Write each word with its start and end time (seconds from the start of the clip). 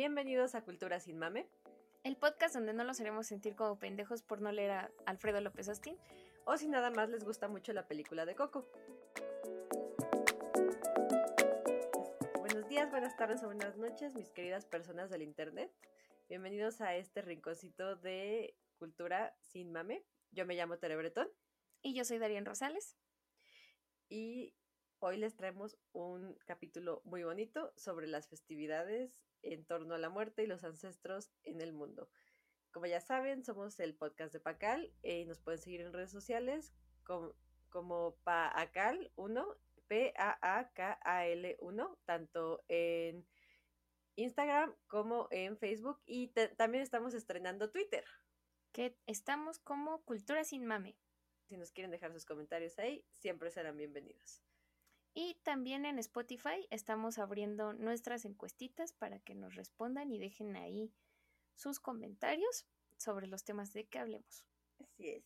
Bienvenidos 0.00 0.54
a 0.54 0.62
Cultura 0.62 0.98
Sin 0.98 1.18
Mame. 1.18 1.46
El 2.04 2.16
podcast 2.16 2.54
donde 2.54 2.72
no 2.72 2.84
los 2.84 2.98
haremos 3.02 3.26
sentir 3.26 3.54
como 3.54 3.78
pendejos 3.78 4.22
por 4.22 4.40
no 4.40 4.50
leer 4.50 4.70
a 4.70 4.90
Alfredo 5.04 5.42
López 5.42 5.68
Austin. 5.68 5.98
O 6.46 6.56
si 6.56 6.68
nada 6.68 6.90
más 6.90 7.10
les 7.10 7.22
gusta 7.22 7.48
mucho 7.48 7.74
la 7.74 7.86
película 7.86 8.24
de 8.24 8.34
Coco. 8.34 8.66
Buenos 12.38 12.66
días, 12.70 12.90
buenas 12.90 13.14
tardes 13.18 13.42
o 13.42 13.46
buenas 13.48 13.76
noches, 13.76 14.14
mis 14.14 14.30
queridas 14.30 14.64
personas 14.64 15.10
del 15.10 15.20
internet. 15.20 15.70
Bienvenidos 16.30 16.80
a 16.80 16.96
este 16.96 17.20
rinconcito 17.20 17.94
de 17.96 18.56
Cultura 18.78 19.36
Sin 19.42 19.70
Mame. 19.70 20.02
Yo 20.30 20.46
me 20.46 20.54
llamo 20.54 20.78
Tere 20.78 20.96
Bretón. 20.96 21.28
Y 21.82 21.92
yo 21.92 22.06
soy 22.06 22.16
Darien 22.16 22.46
Rosales. 22.46 22.96
Y 24.08 24.54
hoy 25.00 25.16
les 25.16 25.34
traemos 25.34 25.76
un 25.92 26.36
capítulo 26.46 27.00
muy 27.04 27.24
bonito 27.24 27.72
sobre 27.76 28.06
las 28.06 28.28
festividades 28.28 29.18
en 29.42 29.64
torno 29.64 29.94
a 29.94 29.98
la 29.98 30.10
muerte 30.10 30.44
y 30.44 30.46
los 30.46 30.62
ancestros 30.62 31.32
en 31.42 31.62
el 31.62 31.72
mundo. 31.72 32.10
Como 32.70 32.86
ya 32.86 33.00
saben, 33.00 33.42
somos 33.42 33.80
el 33.80 33.96
podcast 33.96 34.32
de 34.32 34.40
Pacal 34.40 34.92
y 35.02 35.24
nos 35.24 35.40
pueden 35.40 35.60
seguir 35.60 35.80
en 35.80 35.92
redes 35.92 36.10
sociales 36.10 36.72
como, 37.04 37.34
como 37.70 38.16
Paacal1, 38.24 39.56
P-A-A-K-A-L-1, 39.88 40.28
tanto 42.04 42.62
en 42.68 43.26
Instagram 44.16 44.76
como 44.86 45.28
en 45.30 45.56
Facebook 45.56 46.00
y 46.04 46.28
también 46.56 46.82
estamos 46.82 47.14
estrenando 47.14 47.70
Twitter. 47.70 48.04
Que 48.72 48.96
estamos 49.06 49.58
como 49.58 50.04
Cultura 50.04 50.44
Sin 50.44 50.66
Mame. 50.66 50.96
Si 51.46 51.56
nos 51.56 51.72
quieren 51.72 51.90
dejar 51.90 52.12
sus 52.12 52.26
comentarios 52.26 52.78
ahí, 52.78 53.04
siempre 53.10 53.50
serán 53.50 53.76
bienvenidos. 53.76 54.44
Y 55.12 55.34
también 55.42 55.84
en 55.86 55.98
Spotify 55.98 56.66
estamos 56.70 57.18
abriendo 57.18 57.72
nuestras 57.72 58.24
encuestitas 58.24 58.92
para 58.92 59.18
que 59.18 59.34
nos 59.34 59.54
respondan 59.54 60.12
y 60.12 60.18
dejen 60.18 60.56
ahí 60.56 60.92
sus 61.56 61.80
comentarios 61.80 62.66
sobre 62.96 63.26
los 63.26 63.44
temas 63.44 63.72
de 63.72 63.88
que 63.88 63.98
hablemos. 63.98 64.44
Así 64.78 65.10
es. 65.10 65.24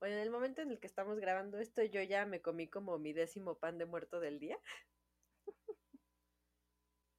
Bueno, 0.00 0.16
en 0.16 0.22
el 0.22 0.30
momento 0.30 0.62
en 0.62 0.70
el 0.70 0.80
que 0.80 0.86
estamos 0.86 1.18
grabando 1.18 1.58
esto, 1.58 1.82
yo 1.82 2.02
ya 2.02 2.26
me 2.26 2.42
comí 2.42 2.68
como 2.68 2.98
mi 2.98 3.12
décimo 3.12 3.58
pan 3.58 3.78
de 3.78 3.86
muerto 3.86 4.20
del 4.20 4.38
día. 4.38 4.58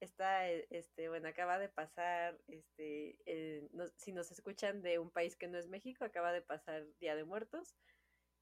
Está, 0.01 0.51
eh, 0.51 0.67
este, 0.69 1.09
bueno, 1.09 1.27
acaba 1.29 1.57
de 1.57 1.69
pasar, 1.69 2.39
este, 2.47 3.17
eh, 3.25 3.67
si 3.95 4.11
nos 4.11 4.29
escuchan 4.31 4.81
de 4.81 4.99
un 4.99 5.09
país 5.09 5.35
que 5.35 5.47
no 5.47 5.57
es 5.57 5.67
México, 5.67 6.03
acaba 6.03 6.31
de 6.31 6.41
pasar 6.41 6.85
Día 6.99 7.15
de 7.15 7.23
Muertos 7.23 7.75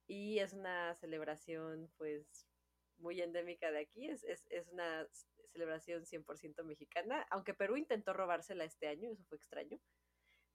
y 0.07 0.39
es 0.39 0.51
una 0.51 0.93
celebración, 0.95 1.89
pues, 1.97 2.47
muy 3.03 3.21
endémica 3.21 3.71
de 3.71 3.81
aquí, 3.81 4.09
es, 4.09 4.23
es, 4.23 4.47
es 4.49 4.67
una 4.69 5.07
celebración 5.51 6.05
100% 6.05 6.63
mexicana, 6.63 7.27
aunque 7.29 7.53
Perú 7.53 7.77
intentó 7.77 8.13
robársela 8.13 8.63
este 8.63 8.87
año, 8.87 9.11
eso 9.11 9.23
fue 9.25 9.37
extraño. 9.37 9.79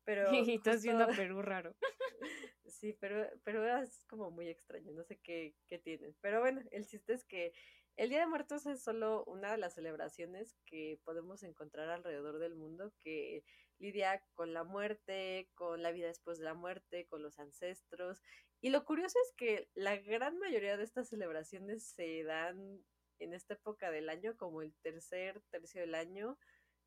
Pero 0.04 0.32
y 0.32 0.38
estás 0.54 0.82
viendo 0.82 1.04
a 1.04 1.08
Perú 1.08 1.42
raro. 1.42 1.76
sí, 2.64 2.96
pero, 2.98 3.28
pero 3.44 3.64
es 3.80 4.04
como 4.06 4.30
muy 4.30 4.48
extraño, 4.48 4.92
no 4.92 5.04
sé 5.04 5.20
qué, 5.22 5.54
qué 5.68 5.78
tienen. 5.78 6.16
Pero 6.20 6.40
bueno, 6.40 6.62
el 6.72 6.86
chiste 6.86 7.12
es 7.12 7.24
que 7.24 7.52
el 7.96 8.08
Día 8.10 8.20
de 8.20 8.26
Muertos 8.26 8.64
es 8.66 8.82
solo 8.82 9.24
una 9.24 9.52
de 9.52 9.58
las 9.58 9.74
celebraciones 9.74 10.56
que 10.64 11.00
podemos 11.04 11.42
encontrar 11.42 11.90
alrededor 11.90 12.38
del 12.38 12.54
mundo 12.54 12.92
que 13.00 13.44
lidia 13.78 14.22
con 14.34 14.54
la 14.54 14.64
muerte, 14.64 15.50
con 15.54 15.82
la 15.82 15.92
vida 15.92 16.06
después 16.06 16.38
de 16.38 16.44
la 16.44 16.54
muerte, 16.54 17.06
con 17.06 17.22
los 17.22 17.38
ancestros. 17.38 18.22
Y 18.60 18.70
lo 18.70 18.84
curioso 18.84 19.18
es 19.24 19.32
que 19.34 19.70
la 19.74 19.96
gran 19.96 20.38
mayoría 20.38 20.76
de 20.76 20.84
estas 20.84 21.08
celebraciones 21.08 21.84
se 21.84 22.24
dan 22.24 22.84
en 23.20 23.34
esta 23.34 23.54
época 23.54 23.90
del 23.90 24.08
año, 24.08 24.36
como 24.36 24.62
el 24.62 24.74
tercer 24.76 25.40
tercio 25.50 25.80
del 25.80 25.94
año, 25.94 26.38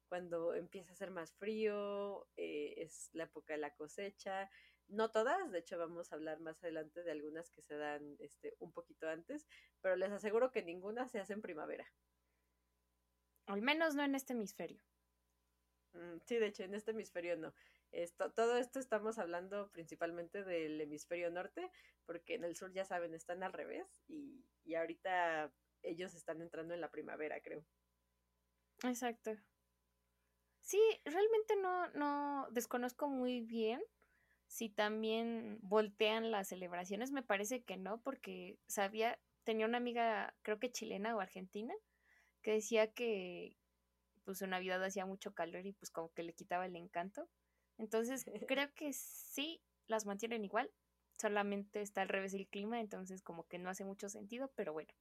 cuando 0.09 0.53
empieza 0.53 0.91
a 0.91 0.95
ser 0.97 1.11
más 1.11 1.33
frío, 1.35 2.27
eh, 2.35 2.73
es 2.77 3.09
la 3.13 3.23
época 3.23 3.53
de 3.53 3.59
la 3.59 3.73
cosecha. 3.73 4.49
No 4.89 5.09
todas, 5.09 5.51
de 5.51 5.59
hecho 5.59 5.77
vamos 5.77 6.11
a 6.11 6.15
hablar 6.15 6.41
más 6.41 6.61
adelante 6.61 7.01
de 7.03 7.11
algunas 7.11 7.49
que 7.49 7.61
se 7.61 7.77
dan 7.77 8.17
este, 8.19 8.55
un 8.59 8.73
poquito 8.73 9.07
antes, 9.07 9.47
pero 9.79 9.95
les 9.95 10.11
aseguro 10.11 10.51
que 10.51 10.63
ninguna 10.63 11.07
se 11.07 11.19
hace 11.19 11.31
en 11.31 11.41
primavera. 11.41 11.89
Al 13.45 13.61
menos 13.61 13.95
no 13.95 14.03
en 14.03 14.15
este 14.15 14.33
hemisferio. 14.33 14.83
Mm, 15.93 16.17
sí, 16.25 16.35
de 16.35 16.47
hecho, 16.47 16.63
en 16.63 16.73
este 16.73 16.91
hemisferio 16.91 17.37
no. 17.37 17.53
Esto, 17.91 18.31
todo 18.31 18.57
esto 18.57 18.79
estamos 18.79 19.19
hablando 19.19 19.69
principalmente 19.71 20.43
del 20.43 20.79
hemisferio 20.79 21.29
norte, 21.29 21.69
porque 22.05 22.35
en 22.35 22.43
el 22.43 22.55
sur 22.55 22.71
ya 22.71 22.85
saben, 22.85 23.13
están 23.13 23.43
al 23.43 23.53
revés 23.53 24.03
y, 24.07 24.45
y 24.63 24.75
ahorita 24.75 25.53
ellos 25.83 26.15
están 26.15 26.41
entrando 26.41 26.73
en 26.73 26.81
la 26.81 26.91
primavera, 26.91 27.41
creo. 27.41 27.65
Exacto. 28.83 29.31
Sí, 30.61 30.79
realmente 31.03 31.55
no, 31.57 31.89
no 31.89 32.47
desconozco 32.51 33.09
muy 33.09 33.41
bien 33.41 33.81
si 34.47 34.69
también 34.69 35.59
voltean 35.61 36.31
las 36.31 36.49
celebraciones. 36.49 37.11
Me 37.11 37.23
parece 37.23 37.63
que 37.63 37.77
no, 37.77 38.01
porque 38.01 38.57
sabía, 38.67 39.19
tenía 39.43 39.65
una 39.65 39.77
amiga, 39.77 40.35
creo 40.43 40.59
que 40.59 40.71
chilena 40.71 41.15
o 41.15 41.19
argentina, 41.19 41.73
que 42.41 42.51
decía 42.53 42.91
que 42.93 43.57
pues 44.23 44.37
su 44.37 44.47
Navidad 44.47 44.83
hacía 44.83 45.05
mucho 45.05 45.33
calor 45.33 45.65
y 45.65 45.73
pues 45.73 45.89
como 45.89 46.11
que 46.13 46.23
le 46.23 46.33
quitaba 46.33 46.65
el 46.65 46.75
encanto. 46.75 47.27
Entonces 47.81 48.25
creo 48.47 48.73
que 48.75 48.93
sí 48.93 49.61
las 49.87 50.05
mantienen 50.05 50.45
igual, 50.45 50.71
solamente 51.19 51.81
está 51.81 52.03
al 52.03 52.09
revés 52.09 52.33
el 52.33 52.47
clima, 52.47 52.79
entonces 52.79 53.21
como 53.21 53.47
que 53.47 53.57
no 53.57 53.69
hace 53.69 53.83
mucho 53.83 54.07
sentido, 54.07 54.51
pero 54.55 54.71
bueno. 54.71 54.93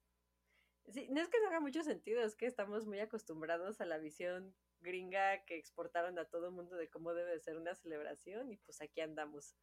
Sí, 0.89 1.07
no 1.11 1.21
es 1.21 1.29
que 1.29 1.39
no 1.41 1.49
haga 1.49 1.61
mucho 1.61 1.83
sentido, 1.85 2.23
es 2.23 2.35
que 2.35 2.47
estamos 2.47 2.87
muy 2.87 2.99
acostumbrados 2.99 3.81
a 3.81 3.85
la 3.85 3.99
visión 3.99 4.57
gringa 4.81 5.45
que 5.45 5.57
exportaron 5.57 6.19
a 6.19 6.25
todo 6.25 6.47
el 6.47 6.55
mundo 6.55 6.75
de 6.77 6.89
cómo 6.89 7.13
debe 7.13 7.33
de 7.33 7.41
ser 7.41 7.59
una 7.59 7.75
celebración 7.75 8.51
y 8.51 8.57
pues 8.57 8.81
aquí 8.81 9.03
andamos. 9.03 9.55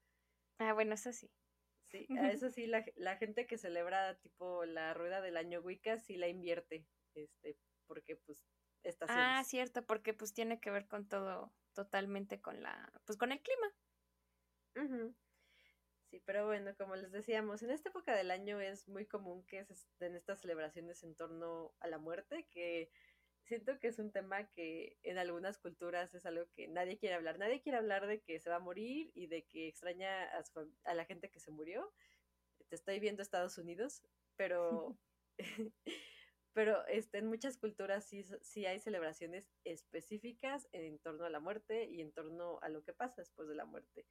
Ah, 0.60 0.74
bueno, 0.74 0.94
eso 0.94 1.12
sí. 1.12 1.30
Sí, 1.90 2.08
a 2.20 2.32
eso 2.32 2.52
sí, 2.52 2.68
la, 2.68 2.86
la 2.96 3.18
gente 3.18 3.48
que 3.48 3.58
celebra 3.58 4.16
tipo 4.20 4.64
la 4.66 4.94
rueda 4.94 5.22
del 5.22 5.38
año 5.38 5.62
Wicca 5.62 5.98
sí 5.98 6.18
la 6.18 6.28
invierte, 6.28 6.86
este, 7.16 7.58
porque 7.88 8.16
pues 8.16 8.38
estaciones. 8.84 9.26
Ah, 9.26 9.44
cierto, 9.44 9.86
porque 9.86 10.14
pues 10.14 10.34
tiene 10.34 10.60
que 10.60 10.70
ver 10.70 10.88
con 10.88 11.10
todo, 11.10 11.52
totalmente 11.78 12.42
con 12.42 12.64
la, 12.64 12.92
pues 13.06 13.20
con 13.20 13.32
el 13.32 13.40
clima. 13.40 13.68
Sí, 16.10 16.20
pero 16.26 16.48
bueno, 16.48 16.76
como 16.76 16.96
les 16.96 17.12
decíamos, 17.12 17.62
en 17.62 17.70
esta 17.70 17.90
época 17.90 18.16
del 18.16 18.32
año 18.32 18.60
es 18.60 18.88
muy 18.88 19.06
común 19.06 19.46
que 19.46 19.64
se 19.66 19.76
den 20.00 20.16
estas 20.16 20.42
celebraciones 20.42 21.04
en 21.04 21.16
torno 21.16 21.76
a 21.80 21.88
la 21.88 22.00
muerte, 22.00 22.48
que 22.50 22.90
siento 23.44 23.78
que 23.80 23.90
es 23.90 24.00
un 24.00 24.12
tema 24.12 24.50
que 24.50 24.98
en 25.04 25.20
algunas 25.20 25.60
culturas 25.60 26.16
es 26.16 26.26
algo 26.26 26.50
que 26.56 26.68
nadie 26.68 26.98
quiere 26.98 27.14
hablar. 27.14 27.38
Nadie 27.38 27.62
quiere 27.62 27.78
hablar 27.78 28.08
de 28.08 28.22
que 28.22 28.40
se 28.40 28.50
va 28.50 28.56
a 28.56 28.60
morir 28.60 29.12
y 29.14 29.28
de 29.28 29.46
que 29.46 29.68
extraña 29.68 30.24
a, 30.36 30.44
su, 30.44 30.74
a 30.84 30.94
la 30.96 31.06
gente 31.06 31.30
que 31.30 31.40
se 31.40 31.52
murió. 31.52 31.94
Te 32.70 32.76
estoy 32.76 33.00
viendo 33.00 33.22
Estados 33.22 33.60
Unidos, 33.60 34.04
pero 34.36 34.98
pero 36.58 36.84
este, 36.88 37.20
en 37.20 37.28
muchas 37.28 37.56
culturas 37.56 38.04
sí, 38.04 38.26
sí 38.42 38.66
hay 38.66 38.80
celebraciones 38.80 39.48
específicas 39.64 40.68
en 40.72 40.98
torno 40.98 41.26
a 41.26 41.30
la 41.30 41.40
muerte 41.40 41.86
y 41.86 42.02
en 42.02 42.12
torno 42.12 42.58
a 42.64 42.70
lo 42.70 42.84
que 42.84 42.94
pasa 42.94 43.22
después 43.22 43.48
de 43.48 43.54
la 43.54 43.66
muerte. 43.66 44.08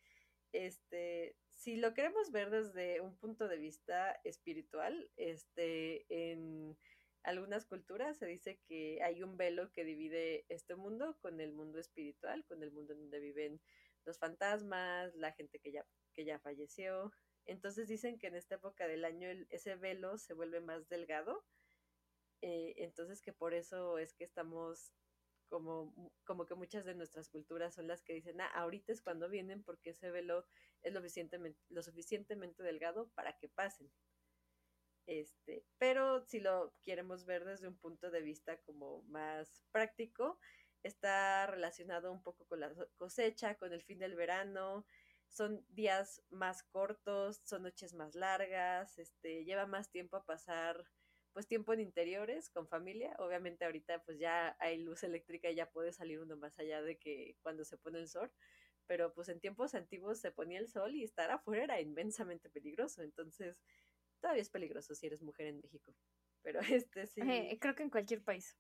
Este, 0.53 1.35
si 1.51 1.75
lo 1.75 1.93
queremos 1.93 2.31
ver 2.31 2.51
desde 2.51 3.01
un 3.01 3.17
punto 3.17 3.49
de 3.49 3.57
vista 3.57 4.13
espiritual, 4.23 5.11
este, 5.17 6.07
en 6.09 6.79
algunas 7.25 7.67
culturas 7.67 8.17
se 8.17 8.27
dice 8.27 8.61
que 8.69 9.03
hay 9.03 9.25
un 9.25 9.37
velo 9.37 9.73
que 9.73 9.85
divide 9.85 10.47
este 10.49 10.77
mundo 10.77 11.19
con 11.21 11.41
el 11.41 11.53
mundo 11.53 11.81
espiritual, 11.81 12.45
con 12.45 12.63
el 12.63 12.71
mundo 12.71 12.95
donde 12.95 13.19
viven 13.19 13.61
los 14.05 14.21
fantasmas, 14.21 15.13
la 15.17 15.33
gente 15.33 15.59
que 15.59 15.73
ya, 15.73 15.85
que 16.13 16.25
ya 16.25 16.39
falleció. 16.39 17.11
Entonces 17.45 17.89
dicen 17.89 18.21
que 18.21 18.29
en 18.29 18.37
esta 18.37 18.55
época 18.55 18.87
del 18.87 19.05
año 19.05 19.29
ese 19.51 19.75
velo 19.75 20.17
se 20.17 20.33
vuelve 20.33 20.61
más 20.61 20.89
delgado. 20.89 21.45
Eh, 22.43 22.75
entonces 22.79 23.23
que 23.23 23.33
por 23.33 23.55
eso 23.55 23.99
es 23.99 24.15
que 24.15 24.25
estamos 24.25 24.93
como, 25.49 26.13
como 26.25 26.47
que 26.47 26.55
muchas 26.55 26.85
de 26.85 26.95
nuestras 26.95 27.29
culturas 27.29 27.75
son 27.75 27.87
las 27.87 28.03
que 28.03 28.15
dicen, 28.15 28.41
ah, 28.41 28.51
ahorita 28.55 28.93
es 28.93 29.03
cuando 29.03 29.29
vienen 29.29 29.63
porque 29.63 29.91
ese 29.91 30.11
velo 30.11 30.47
es 30.83 30.93
lo 30.93 31.01
suficientemente, 31.01 31.61
lo 31.69 31.83
suficientemente 31.83 32.63
delgado 32.63 33.11
para 33.15 33.37
que 33.39 33.49
pasen. 33.49 33.91
Este, 35.07 35.65
pero 35.79 36.25
si 36.27 36.41
lo 36.41 36.75
queremos 36.83 37.27
ver 37.27 37.45
desde 37.45 37.69
un 37.69 37.79
punto 37.79 38.11
de 38.11 38.23
vista 38.23 38.61
como 38.63 39.03
más 39.05 39.63
práctico, 39.71 40.41
está 40.83 41.47
relacionado 41.47 42.13
un 42.13 42.23
poco 42.23 42.45
con 42.47 42.61
la 42.61 42.73
cosecha, 42.97 43.57
con 43.57 43.73
el 43.73 43.83
fin 43.83 43.99
del 43.99 44.17
verano, 44.17 44.85
son 45.29 45.65
días 45.69 46.23
más 46.31 46.63
cortos, 46.65 47.41
son 47.45 47.63
noches 47.63 47.95
más 47.95 48.15
largas, 48.15 48.99
este, 48.99 49.45
lleva 49.45 49.67
más 49.67 49.91
tiempo 49.91 50.17
a 50.17 50.25
pasar 50.25 50.85
pues 51.37 51.47
tiempo 51.47 51.75
en 51.75 51.81
interiores 51.81 52.49
con 52.49 52.67
familia. 52.67 53.15
Obviamente 53.19 53.67
ahorita 53.67 54.03
pues 54.05 54.19
ya 54.19 54.57
hay 54.59 54.79
luz 54.79 55.03
eléctrica 55.03 55.51
y 55.51 55.55
ya 55.55 55.71
puede 55.71 55.93
salir 55.93 56.19
uno 56.19 56.35
más 56.39 56.59
allá 56.59 56.81
de 56.81 56.97
que 56.97 57.37
cuando 57.43 57.63
se 57.67 57.77
pone 57.77 57.99
el 57.99 58.09
sol, 58.09 58.33
pero 58.87 59.13
pues 59.13 59.29
en 59.29 59.39
tiempos 59.39 59.75
antiguos 59.75 60.19
se 60.19 60.33
ponía 60.33 60.59
el 60.59 60.67
sol 60.67 60.95
y 60.95 61.05
estar 61.05 61.31
afuera 61.31 61.65
era 61.65 61.81
inmensamente 61.83 62.49
peligroso, 62.49 63.03
entonces 63.03 63.61
todavía 64.19 64.41
es 64.41 64.49
peligroso 64.49 64.95
si 64.95 65.09
eres 65.09 65.21
mujer 65.21 65.49
en 65.49 65.61
México. 65.61 65.95
Pero 66.41 66.61
este 66.83 67.07
sí. 67.07 67.21
creo 67.61 67.75
que 67.75 67.83
en 67.83 67.91
cualquier 67.91 68.25
país. 68.25 68.57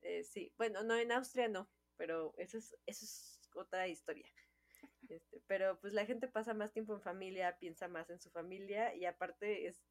Eh, 0.00 0.22
sí, 0.22 0.54
bueno, 0.56 0.84
no, 0.84 0.96
en 0.96 1.10
Austria 1.10 1.48
no, 1.48 1.68
pero 1.96 2.32
eso 2.36 2.58
es, 2.58 2.76
eso 2.86 3.04
es 3.06 3.40
otra 3.56 3.88
historia. 3.88 4.30
Este, 5.08 5.42
pero 5.48 5.80
pues 5.80 5.94
la 5.94 6.06
gente 6.06 6.28
pasa 6.28 6.54
más 6.54 6.72
tiempo 6.72 6.94
en 6.94 7.02
familia, 7.02 7.58
piensa 7.58 7.88
más 7.88 8.08
en 8.08 8.20
su 8.20 8.30
familia 8.30 8.94
y 8.94 9.04
aparte 9.04 9.66
es, 9.66 9.82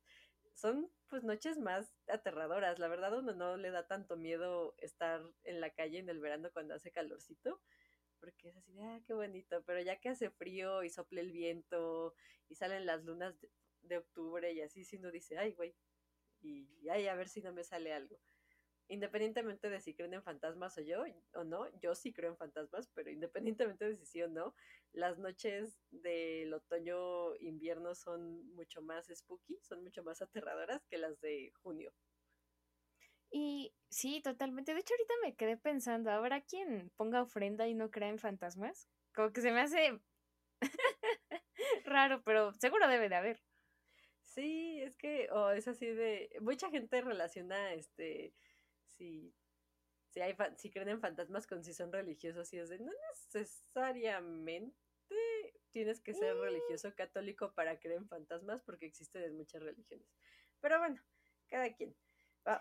son 0.54 0.92
pues 1.08 1.24
noches 1.24 1.58
más 1.58 1.94
aterradoras. 2.08 2.80
La 2.80 2.88
verdad 2.88 3.18
uno 3.18 3.34
no 3.34 3.58
le 3.58 3.72
da 3.72 3.88
tanto 3.88 4.18
miedo 4.18 4.76
estar 4.78 5.22
en 5.44 5.62
la 5.62 5.72
calle 5.72 6.00
en 6.00 6.10
el 6.10 6.20
verano 6.20 6.50
cuando 6.54 6.76
hace 6.76 6.92
calorcito, 6.92 7.62
porque 8.20 8.50
es 8.50 8.58
así 8.58 8.80
ah, 8.80 9.00
qué 9.06 9.14
bonito, 9.14 9.64
pero 9.66 9.82
ya 9.82 10.00
que 10.00 10.10
hace 10.10 10.30
frío 10.30 10.84
y 10.84 10.90
sople 10.90 11.22
el 11.22 11.32
viento 11.32 12.14
y 12.48 12.56
salen 12.56 12.86
las 12.86 13.04
lunas 13.04 13.36
de, 13.82 13.98
octubre 13.98 14.52
y 14.54 14.62
así, 14.62 14.84
si 14.84 14.98
uno 14.98 15.12
dice, 15.12 15.38
ay, 15.38 15.54
güey, 15.54 15.76
y 16.42 16.88
ay, 16.90 17.08
a 17.08 17.16
ver 17.16 17.28
si 17.28 17.42
no 17.42 17.54
me 17.54 17.64
sale 17.64 17.94
algo 17.94 18.20
independientemente 18.90 19.70
de 19.70 19.80
si 19.80 19.94
creen 19.94 20.16
en 20.16 20.24
fantasmas 20.24 20.78
o 20.78 20.82
yo 20.82 21.04
o 21.36 21.44
no, 21.44 21.68
yo 21.80 21.96
sí 21.96 22.12
creo 22.12 22.32
en 22.32 22.38
fantasmas, 22.38 22.90
pero 22.94 23.10
independientemente 23.10 23.86
de 23.86 23.96
si 23.96 24.06
sí 24.06 24.22
o 24.22 24.28
no, 24.28 24.54
las 24.92 25.18
noches 25.20 25.80
del 25.92 26.54
otoño 26.54 27.36
invierno 27.38 27.96
son 27.96 28.46
mucho 28.56 28.82
más 28.82 29.08
spooky, 29.08 29.60
son 29.62 29.84
mucho 29.84 30.04
más 30.04 30.22
aterradoras 30.22 30.86
que 30.88 30.98
las 30.98 31.20
de 31.22 31.54
junio. 31.62 31.94
Y 33.32 33.76
sí, 33.90 34.22
totalmente. 34.22 34.74
De 34.74 34.80
hecho, 34.80 34.96
ahorita 34.96 35.14
me 35.22 35.36
quedé 35.36 35.56
pensando, 35.56 36.10
¿habrá 36.10 36.42
quien 36.42 36.92
ponga 36.96 37.22
ofrenda 37.22 37.68
y 37.68 37.76
no 37.76 37.92
crea 37.92 38.10
en 38.10 38.18
fantasmas? 38.18 38.90
Como 39.14 39.32
que 39.32 39.42
se 39.42 39.52
me 39.52 39.62
hace 39.62 40.00
raro, 41.86 42.24
pero 42.24 42.54
seguro 42.54 42.88
debe 42.88 43.08
de 43.08 43.16
haber. 43.16 43.44
Sí, 44.24 44.82
es 44.82 44.96
que, 44.96 45.30
o 45.32 45.52
es 45.52 45.68
así 45.68 45.86
de, 45.86 46.30
mucha 46.42 46.70
gente 46.70 47.02
relaciona 47.02 47.74
este 47.74 48.34
si, 49.00 49.34
si, 50.10 50.20
hay, 50.20 50.36
si 50.58 50.70
creen 50.70 50.90
en 50.90 51.00
fantasmas 51.00 51.48
con 51.48 51.64
si 51.64 51.74
son 51.74 51.92
religiosos 51.92 52.52
y 52.54 52.60
es 52.60 52.70
de 52.70 52.80
no 52.80 52.92
necesariamente 53.34 54.76
tienes 55.72 56.02
que 56.02 56.14
ser 56.14 56.36
mm. 56.36 56.42
religioso 56.42 56.94
católico 56.96 57.54
para 57.54 57.80
creer 57.80 57.98
en 57.98 58.08
fantasmas 58.08 58.62
porque 58.62 58.86
existen 58.86 59.24
en 59.24 59.38
muchas 59.38 59.62
religiones. 59.62 60.08
Pero 60.60 60.80
bueno, 60.80 61.02
cada 61.48 61.74
quien. 61.74 61.96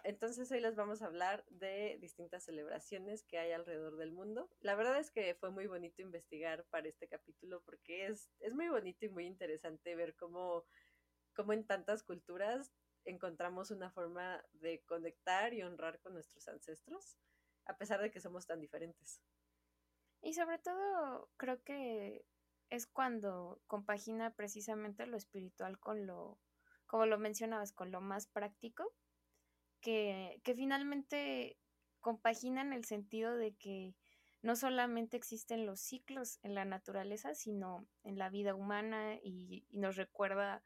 entonces 0.05 0.51
hoy 0.53 0.61
les 0.61 0.77
vamos 0.77 1.03
a 1.03 1.07
hablar 1.07 1.45
de 1.49 1.99
distintas 2.01 2.45
celebraciones 2.45 3.25
que 3.25 3.39
hay 3.39 3.53
alrededor 3.53 3.97
del 3.97 4.13
mundo. 4.13 4.49
La 4.61 4.77
verdad 4.77 4.99
es 4.99 5.11
que 5.11 5.35
fue 5.35 5.51
muy 5.51 5.67
bonito 5.67 6.03
investigar 6.03 6.65
para 6.67 6.89
este 6.89 7.09
capítulo 7.09 7.63
porque 7.65 8.07
es, 8.07 8.31
es 8.41 8.55
muy 8.55 8.69
bonito 8.69 9.05
y 9.05 9.09
muy 9.09 9.27
interesante 9.27 9.97
ver 9.97 10.15
cómo, 10.15 10.65
cómo 11.35 11.53
en 11.53 11.67
tantas 11.67 12.03
culturas 12.03 12.73
encontramos 13.11 13.71
una 13.71 13.91
forma 13.91 14.45
de 14.53 14.83
conectar 14.87 15.55
y 15.55 15.63
honrar 15.63 16.01
con 16.01 16.15
nuestros 16.15 16.49
ancestros, 16.49 17.17
a 17.65 17.77
pesar 17.77 18.01
de 18.01 18.11
que 18.11 18.21
somos 18.21 18.47
tan 18.47 18.61
diferentes. 18.61 19.21
Y 20.21 20.35
sobre 20.35 20.59
todo, 20.59 21.31
creo 21.37 21.63
que 21.63 22.25
es 22.71 22.87
cuando 22.87 23.61
compagina 23.67 24.35
precisamente 24.35 25.07
lo 25.07 25.17
espiritual 25.17 25.79
con 25.79 26.07
lo, 26.07 26.39
como 26.87 27.07
lo 27.07 27.19
mencionabas, 27.19 27.73
con 27.73 27.91
lo 27.91 28.01
más 28.01 28.27
práctico, 28.27 28.93
que, 29.81 30.41
que 30.45 30.55
finalmente 30.55 31.57
compagina 32.01 32.63
en 32.63 32.73
el 32.73 32.85
sentido 32.85 33.37
de 33.37 33.55
que 33.55 33.95
no 34.43 34.55
solamente 34.55 35.17
existen 35.17 35.67
los 35.67 35.81
ciclos 35.81 36.39
en 36.43 36.55
la 36.55 36.65
naturaleza, 36.65 37.35
sino 37.35 37.87
en 38.05 38.19
la 38.19 38.31
vida 38.31 38.55
humana 38.55 39.17
y, 39.23 39.67
y 39.69 39.79
nos 39.79 39.97
recuerda 39.97 40.63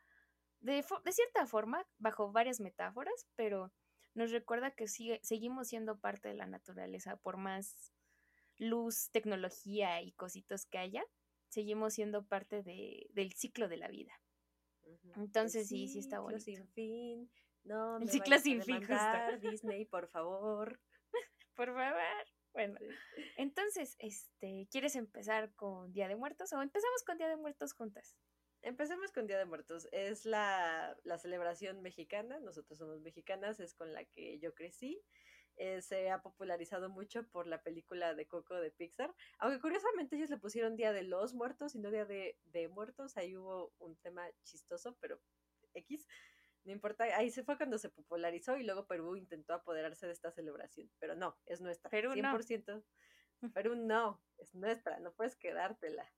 de, 0.62 0.84
cierta 1.10 1.46
forma, 1.46 1.86
bajo 1.98 2.32
varias 2.32 2.60
metáforas, 2.60 3.26
pero 3.36 3.72
nos 4.14 4.30
recuerda 4.30 4.70
que 4.70 4.88
sigue, 4.88 5.20
seguimos 5.22 5.68
siendo 5.68 5.98
parte 5.98 6.28
de 6.28 6.34
la 6.34 6.46
naturaleza, 6.46 7.16
por 7.16 7.36
más 7.36 7.92
luz, 8.58 9.10
tecnología 9.10 10.00
y 10.02 10.12
cositos 10.12 10.66
que 10.66 10.78
haya, 10.78 11.04
seguimos 11.48 11.94
siendo 11.94 12.24
parte 12.24 12.62
de, 12.62 13.08
del 13.10 13.32
ciclo 13.32 13.68
de 13.68 13.76
la 13.76 13.88
vida. 13.88 14.12
Entonces 15.16 15.68
sí, 15.68 15.88
sí 15.88 15.98
está 15.98 16.20
bonito. 16.20 16.44
sin 16.44 16.66
fin. 16.68 17.30
No, 17.64 17.98
el 17.98 18.08
ciclo 18.08 18.38
sin 18.38 18.62
fin. 18.62 18.80
Disney, 19.42 19.84
por 19.84 20.08
favor. 20.08 20.80
por 21.54 21.74
favor. 21.74 22.26
Bueno, 22.52 22.78
entonces, 23.36 23.96
este, 23.98 24.68
¿quieres 24.70 24.94
empezar 24.94 25.54
con 25.54 25.92
Día 25.92 26.06
de 26.06 26.16
Muertos 26.16 26.52
o 26.52 26.60
empezamos 26.60 27.02
con 27.04 27.16
Día 27.16 27.28
de 27.28 27.36
Muertos 27.36 27.72
juntas? 27.72 28.16
Empecemos 28.62 29.10
con 29.10 29.26
Día 29.26 29.38
de 29.38 29.44
Muertos. 29.44 29.88
Es 29.90 30.24
la, 30.24 30.96
celebración 31.18 31.82
mexicana, 31.82 32.38
nosotros 32.38 32.78
somos 32.78 33.00
mexicanas, 33.00 33.58
es 33.58 33.74
con 33.74 33.92
la 33.92 34.04
que 34.04 34.38
yo 34.38 34.54
crecí. 34.54 35.02
Eh, 35.56 35.82
se 35.82 36.10
ha 36.10 36.22
popularizado 36.22 36.88
mucho 36.88 37.28
por 37.28 37.46
la 37.46 37.62
película 37.62 38.14
de 38.14 38.26
Coco 38.26 38.54
de 38.54 38.70
Pixar, 38.70 39.14
aunque 39.38 39.60
curiosamente 39.60 40.16
ellos 40.16 40.30
le 40.30 40.38
pusieron 40.38 40.76
Día 40.76 40.94
de 40.94 41.02
los 41.02 41.34
Muertos 41.34 41.74
y 41.74 41.78
no 41.78 41.90
Día 41.90 42.06
de, 42.06 42.38
de 42.44 42.68
Muertos, 42.68 43.18
ahí 43.18 43.36
hubo 43.36 43.74
un 43.78 43.94
tema 43.96 44.26
chistoso, 44.44 44.96
pero 44.98 45.20
X, 45.74 46.06
no 46.64 46.72
importa, 46.72 47.04
ahí 47.04 47.30
se 47.30 47.44
fue 47.44 47.58
cuando 47.58 47.76
se 47.76 47.90
popularizó 47.90 48.56
y 48.56 48.64
luego 48.64 48.86
Perú 48.86 49.14
intentó 49.14 49.52
apoderarse 49.52 50.06
de 50.06 50.12
esta 50.12 50.30
celebración, 50.30 50.90
pero 50.98 51.14
no, 51.14 51.36
es 51.44 51.60
nuestra, 51.60 51.90
Perú 51.90 52.12
100%. 52.12 52.82
No. 53.42 53.52
Perú 53.52 53.74
no, 53.74 54.22
es 54.38 54.54
nuestra, 54.54 55.00
no 55.00 55.12
puedes 55.12 55.36
quedártela. 55.36 56.10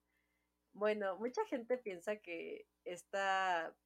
Bueno, 0.74 1.16
mucha 1.18 1.44
gente 1.46 1.78
piensa 1.78 2.16
que 2.16 2.66
esta, 2.84 3.76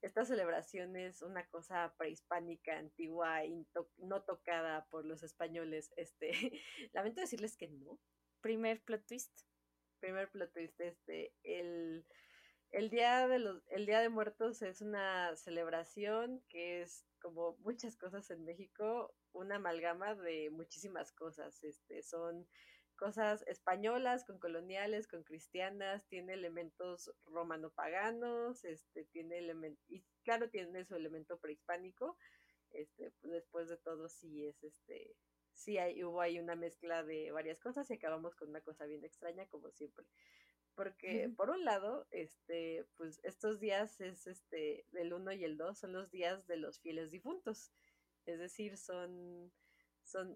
esta 0.00 0.24
celebración 0.24 0.96
es 0.96 1.20
una 1.20 1.46
cosa 1.48 1.94
prehispánica, 1.98 2.78
antigua, 2.78 3.42
no 3.98 4.22
tocada 4.22 4.86
por 4.86 5.04
los 5.04 5.22
españoles. 5.22 5.92
Este, 5.96 6.30
lamento 6.94 7.20
decirles 7.20 7.58
que 7.58 7.68
no. 7.68 8.00
Primer 8.40 8.82
plot 8.82 9.06
twist. 9.06 9.42
Primer 10.00 10.30
plot 10.30 10.50
twist, 10.54 10.80
este, 10.80 11.34
el, 11.42 12.06
el 12.70 12.88
día 12.88 13.28
de 13.28 13.38
los, 13.38 13.62
el 13.68 13.84
Día 13.84 14.00
de 14.00 14.08
Muertos 14.08 14.62
es 14.62 14.80
una 14.80 15.36
celebración 15.36 16.42
que 16.48 16.80
es 16.80 17.04
como 17.20 17.58
muchas 17.58 17.98
cosas 17.98 18.30
en 18.30 18.46
México, 18.46 19.14
una 19.32 19.56
amalgama 19.56 20.14
de 20.14 20.48
muchísimas 20.48 21.12
cosas. 21.12 21.62
Este, 21.62 22.02
son 22.02 22.48
cosas 23.00 23.42
españolas, 23.46 24.24
con 24.26 24.38
coloniales, 24.38 25.08
con 25.08 25.22
cristianas, 25.24 26.06
tiene 26.06 26.34
elementos 26.34 27.10
romano-paganos, 27.24 28.62
este, 28.66 29.06
tiene 29.06 29.38
elementos, 29.38 29.82
y 29.88 30.04
claro, 30.22 30.50
tiene 30.50 30.84
su 30.84 30.94
elemento 30.94 31.38
prehispánico, 31.38 32.18
este, 32.72 33.10
pues 33.22 33.32
después 33.32 33.68
de 33.70 33.78
todo 33.78 34.10
sí 34.10 34.44
es 34.44 34.62
este, 34.62 35.16
sí 35.54 35.78
hay, 35.78 36.04
hubo 36.04 36.20
ahí 36.20 36.38
una 36.38 36.56
mezcla 36.56 37.02
de 37.02 37.30
varias 37.30 37.58
cosas 37.58 37.90
y 37.90 37.94
acabamos 37.94 38.34
con 38.34 38.50
una 38.50 38.60
cosa 38.60 38.84
bien 38.84 39.02
extraña 39.02 39.46
como 39.46 39.70
siempre. 39.70 40.04
Porque 40.74 41.30
por 41.36 41.48
un 41.48 41.64
lado, 41.64 42.06
este, 42.10 42.84
pues 42.96 43.18
estos 43.22 43.60
días 43.60 43.98
es 44.02 44.26
este, 44.26 44.86
del 44.92 45.14
1 45.14 45.32
y 45.32 45.44
el 45.44 45.56
2 45.56 45.78
son 45.78 45.92
los 45.94 46.10
días 46.10 46.46
de 46.46 46.58
los 46.58 46.80
fieles 46.80 47.10
difuntos. 47.10 47.72
Es 48.26 48.38
decir, 48.38 48.76
son 48.76 49.50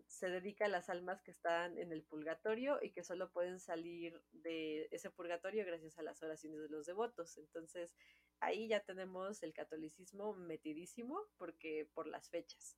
se 0.06 0.28
dedica 0.28 0.66
a 0.66 0.68
las 0.68 0.88
almas 0.88 1.22
que 1.22 1.30
están 1.30 1.78
en 1.78 1.92
el 1.92 2.02
purgatorio 2.02 2.78
y 2.82 2.90
que 2.90 3.02
solo 3.02 3.30
pueden 3.30 3.60
salir 3.60 4.22
de 4.32 4.88
ese 4.90 5.10
purgatorio 5.10 5.64
gracias 5.64 5.98
a 5.98 6.02
las 6.02 6.22
oraciones 6.22 6.60
de 6.60 6.68
los 6.68 6.86
devotos. 6.86 7.36
Entonces, 7.38 7.94
ahí 8.40 8.68
ya 8.68 8.80
tenemos 8.80 9.42
el 9.42 9.52
catolicismo 9.52 10.34
metidísimo 10.34 11.20
porque 11.38 11.88
por 11.94 12.06
las 12.06 12.30
fechas. 12.30 12.76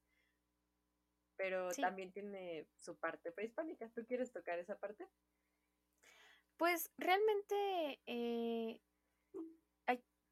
Pero 1.36 1.70
también 1.72 2.12
tiene 2.12 2.66
su 2.76 2.96
parte 2.96 3.30
prehispánica. 3.30 3.90
¿Tú 3.90 4.06
quieres 4.06 4.32
tocar 4.32 4.58
esa 4.58 4.78
parte? 4.78 5.06
Pues 6.56 6.90
realmente, 6.96 8.00
eh, 8.06 8.80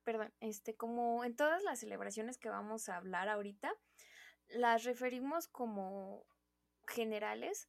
perdón, 0.04 0.33
este, 0.40 0.76
como 0.76 1.25
en 1.25 1.35
todas 1.35 1.62
las 1.62 1.80
celebraciones 1.80 2.38
que 2.38 2.50
vamos 2.50 2.88
a 2.88 2.97
hablar 2.97 3.28
ahorita, 3.28 3.75
las 4.49 4.85
referimos 4.85 5.49
como 5.49 6.26
generales, 6.87 7.69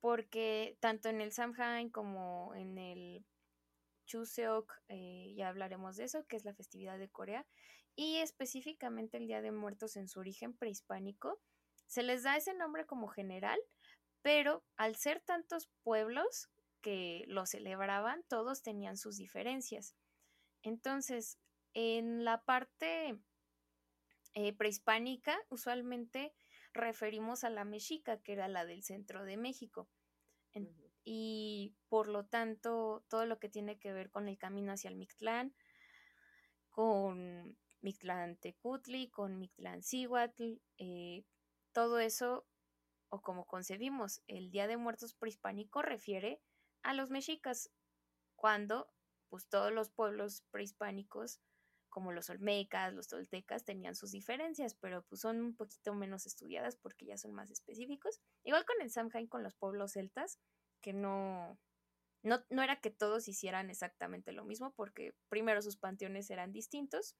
porque 0.00 0.76
tanto 0.80 1.08
en 1.08 1.20
el 1.20 1.32
Samhain 1.32 1.90
como 1.90 2.54
en 2.54 2.78
el 2.78 3.24
Chuseok, 4.06 4.72
eh, 4.88 5.32
ya 5.36 5.48
hablaremos 5.48 5.96
de 5.96 6.04
eso, 6.04 6.26
que 6.26 6.36
es 6.36 6.44
la 6.44 6.54
festividad 6.54 6.98
de 6.98 7.08
Corea, 7.08 7.46
y 7.94 8.16
específicamente 8.18 9.18
el 9.18 9.26
Día 9.26 9.42
de 9.42 9.52
Muertos 9.52 9.96
en 9.96 10.08
su 10.08 10.20
origen 10.20 10.56
prehispánico, 10.56 11.40
se 11.86 12.02
les 12.02 12.22
da 12.22 12.36
ese 12.36 12.54
nombre 12.54 12.86
como 12.86 13.08
general, 13.08 13.60
pero 14.22 14.64
al 14.76 14.96
ser 14.96 15.20
tantos 15.20 15.68
pueblos 15.82 16.48
que 16.80 17.24
lo 17.28 17.46
celebraban, 17.46 18.24
todos 18.28 18.62
tenían 18.62 18.96
sus 18.96 19.16
diferencias. 19.16 19.94
Entonces, 20.62 21.38
en 21.74 22.24
la 22.24 22.42
parte 22.44 23.18
eh, 24.34 24.52
prehispánica, 24.54 25.38
usualmente 25.48 26.34
referimos 26.72 27.44
a 27.44 27.50
la 27.50 27.64
mexica, 27.64 28.20
que 28.22 28.32
era 28.32 28.48
la 28.48 28.64
del 28.64 28.82
centro 28.82 29.24
de 29.24 29.36
México. 29.36 29.88
Y 31.04 31.74
por 31.88 32.08
lo 32.08 32.24
tanto, 32.26 33.04
todo 33.08 33.26
lo 33.26 33.38
que 33.38 33.48
tiene 33.48 33.78
que 33.78 33.92
ver 33.92 34.10
con 34.10 34.28
el 34.28 34.38
camino 34.38 34.72
hacia 34.72 34.88
el 34.88 34.96
Mictlán, 34.96 35.54
con 36.70 37.56
Mictlán 37.80 38.36
Tecutli, 38.36 39.10
con 39.10 39.38
Mictlán 39.38 39.82
Cihuatl, 39.82 40.60
eh, 40.78 41.24
todo 41.72 41.98
eso 41.98 42.46
o 43.08 43.20
como 43.20 43.46
concebimos 43.46 44.22
el 44.26 44.50
Día 44.50 44.66
de 44.66 44.78
Muertos 44.78 45.14
prehispánico 45.14 45.82
refiere 45.82 46.40
a 46.82 46.94
los 46.94 47.10
mexicas, 47.10 47.70
cuando 48.36 48.90
pues 49.28 49.48
todos 49.48 49.70
los 49.72 49.90
pueblos 49.90 50.42
prehispánicos 50.50 51.40
como 51.92 52.10
los 52.10 52.30
olmecas, 52.30 52.94
los 52.94 53.06
toltecas 53.06 53.64
tenían 53.64 53.94
sus 53.94 54.12
diferencias, 54.12 54.74
pero 54.74 55.02
pues 55.02 55.20
son 55.20 55.42
un 55.42 55.54
poquito 55.54 55.94
menos 55.94 56.24
estudiadas 56.26 56.74
porque 56.76 57.04
ya 57.04 57.18
son 57.18 57.34
más 57.34 57.50
específicos. 57.50 58.20
Igual 58.44 58.64
con 58.64 58.80
el 58.80 58.90
Samhain 58.90 59.28
con 59.28 59.42
los 59.42 59.54
pueblos 59.54 59.92
celtas, 59.92 60.40
que 60.80 60.94
no, 60.94 61.60
no, 62.22 62.42
no 62.48 62.62
era 62.62 62.80
que 62.80 62.90
todos 62.90 63.28
hicieran 63.28 63.68
exactamente 63.68 64.32
lo 64.32 64.44
mismo, 64.44 64.72
porque 64.74 65.14
primero 65.28 65.60
sus 65.60 65.76
panteones 65.76 66.30
eran 66.30 66.50
distintos, 66.50 67.14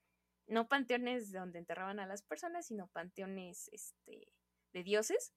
no 0.46 0.68
panteones 0.68 1.32
donde 1.32 1.58
enterraban 1.58 2.00
a 2.00 2.06
las 2.06 2.22
personas, 2.22 2.66
sino 2.66 2.88
panteones 2.88 3.68
este, 3.72 4.32
de 4.72 4.82
dioses. 4.82 5.34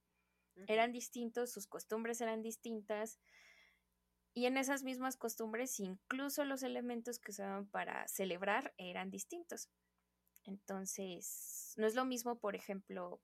Eran 0.67 0.93
distintos, 0.93 1.51
sus 1.51 1.67
costumbres 1.67 2.21
eran 2.21 2.41
distintas. 2.41 3.19
Y 4.37 4.47
en 4.47 4.57
esas 4.57 4.83
mismas 4.83 5.15
costumbres, 5.15 5.79
incluso 5.79 6.43
los 6.43 6.61
elementos 6.61 7.19
que 7.19 7.31
usaban 7.31 7.67
para 7.67 8.05
celebrar 8.09 8.73
eran 8.77 9.09
distintos. 9.09 9.69
Entonces, 10.43 11.73
no 11.77 11.87
es 11.87 11.95
lo 11.95 12.03
mismo, 12.03 12.37
por 12.37 12.53
ejemplo, 12.53 13.21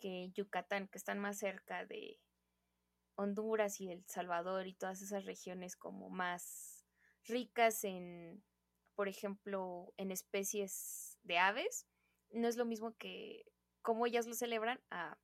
que 0.00 0.30
Yucatán, 0.32 0.88
que 0.88 0.96
están 0.96 1.18
más 1.18 1.38
cerca 1.38 1.84
de 1.84 2.18
Honduras 3.14 3.78
y 3.78 3.90
El 3.90 4.06
Salvador 4.06 4.66
y 4.66 4.72
todas 4.72 5.02
esas 5.02 5.26
regiones 5.26 5.76
como 5.76 6.08
más 6.08 6.86
ricas 7.24 7.84
en, 7.84 8.42
por 8.94 9.06
ejemplo, 9.06 9.92
en 9.98 10.10
especies 10.10 11.18
de 11.24 11.36
aves. 11.36 11.86
No 12.30 12.48
es 12.48 12.56
lo 12.56 12.64
mismo 12.64 12.96
que 12.96 13.44
como 13.82 14.06
ellas 14.06 14.26
lo 14.26 14.32
celebran 14.32 14.80
a 14.90 15.18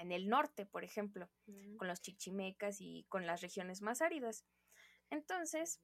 en 0.00 0.12
el 0.12 0.28
norte, 0.28 0.66
por 0.66 0.84
ejemplo, 0.84 1.28
mm. 1.46 1.76
con 1.76 1.88
los 1.88 2.00
chichimecas 2.00 2.80
y 2.80 3.04
con 3.08 3.26
las 3.26 3.40
regiones 3.40 3.82
más 3.82 4.02
áridas. 4.02 4.44
Entonces, 5.10 5.80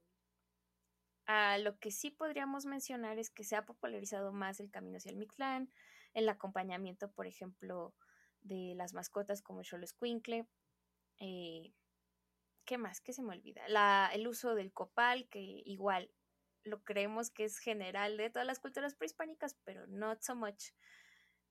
a 1.26 1.58
lo 1.58 1.78
que 1.78 1.90
sí 1.90 2.10
podríamos 2.10 2.66
mencionar 2.66 3.18
es 3.18 3.30
que 3.30 3.44
se 3.44 3.56
ha 3.56 3.66
popularizado 3.66 4.32
más 4.32 4.60
el 4.60 4.70
camino 4.70 4.96
hacia 4.96 5.10
el 5.10 5.16
Mictlán, 5.16 5.72
el 6.14 6.28
acompañamiento, 6.28 7.10
por 7.12 7.26
ejemplo, 7.26 7.94
de 8.40 8.74
las 8.76 8.94
mascotas 8.94 9.42
como 9.42 9.60
el 9.60 9.66
Cholo 9.66 9.86
eh, 11.18 11.72
¿Qué 12.64 12.78
más? 12.78 13.00
¿Qué 13.00 13.12
se 13.12 13.22
me 13.22 13.34
olvida? 13.34 13.68
La, 13.68 14.10
el 14.14 14.26
uso 14.28 14.54
del 14.54 14.72
copal, 14.72 15.28
que 15.28 15.40
igual 15.40 16.10
lo 16.62 16.82
creemos 16.84 17.30
que 17.30 17.44
es 17.44 17.58
general 17.58 18.16
de 18.16 18.30
todas 18.30 18.46
las 18.46 18.60
culturas 18.60 18.94
prehispánicas, 18.94 19.56
pero 19.64 19.86
not 19.88 20.22
so 20.22 20.36
much. 20.36 20.72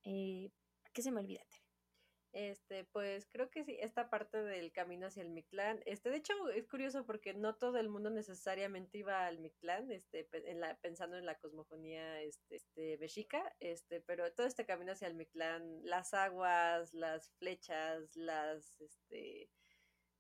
Eh, 0.04 0.52
¿Qué 0.94 1.02
se 1.02 1.12
me 1.12 1.20
olvida? 1.20 1.42
Este, 2.32 2.84
pues 2.84 3.28
creo 3.32 3.50
que 3.50 3.64
sí, 3.64 3.76
esta 3.80 4.12
parte 4.12 4.44
del 4.44 4.72
camino 4.72 5.08
hacia 5.08 5.24
el 5.24 5.32
Mictlán, 5.32 5.82
este, 5.88 6.12
de 6.12 6.18
hecho 6.18 6.34
es 6.50 6.68
curioso 6.68 7.04
porque 7.04 7.34
no 7.34 7.56
todo 7.56 7.80
el 7.80 7.90
mundo 7.90 8.12
necesariamente 8.12 9.00
iba 9.00 9.26
al 9.26 9.40
Mictlán, 9.40 9.92
este, 9.92 10.30
en 10.32 10.60
la, 10.60 10.78
pensando 10.78 11.18
en 11.18 11.26
la 11.26 11.40
cosmogonía, 11.40 12.22
este, 12.22 12.58
este, 12.58 13.00
este, 13.60 14.02
pero 14.02 14.32
todo 14.34 14.46
este 14.46 14.66
camino 14.66 14.92
hacia 14.92 15.08
el 15.08 15.16
Mictlán, 15.16 15.80
las 15.84 16.14
aguas, 16.14 16.94
las 16.94 17.32
flechas, 17.40 18.16
las, 18.16 18.80
este, 18.80 19.50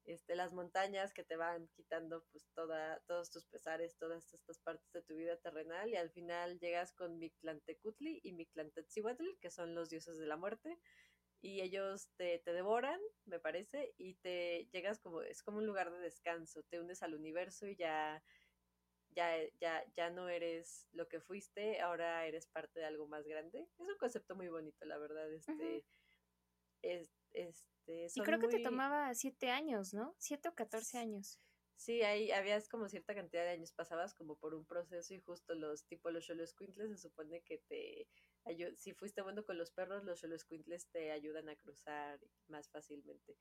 este, 0.05 0.35
las 0.35 0.53
montañas 0.53 1.13
que 1.13 1.23
te 1.23 1.35
van 1.35 1.67
quitando 1.75 2.25
pues 2.31 2.49
toda, 2.55 2.99
todos 3.05 3.29
tus 3.29 3.45
pesares, 3.45 3.95
todas 3.97 4.33
estas 4.33 4.57
partes 4.59 4.91
de 4.91 5.03
tu 5.03 5.15
vida 5.15 5.37
terrenal 5.37 5.87
y 5.89 5.95
al 5.97 6.09
final 6.09 6.57
llegas 6.57 6.91
con 6.93 7.19
Mictlantecutli 7.19 8.19
y 8.23 8.33
Mictlantetzihuatl, 8.33 9.37
que 9.39 9.51
son 9.51 9.75
los 9.75 9.91
dioses 9.91 10.17
de 10.17 10.25
la 10.25 10.37
muerte, 10.37 10.79
y 11.41 11.61
ellos 11.61 12.09
te, 12.17 12.39
te, 12.39 12.53
devoran, 12.53 12.99
me 13.25 13.39
parece, 13.39 13.93
y 13.97 14.15
te 14.15 14.67
llegas 14.71 14.99
como, 14.99 15.21
es 15.21 15.41
como 15.43 15.57
un 15.59 15.65
lugar 15.65 15.91
de 15.91 15.99
descanso, 15.99 16.63
te 16.63 16.79
unes 16.79 17.01
al 17.01 17.15
universo 17.15 17.67
y 17.67 17.75
ya, 17.75 18.23
ya, 19.11 19.31
ya, 19.59 19.83
ya 19.95 20.09
no 20.09 20.29
eres 20.29 20.87
lo 20.91 21.07
que 21.07 21.21
fuiste, 21.21 21.79
ahora 21.81 22.25
eres 22.25 22.47
parte 22.47 22.79
de 22.79 22.85
algo 22.85 23.07
más 23.07 23.25
grande. 23.25 23.67
Es 23.77 23.79
un 23.79 23.97
concepto 23.97 24.35
muy 24.35 24.49
bonito, 24.49 24.85
la 24.85 24.97
verdad, 24.97 25.31
este, 25.31 25.85
es, 26.81 27.09
este, 27.31 28.07
y 28.13 28.21
creo 28.21 28.39
que 28.39 28.47
te 28.47 28.59
tomaba 28.59 29.13
siete 29.13 29.49
años, 29.49 29.93
¿no? 29.93 30.15
Siete 30.17 30.49
o 30.49 30.53
catorce 30.53 30.97
años. 30.97 31.39
Sí, 31.75 32.01
ahí 32.01 32.31
habías 32.31 32.67
como 32.67 32.89
cierta 32.89 33.15
cantidad 33.15 33.43
de 33.43 33.51
años, 33.51 33.71
pasabas 33.71 34.13
como 34.13 34.35
por 34.35 34.53
un 34.53 34.65
proceso 34.65 35.13
y 35.13 35.21
justo 35.21 35.55
los 35.55 35.85
tipo 35.85 36.11
los 36.11 36.27
Quintles 36.57 36.89
se 36.89 36.97
supone 36.97 37.41
que 37.41 37.59
te 37.69 38.07
si 38.75 38.93
fuiste 38.93 39.21
bueno 39.21 39.45
con 39.45 39.57
los 39.57 39.71
perros, 39.71 40.03
los 40.03 40.45
Quintles 40.45 40.87
te 40.87 41.11
ayudan 41.11 41.49
a 41.49 41.55
cruzar 41.55 42.19
más 42.47 42.69
fácilmente. 42.69 43.37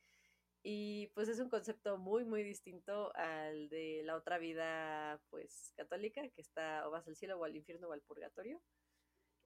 Y 0.63 1.09
pues 1.15 1.29
es 1.29 1.39
un 1.39 1.49
concepto 1.49 1.99
muy, 1.99 2.25
muy 2.25 2.43
distinto 2.43 3.15
al 3.15 3.69
de 3.69 4.03
la 4.05 4.17
otra 4.17 4.39
vida, 4.39 5.21
pues, 5.31 5.73
católica, 5.77 6.29
que 6.31 6.41
está 6.41 6.87
o 6.87 6.91
vas 6.91 7.07
al 7.07 7.17
cielo 7.17 7.39
o 7.39 7.45
al 7.45 7.57
infierno 7.57 7.89
o 7.89 7.93
al 7.93 8.03
purgatorio. 8.03 8.61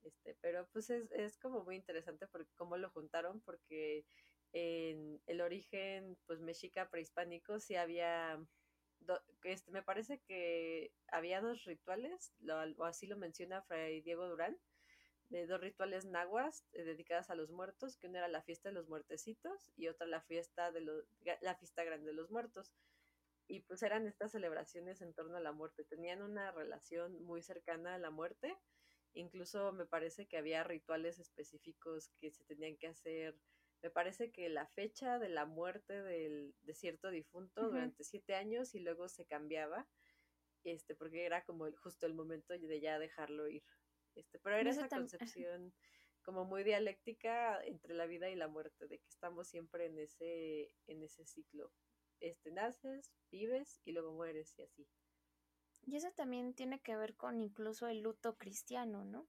Este, 0.03 0.37
pero 0.41 0.67
pues 0.73 0.91
es, 0.91 1.11
es 1.13 1.39
como 1.39 1.63
muy 1.65 1.77
interesante 1.77 2.27
porque 2.27 2.51
cómo 2.57 2.77
lo 2.77 2.91
juntaron, 2.91 3.41
porque 3.43 4.05
en 4.53 5.21
el 5.27 5.41
origen, 5.41 6.17
pues, 6.27 6.41
mexica 6.41 6.91
prehispánico 6.91 7.61
sí 7.61 7.77
había 7.77 8.39
este, 9.45 9.71
me 9.71 9.83
parece 9.83 10.21
que 10.21 10.93
había 11.09 11.41
dos 11.41 11.65
rituales, 11.65 12.33
o 12.77 12.85
así 12.85 13.07
lo 13.07 13.17
menciona 13.17 13.63
Fray 13.63 14.01
Diego 14.01 14.29
Durán, 14.29 14.59
de 15.33 15.47
dos 15.47 15.61
rituales 15.61 16.05
nahuas 16.05 16.65
eh, 16.73 16.85
dedicadas 16.85 17.31
a 17.31 17.35
los 17.35 17.51
muertos, 17.51 17.97
que 17.97 18.07
una 18.07 18.19
era 18.19 18.29
la 18.29 18.43
fiesta 18.43 18.69
de 18.69 18.75
los 18.75 18.89
muertecitos 18.89 19.73
y 19.77 19.89
otra 19.89 20.07
la 20.07 20.21
fiesta 20.21 20.71
de 20.71 20.83
los, 20.83 21.05
la 21.41 21.55
fiesta 21.57 21.85
grande 21.85 22.09
de 22.09 22.13
los 22.13 22.31
muertos. 22.31 22.73
Y 23.49 23.61
pues 23.61 23.83
eran 23.83 24.07
estas 24.07 24.33
celebraciones 24.33 25.01
en 25.01 25.15
torno 25.15 25.37
a 25.37 25.41
la 25.41 25.53
muerte, 25.53 25.85
tenían 25.85 26.23
una 26.23 26.53
relación 26.53 27.23
muy 27.25 27.43
cercana 27.43 27.95
a 27.95 27.99
la 27.99 28.11
muerte, 28.11 28.57
incluso 29.15 29.73
me 29.73 29.87
parece 29.87 30.27
que 30.27 30.37
había 30.37 30.65
rituales 30.65 31.19
específicos 31.19 32.11
que 32.21 32.31
se 32.31 32.45
tenían 32.45 32.77
que 32.77 32.89
hacer 32.89 33.37
me 33.83 33.91
parece 33.91 34.31
que 34.31 34.49
la 34.49 34.67
fecha 34.69 35.19
de 35.19 35.29
la 35.29 35.45
muerte 35.45 36.03
del, 36.03 36.55
de 36.63 36.75
cierto 36.75 37.11
difunto 37.11 37.69
durante 37.69 38.05
siete 38.05 38.37
años 38.37 38.77
y 38.77 38.79
luego 38.79 39.09
se 39.09 39.27
cambiaba, 39.27 39.89
este, 40.63 40.95
porque 40.95 41.27
era 41.27 41.45
como 41.45 41.67
justo 41.83 42.07
el 42.07 42.15
momento 42.15 42.57
de 42.57 42.81
ya 42.81 43.01
dejarlo 43.01 43.49
ir. 43.49 43.65
Este, 44.15 44.39
pero 44.39 44.57
era 44.57 44.71
esa 44.71 44.89
concepción 44.89 45.73
como 46.23 46.45
muy 46.45 46.63
dialéctica 46.63 47.63
entre 47.65 47.95
la 47.95 48.07
vida 48.07 48.31
y 48.31 48.37
la 48.37 48.49
muerte, 48.49 48.87
de 48.87 48.99
que 48.99 49.09
estamos 49.09 49.49
siempre 49.49 49.87
en 49.87 49.99
ese, 49.99 50.75
en 50.87 51.03
ese 51.03 51.25
ciclo. 51.25 51.73
Este, 52.21 52.53
naces, 52.53 53.13
vives 53.31 53.81
y 53.85 53.93
luego 53.93 54.13
mueres 54.13 54.57
y 54.59 54.63
así. 54.63 54.89
Y 55.85 55.97
eso 55.97 56.13
también 56.13 56.55
tiene 56.55 56.81
que 56.81 56.97
ver 56.97 57.17
con 57.17 57.41
incluso 57.41 57.89
el 57.89 58.01
luto 58.01 58.37
cristiano, 58.39 59.05
¿no? 59.05 59.29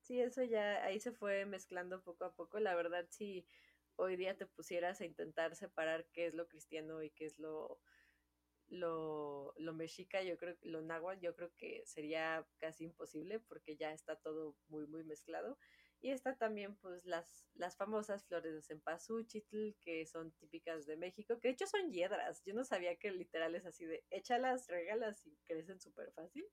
Sí, 0.00 0.20
eso 0.20 0.42
ya 0.44 0.84
ahí 0.84 1.00
se 1.00 1.12
fue 1.12 1.44
mezclando 1.46 2.02
poco 2.02 2.24
a 2.24 2.34
poco. 2.34 2.60
La 2.60 2.74
verdad, 2.74 3.06
si 3.10 3.46
hoy 3.96 4.16
día 4.16 4.36
te 4.36 4.46
pusieras 4.46 5.00
a 5.00 5.04
intentar 5.04 5.56
separar 5.56 6.06
qué 6.12 6.26
es 6.26 6.34
lo 6.34 6.46
cristiano 6.46 7.02
y 7.02 7.10
qué 7.10 7.26
es 7.26 7.38
lo, 7.38 7.80
lo, 8.68 9.54
lo 9.56 9.74
mexica, 9.74 10.22
yo 10.22 10.36
creo 10.38 10.56
lo 10.62 10.82
náhuatl, 10.82 11.20
yo 11.20 11.34
creo 11.34 11.52
que 11.56 11.82
sería 11.86 12.46
casi 12.58 12.84
imposible 12.84 13.40
porque 13.40 13.76
ya 13.76 13.92
está 13.92 14.16
todo 14.16 14.56
muy, 14.68 14.86
muy 14.86 15.04
mezclado. 15.04 15.58
Y 16.00 16.10
está 16.10 16.36
también, 16.36 16.76
pues, 16.76 17.06
las, 17.06 17.48
las 17.54 17.76
famosas 17.76 18.26
flores 18.26 18.54
de 18.54 18.62
cempasúchitl, 18.62 19.70
que 19.80 20.04
son 20.06 20.32
típicas 20.32 20.84
de 20.86 20.98
México, 20.98 21.40
que 21.40 21.48
de 21.48 21.54
hecho 21.54 21.66
son 21.66 21.90
hiedras. 21.92 22.42
Yo 22.44 22.52
no 22.52 22.64
sabía 22.64 22.96
que 22.96 23.10
literal 23.10 23.54
es 23.54 23.64
así 23.64 23.86
de 23.86 24.04
échalas, 24.10 24.68
regalas 24.68 25.24
y 25.26 25.38
crecen 25.46 25.80
súper 25.80 26.12
fácil. 26.12 26.46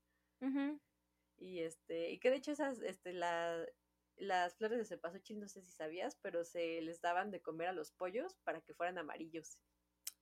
Y 1.38 1.60
este, 1.60 2.12
y 2.12 2.20
que 2.20 2.30
de 2.30 2.38
hecho 2.38 2.52
esas, 2.52 2.80
este, 2.82 3.14
la, 3.14 3.68
las 4.16 4.56
flores 4.56 4.78
de 4.78 4.86
cempasúchil, 4.86 5.40
no 5.40 5.48
sé 5.50 5.62
si 5.62 5.72
sabías, 5.72 6.16
pero 6.22 6.46
se 6.46 6.82
les 6.82 7.02
daban 7.02 7.32
de 7.32 7.42
comer 7.42 7.68
a 7.68 7.74
los 7.74 7.92
pollos 7.92 8.36
para 8.44 8.62
que 8.62 8.74
fueran 8.74 8.98
amarillos. 8.98 9.58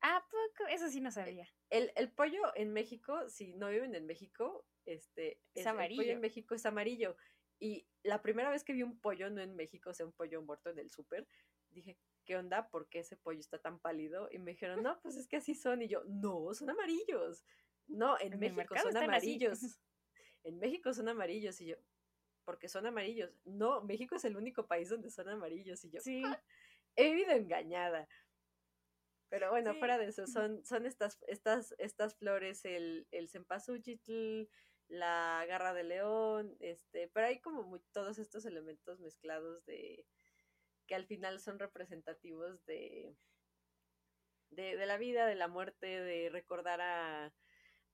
Ah, 0.01 0.25
poco, 0.29 0.70
eso 0.70 0.89
sí 0.89 1.01
no 1.01 1.12
sabía. 1.12 1.48
El, 1.70 1.91
el 1.96 2.12
pollo 2.12 2.56
en 2.56 2.72
México, 2.72 3.29
si 3.29 3.53
no 3.56 3.70
viven 3.70 3.96
en 3.96 4.06
México, 4.06 4.65
este, 4.86 5.41
es, 5.53 5.68
amarillo. 5.68 6.01
El 6.01 6.08
pollo 6.08 6.13
en 6.13 6.22
México 6.22 6.56
es 6.56 6.65
amarillo. 6.65 7.15
Y 7.60 7.88
la 8.03 8.22
primera 8.22 8.50
vez 8.50 8.63
que 8.63 8.74
vi 8.74 8.84
un 8.84 9.00
pollo, 9.00 9.29
no 9.29 9.41
en 9.41 9.56
México, 9.56 9.89
o 9.89 9.94
sea, 9.94 10.06
un 10.06 10.13
pollo 10.13 10.41
muerto 10.41 10.70
en 10.70 10.79
el 10.79 10.89
súper, 10.89 11.27
dije, 11.70 11.98
¿qué 12.25 12.38
onda? 12.38 12.70
¿Por 12.70 12.88
qué 12.88 13.00
ese 13.00 13.18
pollo 13.18 13.39
está 13.39 13.60
tan 13.60 13.79
pálido? 13.79 14.29
Y 14.32 14.39
me 14.39 14.51
dijeron, 14.51 14.82
no, 14.82 15.00
pues 15.01 15.18
es 15.18 15.27
que 15.27 15.38
así 15.38 15.53
son. 15.53 15.82
Y 15.82 15.88
yo, 15.88 16.03
no, 16.06 16.53
son 16.53 16.70
amarillos. 16.70 17.44
No, 17.88 18.20
en, 18.20 18.39
México 18.39 18.75
son 18.82 18.96
amarillos. 18.96 19.79
en 20.44 20.60
México 20.60 20.94
son 20.94 21.10
amarillos 21.10 21.60
y 21.60 21.68
yo, 21.68 21.75
porque 22.46 22.70
son 22.70 22.86
amarillos. 22.86 23.32
No, 23.46 23.82
México 23.82 24.15
es 24.15 24.25
el 24.25 24.38
único 24.38 24.68
país 24.68 24.89
donde 24.89 25.10
son 25.10 25.27
amarillos 25.27 25.84
y 25.84 25.89
yo, 25.89 26.00
sí. 26.01 26.22
Ah, 26.25 26.41
he 26.96 27.13
vivido 27.13 27.32
engañada. 27.32 28.08
Pero 29.29 29.51
bueno, 29.51 29.75
fuera 29.75 29.98
de 29.98 30.07
eso, 30.07 30.25
son, 30.25 30.65
son 30.65 30.86
estas, 30.86 31.24
estas, 31.27 31.75
estas 31.77 32.15
flores, 32.15 32.65
el, 32.65 33.07
el 33.12 33.29
cempasúchitl, 33.29 34.50
la 34.88 35.45
garra 35.48 35.74
de 35.74 35.83
león, 35.83 36.57
este, 36.59 37.07
pero 37.09 37.27
hay 37.27 37.39
como 37.39 37.79
todos 37.91 38.17
estos 38.17 38.45
elementos 38.45 39.00
mezclados 39.00 39.63
de 39.65 40.07
que 40.88 40.95
al 40.95 41.05
final 41.05 41.39
son 41.39 41.59
representativos 41.59 42.65
de, 42.65 43.15
de, 44.50 44.75
de 44.75 44.86
la 44.88 44.98
vida, 44.98 45.27
de 45.27 45.36
la 45.36 45.48
muerte, 45.48 45.86
de 45.86 46.29
recordar 46.31 46.81
a, 46.81 47.31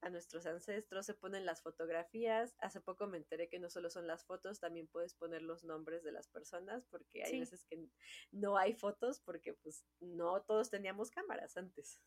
a 0.01 0.09
nuestros 0.09 0.45
ancestros, 0.45 1.05
se 1.05 1.13
ponen 1.13 1.45
las 1.45 1.61
fotografías. 1.61 2.55
Hace 2.59 2.81
poco 2.81 3.07
me 3.07 3.17
enteré 3.17 3.49
que 3.49 3.59
no 3.59 3.69
solo 3.69 3.89
son 3.89 4.07
las 4.07 4.25
fotos, 4.25 4.59
también 4.59 4.87
puedes 4.87 5.13
poner 5.15 5.41
los 5.41 5.63
nombres 5.63 6.03
de 6.03 6.11
las 6.11 6.27
personas, 6.27 6.85
porque 6.85 7.23
hay 7.23 7.39
veces 7.39 7.65
que 7.65 7.87
no 8.31 8.57
hay 8.57 8.73
fotos, 8.73 9.19
porque 9.19 9.53
pues 9.53 9.85
no 9.99 10.41
todos 10.43 10.69
teníamos 10.69 11.09
cámaras 11.09 11.57
antes. 11.57 12.01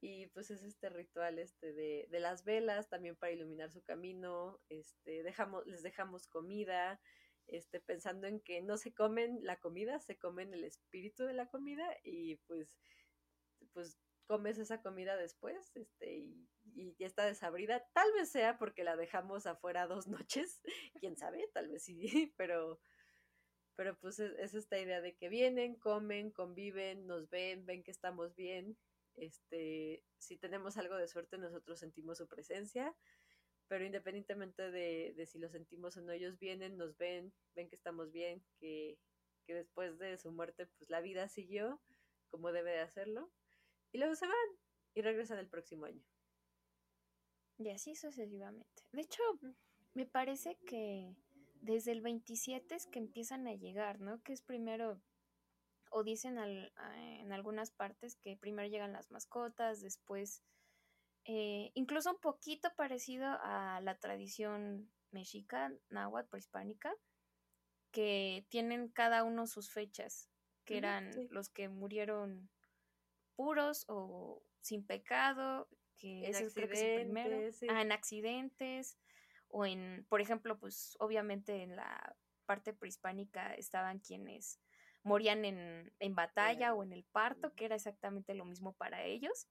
Y 0.00 0.26
pues 0.28 0.50
es 0.50 0.62
este 0.62 0.90
ritual 0.90 1.38
este 1.38 1.72
de, 1.72 2.06
de, 2.10 2.20
las 2.20 2.44
velas, 2.44 2.88
también 2.88 3.16
para 3.16 3.32
iluminar 3.32 3.72
su 3.72 3.82
camino, 3.82 4.60
este, 4.68 5.22
dejamos, 5.22 5.66
les 5.66 5.82
dejamos 5.82 6.28
comida, 6.28 7.00
este, 7.46 7.80
pensando 7.80 8.26
en 8.26 8.40
que 8.40 8.60
no 8.60 8.76
se 8.76 8.92
comen 8.92 9.38
la 9.42 9.58
comida, 9.58 9.98
se 10.00 10.18
comen 10.18 10.52
el 10.52 10.64
espíritu 10.64 11.24
de 11.24 11.32
la 11.32 11.48
comida 11.48 11.88
y 12.04 12.36
pues, 12.46 12.76
pues 13.72 13.98
comes 14.26 14.58
esa 14.58 14.82
comida 14.82 15.16
después, 15.16 15.74
este, 15.76 16.18
y, 16.74 16.94
ya 16.98 17.06
está 17.06 17.24
desabrida. 17.24 17.86
Tal 17.94 18.12
vez 18.12 18.30
sea 18.30 18.58
porque 18.58 18.84
la 18.84 18.96
dejamos 18.96 19.46
afuera 19.46 19.86
dos 19.86 20.06
noches, 20.26 20.60
quién 21.00 21.16
sabe, 21.16 21.48
tal 21.54 21.68
vez 21.68 21.84
sí, 21.84 22.34
pero, 22.36 22.80
pero 23.76 23.98
pues 23.98 24.18
es, 24.18 24.32
es, 24.38 24.54
esta 24.54 24.78
idea 24.78 25.00
de 25.00 25.16
que 25.16 25.28
vienen, 25.28 25.76
comen, 25.76 26.30
conviven, 26.30 27.06
nos 27.06 27.30
ven, 27.30 27.64
ven 27.64 27.82
que 27.82 27.90
estamos 27.90 28.34
bien. 28.34 28.76
Este, 29.14 30.04
si 30.18 30.36
tenemos 30.36 30.76
algo 30.76 30.96
de 30.96 31.08
suerte, 31.08 31.38
nosotros 31.38 31.78
sentimos 31.78 32.18
su 32.18 32.28
presencia, 32.28 32.94
pero 33.68 33.84
independientemente 33.84 34.70
de, 34.70 35.14
de 35.16 35.26
si 35.26 35.38
lo 35.38 35.48
sentimos 35.48 35.96
o 35.96 36.02
no, 36.02 36.12
ellos 36.12 36.38
vienen, 36.38 36.76
nos 36.76 36.96
ven, 36.98 37.32
ven 37.54 37.68
que 37.68 37.76
estamos 37.76 38.12
bien, 38.12 38.44
que, 38.58 38.98
que 39.46 39.54
después 39.54 39.98
de 39.98 40.18
su 40.18 40.32
muerte, 40.32 40.66
pues 40.78 40.90
la 40.90 41.00
vida 41.00 41.28
siguió 41.28 41.80
como 42.28 42.52
debe 42.52 42.72
de 42.72 42.80
hacerlo 42.80 43.32
y 43.92 43.98
luego 43.98 44.14
se 44.14 44.26
van 44.26 44.36
y 44.94 45.02
regresan 45.02 45.38
el 45.38 45.48
próximo 45.48 45.86
año. 45.86 46.02
Y 47.58 47.70
así 47.70 47.94
sucesivamente. 47.94 48.82
De 48.92 49.02
hecho, 49.02 49.22
me 49.94 50.06
parece 50.06 50.58
que 50.66 51.14
desde 51.60 51.92
el 51.92 52.02
27 52.02 52.74
es 52.74 52.86
que 52.86 52.98
empiezan 52.98 53.46
a 53.46 53.54
llegar, 53.54 54.00
¿no? 54.00 54.22
Que 54.22 54.32
es 54.32 54.42
primero, 54.42 55.00
o 55.90 56.04
dicen 56.04 56.38
en 56.38 57.32
algunas 57.32 57.70
partes 57.70 58.16
que 58.16 58.36
primero 58.36 58.68
llegan 58.68 58.92
las 58.92 59.10
mascotas, 59.10 59.80
después, 59.80 60.42
eh, 61.24 61.70
incluso 61.74 62.10
un 62.10 62.20
poquito 62.20 62.68
parecido 62.76 63.26
a 63.40 63.80
la 63.80 63.98
tradición 63.98 64.90
mexica, 65.10 65.72
náhuatl, 65.88 66.28
prehispánica, 66.28 66.94
que 67.90 68.46
tienen 68.50 68.88
cada 68.88 69.24
uno 69.24 69.46
sus 69.46 69.70
fechas, 69.72 70.30
que 70.64 70.76
eran 70.76 71.10
los 71.30 71.48
que 71.48 71.68
murieron 71.68 72.50
puros 73.36 73.84
o 73.88 74.42
sin 74.60 74.84
pecado, 74.84 75.68
que 75.96 76.28
es 76.28 76.52
creo 76.54 76.68
que 76.68 76.74
es 76.74 76.82
el 76.82 77.04
primero, 77.04 77.38
ah, 77.68 77.82
en 77.82 77.92
accidentes, 77.92 78.98
o 79.48 79.64
en, 79.64 80.04
por 80.08 80.20
ejemplo, 80.20 80.58
pues 80.58 80.96
obviamente 80.98 81.62
en 81.62 81.76
la 81.76 82.16
parte 82.46 82.72
prehispánica 82.72 83.54
estaban 83.54 84.00
quienes 84.00 84.60
morían 85.02 85.44
en, 85.44 85.92
en 86.00 86.14
batalla 86.14 86.74
o 86.74 86.82
en 86.82 86.92
el 86.92 87.04
parto, 87.04 87.54
que 87.54 87.66
era 87.66 87.76
exactamente 87.76 88.34
lo 88.34 88.44
mismo 88.44 88.72
para 88.74 89.04
ellos. 89.04 89.48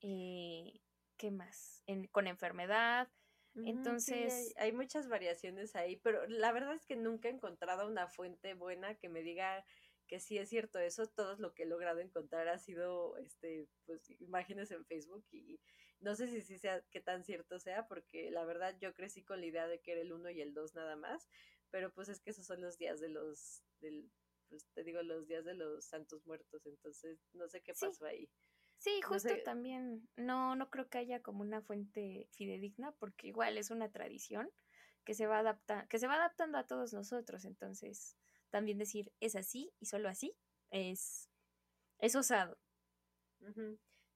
Eh, 0.00 0.80
¿Qué 1.16 1.30
más? 1.30 1.82
En, 1.86 2.08
con 2.08 2.26
enfermedad. 2.26 3.08
Entonces. 3.54 4.54
hay, 4.56 4.68
hay, 4.68 4.72
muchas 4.72 5.08
variaciones 5.08 5.76
ahí, 5.76 5.96
pero 5.96 6.26
la 6.26 6.52
verdad 6.52 6.74
es 6.74 6.86
que 6.86 6.96
nunca 6.96 7.28
he 7.28 7.32
encontrado 7.32 7.86
una 7.86 8.08
fuente 8.08 8.54
buena 8.54 8.94
que 8.94 9.08
me 9.08 9.22
diga 9.22 9.64
que 10.12 10.20
sí 10.20 10.36
es 10.36 10.50
cierto 10.50 10.78
eso, 10.78 11.06
todo 11.06 11.36
lo 11.38 11.54
que 11.54 11.62
he 11.62 11.66
logrado 11.66 12.00
encontrar 12.00 12.46
ha 12.48 12.58
sido, 12.58 13.16
este, 13.16 13.66
pues, 13.86 14.10
imágenes 14.20 14.70
en 14.70 14.84
Facebook 14.84 15.24
y 15.30 15.58
no 16.00 16.14
sé 16.14 16.26
si 16.28 16.42
sí 16.42 16.58
sea, 16.58 16.82
qué 16.90 17.00
tan 17.00 17.24
cierto 17.24 17.58
sea, 17.58 17.88
porque 17.88 18.30
la 18.30 18.44
verdad 18.44 18.76
yo 18.78 18.92
crecí 18.92 19.24
con 19.24 19.40
la 19.40 19.46
idea 19.46 19.66
de 19.66 19.80
que 19.80 19.92
era 19.92 20.02
el 20.02 20.12
1 20.12 20.28
y 20.28 20.42
el 20.42 20.52
2 20.52 20.74
nada 20.74 20.96
más, 20.96 21.30
pero 21.70 21.94
pues 21.94 22.10
es 22.10 22.20
que 22.20 22.28
esos 22.28 22.44
son 22.44 22.60
los 22.60 22.76
días 22.76 23.00
de 23.00 23.08
los, 23.08 23.64
del, 23.80 24.12
pues 24.50 24.68
te 24.74 24.84
digo, 24.84 25.02
los 25.02 25.28
días 25.28 25.46
de 25.46 25.54
los 25.54 25.86
santos 25.86 26.26
muertos, 26.26 26.66
entonces 26.66 27.18
no 27.32 27.48
sé 27.48 27.62
qué 27.62 27.72
pasó 27.72 28.04
ahí. 28.04 28.28
Sí, 28.76 29.00
justo 29.00 29.32
también, 29.46 30.10
no, 30.16 30.56
no 30.56 30.68
creo 30.68 30.90
que 30.90 30.98
haya 30.98 31.22
como 31.22 31.40
una 31.40 31.62
fuente 31.62 32.28
fidedigna, 32.32 32.92
porque 32.98 33.28
igual 33.28 33.56
es 33.56 33.70
una 33.70 33.90
tradición 33.90 34.50
que 35.04 35.14
se 35.14 35.26
va 35.26 35.38
adapta, 35.38 35.86
que 35.88 35.98
se 35.98 36.06
va 36.06 36.16
adaptando 36.16 36.58
a 36.58 36.66
todos 36.66 36.92
nosotros, 36.92 37.46
entonces 37.46 38.18
también 38.52 38.78
decir 38.78 39.12
es 39.18 39.34
así 39.34 39.72
y 39.80 39.86
solo 39.86 40.08
así 40.08 40.36
es, 40.70 41.28
es 41.98 42.14
osado. 42.14 42.58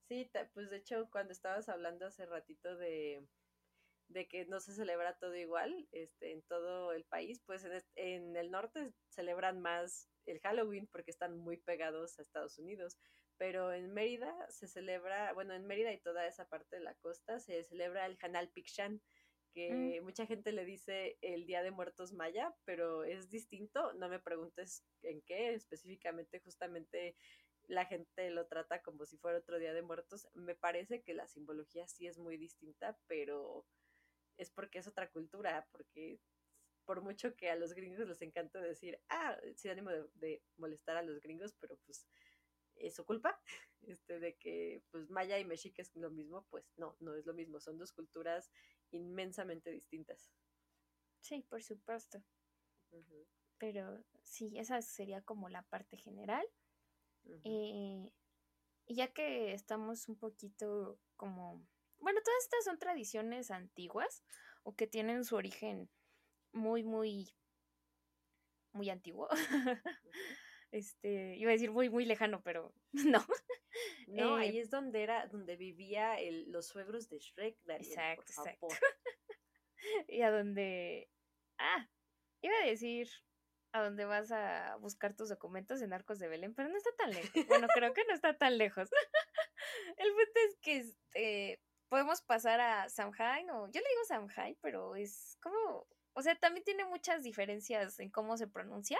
Sí, 0.08 0.30
pues 0.54 0.70
de 0.70 0.76
hecho 0.76 1.08
cuando 1.10 1.32
estabas 1.32 1.68
hablando 1.68 2.06
hace 2.06 2.26
ratito 2.26 2.76
de, 2.76 3.26
de 4.08 4.28
que 4.28 4.44
no 4.46 4.60
se 4.60 4.74
celebra 4.74 5.18
todo 5.18 5.34
igual 5.34 5.88
este, 5.90 6.32
en 6.32 6.42
todo 6.42 6.92
el 6.92 7.04
país, 7.04 7.40
pues 7.44 7.66
en, 7.96 8.36
el 8.36 8.50
norte 8.50 8.92
celebran 9.08 9.60
más 9.60 10.08
el 10.26 10.38
Halloween 10.40 10.86
porque 10.86 11.10
están 11.10 11.36
muy 11.38 11.56
pegados 11.56 12.18
a 12.18 12.22
Estados 12.22 12.58
Unidos, 12.58 12.98
pero 13.38 13.72
en 13.72 13.92
Mérida 13.92 14.32
se 14.50 14.68
celebra, 14.68 15.32
bueno, 15.32 15.54
en 15.54 15.66
Mérida 15.66 15.92
y 15.92 16.00
toda 16.00 16.26
esa 16.26 16.48
parte 16.48 16.76
de 16.76 16.82
la 16.82 16.94
costa 16.94 17.40
se 17.40 17.64
celebra 17.64 18.06
el 18.06 18.18
Hanal 18.20 18.48
Pikshan, 18.50 19.00
Mm. 19.56 19.90
que 19.92 20.00
mucha 20.02 20.26
gente 20.26 20.52
le 20.52 20.64
dice 20.64 21.18
el 21.22 21.46
Día 21.46 21.62
de 21.62 21.70
Muertos 21.70 22.12
Maya, 22.12 22.54
pero 22.64 23.04
es 23.04 23.30
distinto, 23.30 23.92
no 23.94 24.08
me 24.08 24.20
preguntes 24.20 24.84
en 25.02 25.22
qué, 25.22 25.54
específicamente 25.54 26.40
justamente 26.40 27.16
la 27.68 27.86
gente 27.86 28.30
lo 28.30 28.46
trata 28.46 28.82
como 28.82 29.06
si 29.06 29.16
fuera 29.16 29.38
otro 29.38 29.58
Día 29.58 29.72
de 29.72 29.82
Muertos. 29.82 30.28
Me 30.34 30.54
parece 30.54 31.02
que 31.02 31.14
la 31.14 31.26
simbología 31.26 31.88
sí 31.88 32.06
es 32.06 32.18
muy 32.18 32.36
distinta, 32.36 32.98
pero 33.06 33.66
es 34.36 34.50
porque 34.50 34.78
es 34.78 34.86
otra 34.86 35.10
cultura, 35.10 35.66
porque 35.72 36.20
por 36.84 37.02
mucho 37.02 37.34
que 37.34 37.50
a 37.50 37.56
los 37.56 37.72
gringos 37.72 38.06
les 38.06 38.22
encanta 38.22 38.60
decir, 38.60 39.00
ah, 39.08 39.36
sin 39.56 39.72
ánimo 39.72 39.90
de, 39.90 40.06
de 40.14 40.42
molestar 40.56 40.96
a 40.96 41.02
los 41.02 41.20
gringos, 41.20 41.54
pero 41.60 41.76
pues 41.86 42.06
es 42.76 42.94
su 42.94 43.04
culpa, 43.04 43.40
este, 43.82 44.20
de 44.20 44.36
que 44.36 44.82
pues 44.90 45.10
maya 45.10 45.38
y 45.38 45.44
mexica 45.44 45.82
es 45.82 45.94
lo 45.96 46.10
mismo, 46.10 46.46
pues 46.50 46.64
no, 46.76 46.96
no 47.00 47.14
es 47.14 47.26
lo 47.26 47.34
mismo, 47.34 47.60
son 47.60 47.78
dos 47.78 47.92
culturas 47.92 48.50
inmensamente 48.90 49.70
distintas. 49.70 50.30
Sí, 51.20 51.42
por 51.48 51.62
supuesto. 51.62 52.22
Pero 53.58 54.04
sí, 54.22 54.58
esa 54.58 54.80
sería 54.82 55.22
como 55.22 55.48
la 55.48 55.62
parte 55.62 55.96
general. 55.96 56.46
Eh, 57.44 58.12
y 58.86 58.94
ya 58.94 59.12
que 59.12 59.52
estamos 59.52 60.08
un 60.08 60.16
poquito 60.16 61.00
como, 61.16 61.66
bueno, 61.98 62.20
todas 62.24 62.44
estas 62.44 62.64
son 62.64 62.78
tradiciones 62.78 63.50
antiguas 63.50 64.22
o 64.62 64.76
que 64.76 64.86
tienen 64.86 65.24
su 65.24 65.34
origen 65.34 65.90
muy, 66.52 66.84
muy, 66.84 67.34
muy 68.72 68.90
antiguo 68.90 69.28
este, 70.72 71.36
iba 71.36 71.50
a 71.50 71.52
decir 71.52 71.70
muy, 71.70 71.90
muy 71.90 72.04
lejano, 72.04 72.42
pero 72.42 72.72
no. 72.92 73.24
No, 74.08 74.36
ahí 74.36 74.58
eh, 74.58 74.62
es 74.62 74.70
donde 74.70 75.02
era, 75.02 75.26
donde 75.26 75.56
vivía 75.56 76.18
el, 76.18 76.50
los 76.50 76.66
suegros 76.66 77.08
de 77.08 77.18
Shrek, 77.18 77.58
exacto, 77.68 78.32
por 78.34 78.52
favor. 78.52 78.78
y 80.08 80.22
a 80.22 80.30
donde, 80.30 81.10
ah, 81.58 81.88
iba 82.40 82.54
a 82.62 82.66
decir 82.66 83.08
a 83.72 83.82
donde 83.82 84.06
vas 84.06 84.32
a 84.32 84.76
buscar 84.76 85.14
tus 85.14 85.28
documentos 85.28 85.82
en 85.82 85.92
Arcos 85.92 86.18
de 86.18 86.28
Belén, 86.28 86.54
pero 86.54 86.68
no 86.68 86.76
está 86.76 86.90
tan 86.96 87.10
lejos. 87.10 87.30
Bueno, 87.48 87.68
creo 87.74 87.92
que 87.92 88.04
no 88.08 88.14
está 88.14 88.36
tan 88.36 88.56
lejos. 88.56 88.88
el 89.98 90.08
punto 90.08 90.40
es 90.48 90.56
que 90.62 90.76
este, 90.78 91.60
podemos 91.88 92.22
pasar 92.22 92.60
a 92.60 92.88
Samhain, 92.88 93.50
o 93.50 93.66
yo 93.66 93.80
le 93.80 93.88
digo 93.88 94.04
Samhain, 94.06 94.56
pero 94.62 94.96
es 94.96 95.36
como, 95.42 95.86
o 96.14 96.22
sea, 96.22 96.34
también 96.36 96.64
tiene 96.64 96.84
muchas 96.86 97.22
diferencias 97.22 98.00
en 98.00 98.10
cómo 98.10 98.36
se 98.36 98.48
pronuncia. 98.48 98.98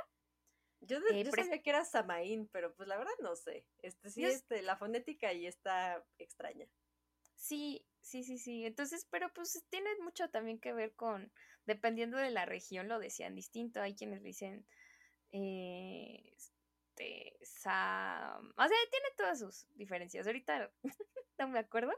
Yo, 0.80 0.98
eh, 1.10 1.30
sabía 1.34 1.62
que 1.62 1.70
era 1.70 1.84
Samaín, 1.84 2.48
pero 2.52 2.74
pues 2.74 2.88
la 2.88 2.96
verdad 2.96 3.12
no 3.20 3.34
sé. 3.34 3.66
Este 3.78 4.10
sí, 4.10 4.24
este, 4.24 4.62
la 4.62 4.76
fonética 4.76 5.28
ahí 5.28 5.46
está 5.46 6.04
extraña. 6.18 6.66
Sí, 7.34 7.84
sí, 8.00 8.24
sí, 8.24 8.38
sí. 8.38 8.64
Entonces, 8.64 9.06
pero 9.10 9.32
pues 9.32 9.64
tiene 9.68 9.90
mucho 10.02 10.28
también 10.30 10.58
que 10.58 10.72
ver 10.72 10.94
con, 10.94 11.32
dependiendo 11.64 12.18
de 12.18 12.30
la 12.30 12.46
región, 12.46 12.88
lo 12.88 12.98
decían 12.98 13.34
distinto. 13.34 13.80
Hay 13.80 13.94
quienes 13.94 14.22
dicen, 14.22 14.66
eh, 15.32 16.32
este, 16.36 17.38
Sam... 17.42 18.52
O 18.56 18.68
sea, 18.68 18.78
tiene 18.90 19.08
todas 19.16 19.38
sus 19.38 19.66
diferencias. 19.74 20.26
Ahorita 20.26 20.72
no 21.38 21.48
me 21.48 21.58
acuerdo, 21.58 21.92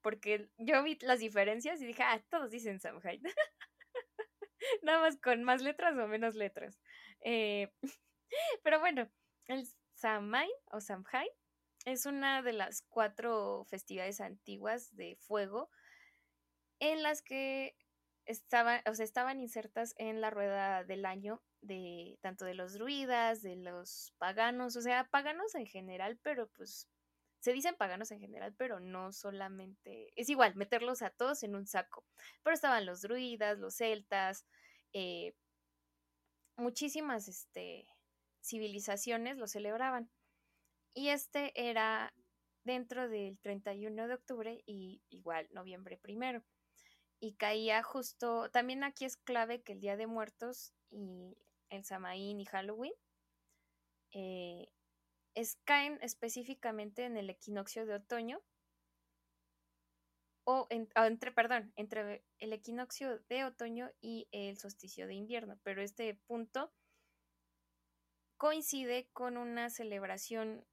porque 0.00 0.48
yo 0.58 0.82
vi 0.82 0.98
las 1.00 1.20
diferencias 1.20 1.80
y 1.80 1.86
dije, 1.86 2.02
ah, 2.02 2.22
todos 2.28 2.50
dicen 2.50 2.80
Samhain. 2.80 3.22
Nada 4.82 5.00
más 5.00 5.16
con 5.18 5.42
más 5.44 5.62
letras 5.62 5.96
o 5.96 6.06
menos 6.06 6.34
letras. 6.34 6.80
Eh, 7.20 7.72
pero 8.62 8.80
bueno, 8.80 9.08
el 9.46 9.66
Samhain 9.94 10.50
o 10.70 10.80
Samhain 10.80 11.30
es 11.84 12.06
una 12.06 12.42
de 12.42 12.52
las 12.52 12.82
cuatro 12.82 13.64
festividades 13.68 14.20
antiguas 14.20 14.94
de 14.94 15.16
fuego 15.16 15.70
en 16.78 17.02
las 17.02 17.22
que 17.22 17.76
estaban, 18.26 18.82
o 18.86 18.94
sea, 18.94 19.04
estaban 19.04 19.40
insertas 19.40 19.94
en 19.98 20.20
la 20.20 20.30
rueda 20.30 20.84
del 20.84 21.06
año 21.06 21.42
de 21.60 22.18
tanto 22.20 22.44
de 22.44 22.54
los 22.54 22.74
druidas, 22.74 23.42
de 23.42 23.56
los 23.56 24.12
paganos, 24.18 24.76
o 24.76 24.82
sea, 24.82 25.08
paganos 25.10 25.54
en 25.54 25.66
general, 25.66 26.18
pero 26.22 26.48
pues 26.48 26.88
se 27.40 27.52
dicen 27.52 27.76
paganos 27.76 28.10
en 28.12 28.20
general, 28.20 28.54
pero 28.56 28.78
no 28.78 29.12
solamente, 29.12 30.12
es 30.16 30.28
igual, 30.28 30.54
meterlos 30.54 31.02
a 31.02 31.10
todos 31.10 31.42
en 31.42 31.56
un 31.56 31.66
saco. 31.66 32.04
Pero 32.44 32.54
estaban 32.54 32.86
los 32.86 33.02
druidas, 33.02 33.58
los 33.58 33.76
celtas, 33.76 34.46
eh, 34.92 35.34
muchísimas 36.56 37.28
este, 37.28 37.86
civilizaciones 38.42 39.36
lo 39.36 39.46
celebraban. 39.46 40.10
Y 40.94 41.08
este 41.08 41.52
era 41.54 42.12
dentro 42.64 43.08
del 43.08 43.38
31 43.38 44.08
de 44.08 44.14
octubre 44.14 44.62
y 44.66 45.02
igual 45.10 45.48
noviembre 45.52 45.96
primero. 45.96 46.44
Y 47.20 47.34
caía 47.34 47.82
justo, 47.82 48.50
también 48.50 48.84
aquí 48.84 49.04
es 49.04 49.16
clave 49.16 49.62
que 49.62 49.72
el 49.72 49.80
Día 49.80 49.96
de 49.96 50.06
Muertos 50.06 50.74
y 50.90 51.38
el 51.70 51.84
Samaín 51.84 52.40
y 52.40 52.44
Halloween 52.44 52.92
eh, 54.12 54.68
caen 55.64 55.98
específicamente 56.02 57.04
en 57.04 57.16
el 57.16 57.30
equinoccio 57.30 57.86
de 57.86 57.94
otoño 57.94 58.42
o, 60.44 60.66
entre, 60.70 61.30
perdón, 61.30 61.72
entre 61.76 62.24
el 62.38 62.52
equinoccio 62.52 63.20
de 63.28 63.44
otoño 63.44 63.90
y 64.00 64.28
el 64.32 64.58
solsticio 64.58 65.06
de 65.06 65.14
invierno, 65.14 65.58
pero 65.62 65.82
este 65.82 66.14
punto 66.26 66.72
coincide 68.42 69.08
con 69.12 69.36
una 69.36 69.70
celebración 69.70 70.66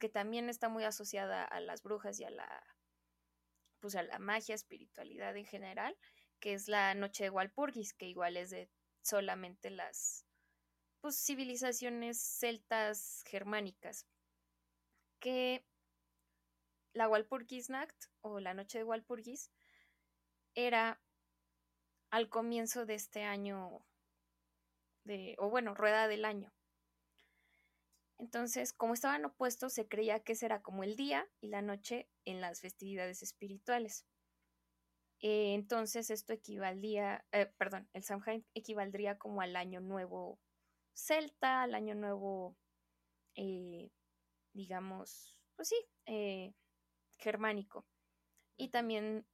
que 0.00 0.08
también 0.08 0.48
está 0.48 0.70
muy 0.70 0.84
asociada 0.84 1.44
a 1.44 1.60
las 1.60 1.82
brujas 1.82 2.18
y 2.18 2.24
a 2.24 2.30
la 2.30 2.64
pues 3.78 3.94
a 3.94 4.02
la 4.02 4.18
magia, 4.18 4.54
espiritualidad 4.54 5.36
en 5.36 5.44
general, 5.44 5.98
que 6.40 6.54
es 6.54 6.66
la 6.66 6.94
noche 6.94 7.24
de 7.24 7.30
Walpurgis, 7.30 7.92
que 7.92 8.06
igual 8.06 8.38
es 8.38 8.48
de 8.48 8.70
solamente 9.02 9.68
las 9.68 10.24
pues, 11.02 11.22
civilizaciones 11.22 12.22
celtas 12.22 13.22
germánicas, 13.26 14.06
que 15.20 15.66
la 16.94 17.06
Walpurgisnacht 17.06 18.06
o 18.22 18.40
la 18.40 18.54
noche 18.54 18.78
de 18.78 18.84
Walpurgis 18.84 19.50
era 20.54 21.02
al 22.08 22.30
comienzo 22.30 22.86
de 22.86 22.94
este 22.94 23.24
año 23.24 23.84
de, 25.04 25.34
o 25.36 25.50
bueno, 25.50 25.74
rueda 25.74 26.08
del 26.08 26.24
año. 26.24 26.50
Entonces, 28.18 28.72
como 28.72 28.94
estaban 28.94 29.24
opuestos, 29.24 29.72
se 29.72 29.88
creía 29.88 30.20
que 30.20 30.34
será 30.34 30.60
como 30.60 30.82
el 30.82 30.96
día 30.96 31.28
y 31.40 31.48
la 31.48 31.62
noche 31.62 32.08
en 32.24 32.40
las 32.40 32.60
festividades 32.60 33.22
espirituales. 33.22 34.06
Eh, 35.20 35.54
entonces, 35.54 36.10
esto 36.10 36.32
equivaldría, 36.32 37.24
eh, 37.32 37.46
perdón, 37.58 37.88
el 37.92 38.04
Samhain 38.04 38.46
equivaldría 38.54 39.18
como 39.18 39.40
al 39.40 39.56
año 39.56 39.80
nuevo 39.80 40.40
celta, 40.92 41.62
al 41.62 41.74
año 41.74 41.94
nuevo, 41.94 42.56
eh, 43.36 43.90
digamos, 44.52 45.36
pues 45.56 45.68
sí, 45.68 45.76
germánico. 47.18 47.86
Y 48.56 48.68
también 48.70 49.26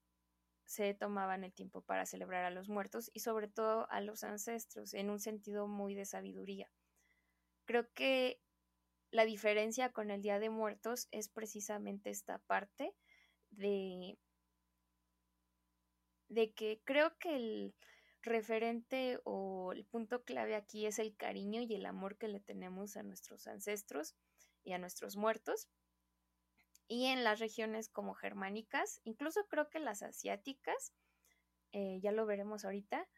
se 0.66 0.94
tomaban 0.94 1.44
el 1.44 1.55
tiempo 1.55 1.83
para 1.83 2.07
celebrar 2.07 2.44
a 2.44 2.51
los 2.51 2.68
muertos 2.68 3.11
y 3.14 3.20
sobre 3.20 3.49
todo 3.49 3.90
a 3.90 4.01
los 4.01 4.25
ancestros 4.25 4.94
en 4.94 5.11
un 5.11 5.20
sentido 5.20 5.68
muy 5.68 5.94
de 5.94 6.07
sabiduría. 6.07 6.70
Creo 7.66 7.92
que 7.94 8.44
la 9.11 9.25
diferencia 9.25 9.93
con 9.93 10.11
el 10.11 10.23
Día 10.23 10.38
de 10.38 10.51
Muertos 10.51 11.09
es 11.11 11.29
precisamente 11.29 12.11
esta 12.11 12.38
parte 12.40 12.95
de, 13.51 14.19
de 16.29 16.53
que 16.53 16.81
creo 16.85 17.17
que 17.19 17.37
el 17.37 17.75
referente 18.23 19.21
o 19.25 19.73
el 19.73 19.85
punto 19.85 20.25
clave 20.25 20.57
aquí 20.57 20.87
es 20.87 20.99
el 20.99 21.14
cariño 21.17 21.61
y 21.62 21.75
el 21.75 21.87
amor 21.87 22.17
que 22.17 22.29
le 22.29 22.40
tenemos 22.40 22.97
a 22.97 23.03
nuestros 23.03 23.47
ancestros 23.47 24.17
y 24.64 24.73
a 24.73 24.79
nuestros 24.79 25.17
muertos. 25.17 25.69
Y 26.88 27.07
en 27.07 27.25
las 27.25 27.40
regiones 27.40 27.88
como 27.88 28.14
germánicas, 28.14 29.01
incluso 29.05 29.47
creo 29.49 29.71
que 29.71 29.79
las 29.79 30.03
asiáticas, 30.03 30.93
eh, 31.73 31.99
ya 32.03 32.12
lo 32.12 32.27
veremos 32.27 32.64
ahorita, 32.64 33.09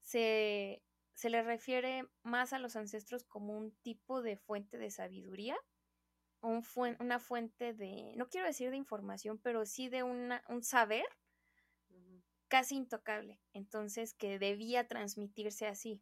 se, 0.00 0.82
se 1.18 1.30
le 1.30 1.42
refiere 1.42 2.08
más 2.22 2.52
a 2.52 2.60
los 2.60 2.76
ancestros 2.76 3.24
como 3.24 3.58
un 3.58 3.72
tipo 3.82 4.22
de 4.22 4.36
fuente 4.36 4.78
de 4.78 4.92
sabiduría, 4.92 5.58
un 6.40 6.62
una 7.00 7.18
fuente 7.18 7.74
de, 7.74 8.12
no 8.14 8.28
quiero 8.28 8.46
decir 8.46 8.70
de 8.70 8.76
información, 8.76 9.36
pero 9.36 9.66
sí 9.66 9.88
de 9.88 10.04
una, 10.04 10.44
un 10.48 10.62
saber 10.62 11.06
casi 12.46 12.76
intocable, 12.76 13.40
entonces 13.52 14.14
que 14.14 14.38
debía 14.38 14.86
transmitirse 14.86 15.66
así. 15.66 16.00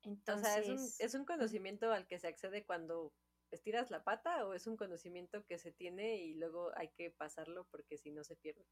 Entonces, 0.00 0.98
¿es 0.98 1.14
un, 1.14 1.26
conocimiento 1.26 1.92
al 1.92 2.06
que 2.06 2.18
se 2.18 2.28
accede 2.28 2.64
cuando 2.64 3.12
estiras 3.50 3.90
la 3.90 4.02
pata 4.02 4.46
o 4.46 4.54
es 4.54 4.66
un 4.66 4.78
conocimiento 4.78 5.44
que 5.44 5.58
se 5.58 5.72
tiene 5.72 6.16
y 6.16 6.36
luego 6.36 6.72
hay 6.74 6.88
que 6.88 7.10
pasarlo 7.10 7.66
porque 7.70 7.98
si 7.98 8.10
no 8.12 8.24
se 8.24 8.34
pierde. 8.34 8.64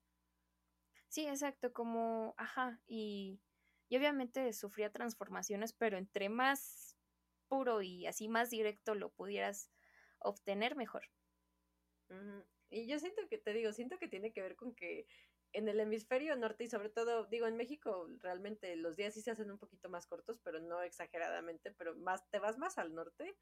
Sí, 1.08 1.26
exacto, 1.26 1.74
como, 1.74 2.34
ajá, 2.38 2.80
y 2.86 3.42
y 3.88 3.96
obviamente 3.96 4.52
sufría 4.52 4.90
transformaciones, 4.90 5.72
pero 5.72 5.96
entre 5.96 6.28
más 6.28 6.96
puro 7.48 7.82
y 7.82 8.06
así 8.06 8.28
más 8.28 8.50
directo 8.50 8.94
lo 8.94 9.10
pudieras 9.10 9.70
obtener, 10.18 10.76
mejor. 10.76 11.08
Y 12.70 12.86
yo 12.86 12.98
siento 12.98 13.22
que, 13.28 13.38
te 13.38 13.52
digo, 13.52 13.72
siento 13.72 13.98
que 13.98 14.08
tiene 14.08 14.32
que 14.32 14.42
ver 14.42 14.56
con 14.56 14.74
que 14.74 15.06
en 15.52 15.68
el 15.68 15.80
hemisferio 15.80 16.36
norte 16.36 16.64
y 16.64 16.68
sobre 16.68 16.90
todo, 16.90 17.26
digo, 17.26 17.46
en 17.46 17.56
México 17.56 18.08
realmente 18.18 18.76
los 18.76 18.96
días 18.96 19.14
sí 19.14 19.22
se 19.22 19.30
hacen 19.30 19.50
un 19.50 19.58
poquito 19.58 19.88
más 19.88 20.06
cortos, 20.06 20.38
pero 20.42 20.60
no 20.60 20.82
exageradamente, 20.82 21.72
pero 21.72 21.96
más, 21.96 22.28
te 22.30 22.38
vas 22.38 22.58
más 22.58 22.78
al 22.78 22.94
norte 22.94 23.38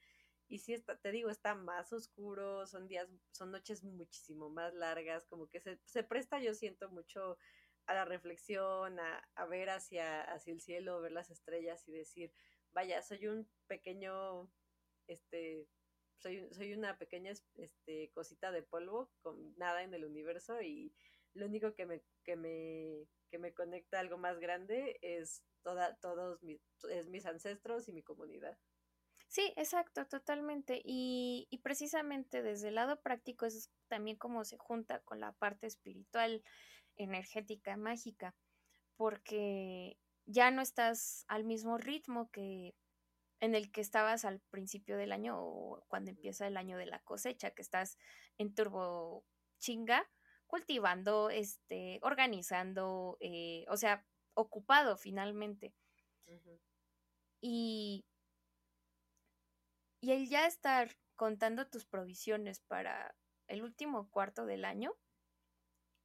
y 0.47 0.59
sí 0.59 0.75
está, 0.75 0.99
te 0.99 1.11
digo, 1.11 1.31
está 1.31 1.55
más 1.55 1.93
oscuro, 1.93 2.67
son 2.67 2.87
días, 2.87 3.09
son 3.33 3.51
noches 3.51 3.83
muchísimo 3.83 4.51
más 4.51 4.75
largas, 4.75 5.27
como 5.27 5.49
que 5.49 5.61
se, 5.61 5.81
se 5.85 6.05
presta, 6.05 6.39
yo 6.39 6.55
siento 6.55 6.91
mucho 6.91 7.39
a 7.87 7.95
la 7.95 8.05
reflexión, 8.05 8.99
a, 8.99 9.47
ver 9.47 9.71
hacia, 9.71 10.23
hacia 10.23 10.53
el 10.53 10.61
cielo, 10.61 11.01
ver 11.01 11.13
las 11.13 11.31
estrellas 11.31 11.87
y 11.87 11.93
decir, 11.93 12.33
vaya, 12.73 13.03
soy 13.03 13.27
un 13.27 13.49
pequeño, 13.67 14.51
este, 15.07 15.69
soy, 16.19 16.49
soy 16.53 16.73
una 16.73 16.97
pequeña 16.99 17.33
este, 17.57 18.11
cosita 18.13 18.53
de 18.53 18.63
polvo 18.63 19.11
con 19.21 19.55
nada 19.57 19.83
en 19.83 19.93
el 19.95 20.05
universo 20.05 20.63
y 20.63 20.95
lo 21.35 21.47
único 21.47 21.75
que 21.75 21.87
me, 21.87 22.03
que 22.23 22.37
me, 22.37 23.07
que 23.31 23.39
me 23.39 23.53
conecta 23.53 23.99
a 23.99 24.01
algo 24.01 24.17
más 24.17 24.39
grande 24.39 24.99
es 25.03 25.45
toda, 25.63 25.97
todos 25.97 26.43
mis, 26.43 26.61
es 26.91 27.09
mis 27.09 27.27
ancestros 27.27 27.89
y 27.89 27.93
mi 27.93 28.03
comunidad. 28.03 28.57
Sí, 29.29 29.53
exacto, 29.57 30.07
totalmente. 30.07 30.81
Y, 30.85 31.49
y 31.51 31.59
precisamente 31.59 32.41
desde 32.43 32.69
el 32.69 32.77
lado 32.77 33.01
práctico 33.03 33.47
es 33.47 33.69
también 33.89 34.17
como 34.17 34.45
se 34.45 34.59
junta 34.59 35.01
con 35.01 35.19
la 35.19 35.33
parte 35.33 35.67
espiritual 35.67 36.45
energética, 36.97 37.77
mágica, 37.77 38.35
porque 38.97 39.99
ya 40.27 40.51
no 40.51 40.63
estás 40.63 41.25
al 41.29 41.45
mismo 41.45 41.79
ritmo 41.79 42.31
que 42.31 42.75
en 43.41 43.55
el 43.55 43.71
que 43.71 43.81
estabas 43.81 44.25
al 44.25 44.41
principio 44.51 44.97
del 44.97 45.13
año 45.13 45.37
o 45.39 45.85
cuando 45.89 46.11
empieza 46.11 46.47
el 46.47 46.57
año 46.57 46.79
de 46.79 46.87
la 46.87 47.01
cosecha, 47.01 47.51
que 47.51 47.63
estás 47.63 47.99
en 48.39 48.55
turbo 48.55 49.25
chinga, 49.59 50.09
cultivando, 50.47 51.31
este, 51.31 51.99
organizando, 52.03 53.17
eh, 53.21 53.65
o 53.69 53.77
sea, 53.77 54.07
ocupado 54.35 54.97
finalmente. 54.97 55.75
Y, 57.41 58.05
y 60.01 60.13
el 60.13 60.29
ya 60.29 60.47
estar 60.47 60.97
contando 61.17 61.67
tus 61.67 61.85
provisiones 61.85 62.61
para 62.61 63.15
el 63.47 63.63
último 63.63 64.09
cuarto 64.11 64.47
del 64.47 64.65
año, 64.65 64.95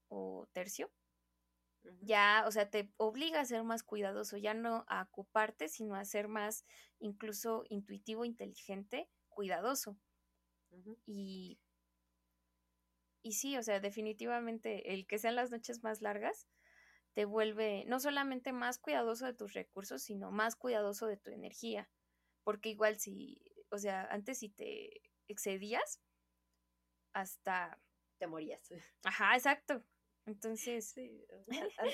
o 0.10 0.48
tercio, 0.54 0.92
ya, 2.02 2.44
o 2.48 2.52
sea, 2.52 2.70
te 2.70 2.92
obliga 2.98 3.40
a 3.42 3.46
ser 3.46 3.64
más 3.64 3.84
cuidadoso, 3.84 4.38
ya 4.38 4.54
no 4.54 4.86
a 4.88 5.04
ocuparte, 5.04 5.70
sino 5.70 5.96
a 5.96 6.06
ser 6.06 6.28
más 6.28 6.66
incluso 7.00 7.64
intuitivo, 7.70 8.26
inteligente, 8.26 9.10
cuidadoso. 9.30 9.98
Y 11.06 11.60
y 13.22 13.34
sí, 13.34 13.58
o 13.58 13.64
sea, 13.64 13.80
definitivamente 13.80 14.94
el 14.94 15.06
que 15.06 15.20
sean 15.20 15.36
las 15.36 15.52
noches 15.52 15.84
más 15.84 16.02
largas 16.02 16.48
te 17.14 17.26
vuelve 17.26 17.86
no 17.88 18.00
solamente 18.00 18.54
más 18.54 18.80
cuidadoso 18.80 19.26
de 19.26 19.34
tus 19.34 19.54
recursos, 19.54 20.04
sino 20.04 20.32
más 20.32 20.56
cuidadoso 20.56 21.08
de 21.08 21.18
tu 21.18 21.32
energía. 21.32 21.90
Porque 22.44 22.70
igual 22.70 23.00
si, 23.00 23.44
o 23.72 23.78
sea, 23.80 24.06
antes 24.06 24.40
si 24.40 24.50
te 24.50 25.02
excedías, 25.28 26.02
hasta... 27.14 27.80
Te 28.18 28.28
morías. 28.28 28.70
Ajá, 29.04 29.36
exacto. 29.36 29.84
Entonces, 30.26 30.92
sí, 30.96 31.26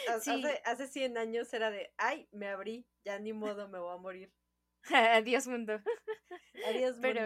Hace, 0.10 0.62
hace 0.66 0.88
100 0.88 1.18
años 1.18 1.54
era 1.54 1.72
de, 1.72 1.94
ay, 1.98 2.28
me 2.32 2.48
abrí, 2.48 2.86
ya 3.04 3.20
ni 3.20 3.34
modo, 3.34 3.68
me 3.70 3.80
voy 3.80 3.94
a 3.94 3.98
morir. 3.98 4.32
Adiós 5.24 5.48
mundo. 5.48 5.80
Adiós 6.68 6.98
mundo. 6.98 7.22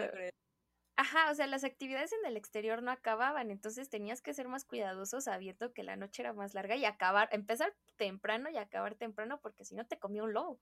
Ajá, 0.96 1.30
o 1.30 1.34
sea, 1.34 1.46
las 1.46 1.64
actividades 1.64 2.12
en 2.12 2.26
el 2.26 2.36
exterior 2.36 2.82
no 2.82 2.90
acababan, 2.90 3.50
entonces 3.50 3.88
tenías 3.88 4.20
que 4.20 4.34
ser 4.34 4.48
más 4.48 4.66
cuidadoso 4.66 5.22
sabiendo 5.22 5.72
que 5.72 5.82
la 5.82 5.96
noche 5.96 6.20
era 6.20 6.34
más 6.34 6.52
larga 6.52 6.76
y 6.76 6.84
acabar, 6.84 7.30
empezar 7.32 7.74
temprano 7.96 8.50
y 8.50 8.58
acabar 8.58 8.96
temprano 8.96 9.40
porque 9.40 9.64
si 9.64 9.74
no 9.74 9.86
te 9.86 9.98
comía 9.98 10.24
un 10.24 10.34
lobo. 10.34 10.60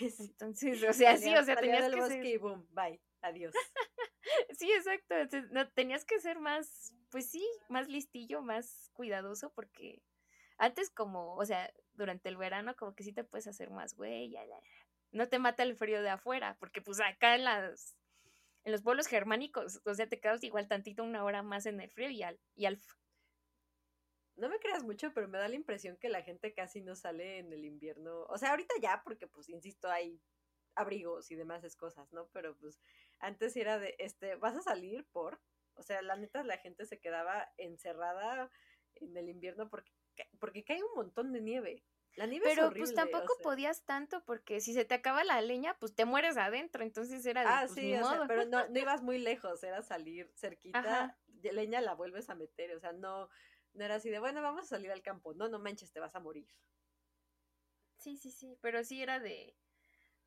Entonces, 0.00 0.82
o 0.82 0.92
sea, 0.94 1.16
sí, 1.18 1.34
o 1.34 1.44
sea, 1.44 1.56
tenías 1.56 1.82
del 1.82 1.94
que 1.94 2.00
bosque 2.00 2.14
ser... 2.14 2.26
y 2.26 2.36
boom, 2.38 2.66
bye, 2.70 3.00
adiós. 3.20 3.54
sí, 4.58 4.70
exacto. 4.72 5.14
Entonces, 5.14 5.50
no, 5.50 5.68
tenías 5.72 6.04
que 6.04 6.18
ser 6.20 6.38
más, 6.38 6.94
pues 7.10 7.30
sí, 7.30 7.46
más 7.68 7.88
listillo, 7.88 8.42
más 8.42 8.90
cuidadoso, 8.92 9.52
porque 9.54 10.02
antes 10.58 10.90
como, 10.90 11.34
o 11.36 11.44
sea, 11.44 11.72
durante 11.94 12.28
el 12.28 12.36
verano 12.36 12.76
como 12.76 12.94
que 12.94 13.04
sí 13.04 13.12
te 13.12 13.24
puedes 13.24 13.46
hacer 13.46 13.70
más 13.70 13.94
güey, 13.94 14.30
ya, 14.30 14.42
no 15.12 15.28
te 15.28 15.38
mata 15.38 15.62
el 15.62 15.76
frío 15.76 16.02
de 16.02 16.10
afuera, 16.10 16.56
porque 16.60 16.82
pues 16.82 17.00
acá 17.00 17.34
en 17.34 17.44
las 17.44 17.96
en 18.64 18.72
los 18.72 18.82
pueblos 18.82 19.06
germánicos, 19.06 19.80
o 19.86 19.94
sea, 19.94 20.08
te 20.08 20.20
quedas 20.20 20.44
igual 20.44 20.68
tantito 20.68 21.02
una 21.02 21.24
hora 21.24 21.42
más 21.42 21.64
en 21.64 21.80
el 21.80 21.90
frío 21.90 22.10
y 22.10 22.22
al, 22.22 22.38
y 22.54 22.66
al 22.66 22.78
no 24.38 24.48
me 24.48 24.58
creas 24.58 24.84
mucho, 24.84 25.12
pero 25.12 25.28
me 25.28 25.38
da 25.38 25.48
la 25.48 25.56
impresión 25.56 25.96
que 25.96 26.08
la 26.08 26.22
gente 26.22 26.54
casi 26.54 26.80
no 26.80 26.94
sale 26.94 27.38
en 27.38 27.52
el 27.52 27.64
invierno. 27.64 28.24
O 28.28 28.38
sea, 28.38 28.50
ahorita 28.50 28.74
ya, 28.80 29.02
porque 29.04 29.26
pues, 29.26 29.48
insisto, 29.48 29.90
hay 29.90 30.20
abrigos 30.74 31.30
y 31.30 31.34
demás 31.34 31.76
cosas, 31.76 32.12
¿no? 32.12 32.28
Pero 32.28 32.56
pues 32.56 32.80
antes 33.18 33.56
era 33.56 33.78
de, 33.78 33.96
este, 33.98 34.36
vas 34.36 34.56
a 34.56 34.62
salir 34.62 35.04
por, 35.12 35.40
o 35.78 35.82
sea, 35.82 36.02
la 36.02 36.16
neta 36.16 36.42
la 36.42 36.58
gente 36.58 36.84
se 36.86 36.98
quedaba 37.00 37.48
encerrada 37.56 38.50
en 38.96 39.16
el 39.16 39.28
invierno 39.28 39.68
porque, 39.68 39.92
porque 40.38 40.64
cae 40.64 40.82
un 40.82 40.94
montón 40.94 41.32
de 41.32 41.40
nieve. 41.40 41.84
La 42.16 42.26
nieve 42.26 42.46
Pero 42.48 42.66
es 42.70 42.74
pues 42.74 42.94
tampoco 42.94 43.32
podías 43.42 43.84
tanto 43.84 44.24
porque 44.24 44.60
si 44.60 44.74
se 44.74 44.84
te 44.84 44.94
acaba 44.94 45.22
la 45.22 45.40
leña, 45.40 45.78
pues 45.78 45.94
te 45.94 46.04
mueres 46.04 46.36
adentro, 46.36 46.82
entonces 46.82 47.24
era 47.24 47.42
de, 47.42 47.46
Ah, 47.48 47.64
pues, 47.66 47.78
sí, 47.78 47.94
o 47.94 48.04
sea, 48.04 48.16
modo. 48.16 48.26
pero 48.26 48.44
no, 48.46 48.68
no 48.68 48.78
ibas 48.78 49.02
muy 49.02 49.18
lejos, 49.18 49.62
era 49.62 49.82
salir 49.82 50.30
cerquita, 50.34 50.78
Ajá. 50.80 51.18
leña 51.52 51.80
la 51.80 51.94
vuelves 51.94 52.28
a 52.28 52.34
meter, 52.34 52.74
o 52.74 52.80
sea, 52.80 52.92
no, 52.92 53.28
no 53.74 53.84
era 53.84 53.96
así 53.96 54.10
de, 54.10 54.18
bueno, 54.18 54.42
vamos 54.42 54.64
a 54.64 54.68
salir 54.68 54.90
al 54.90 55.02
campo, 55.02 55.32
no, 55.34 55.48
no 55.48 55.60
manches, 55.60 55.92
te 55.92 56.00
vas 56.00 56.14
a 56.16 56.20
morir. 56.20 56.48
Sí, 57.98 58.16
sí, 58.16 58.30
sí, 58.30 58.56
pero 58.60 58.82
sí 58.84 59.02
era 59.02 59.20
de 59.20 59.56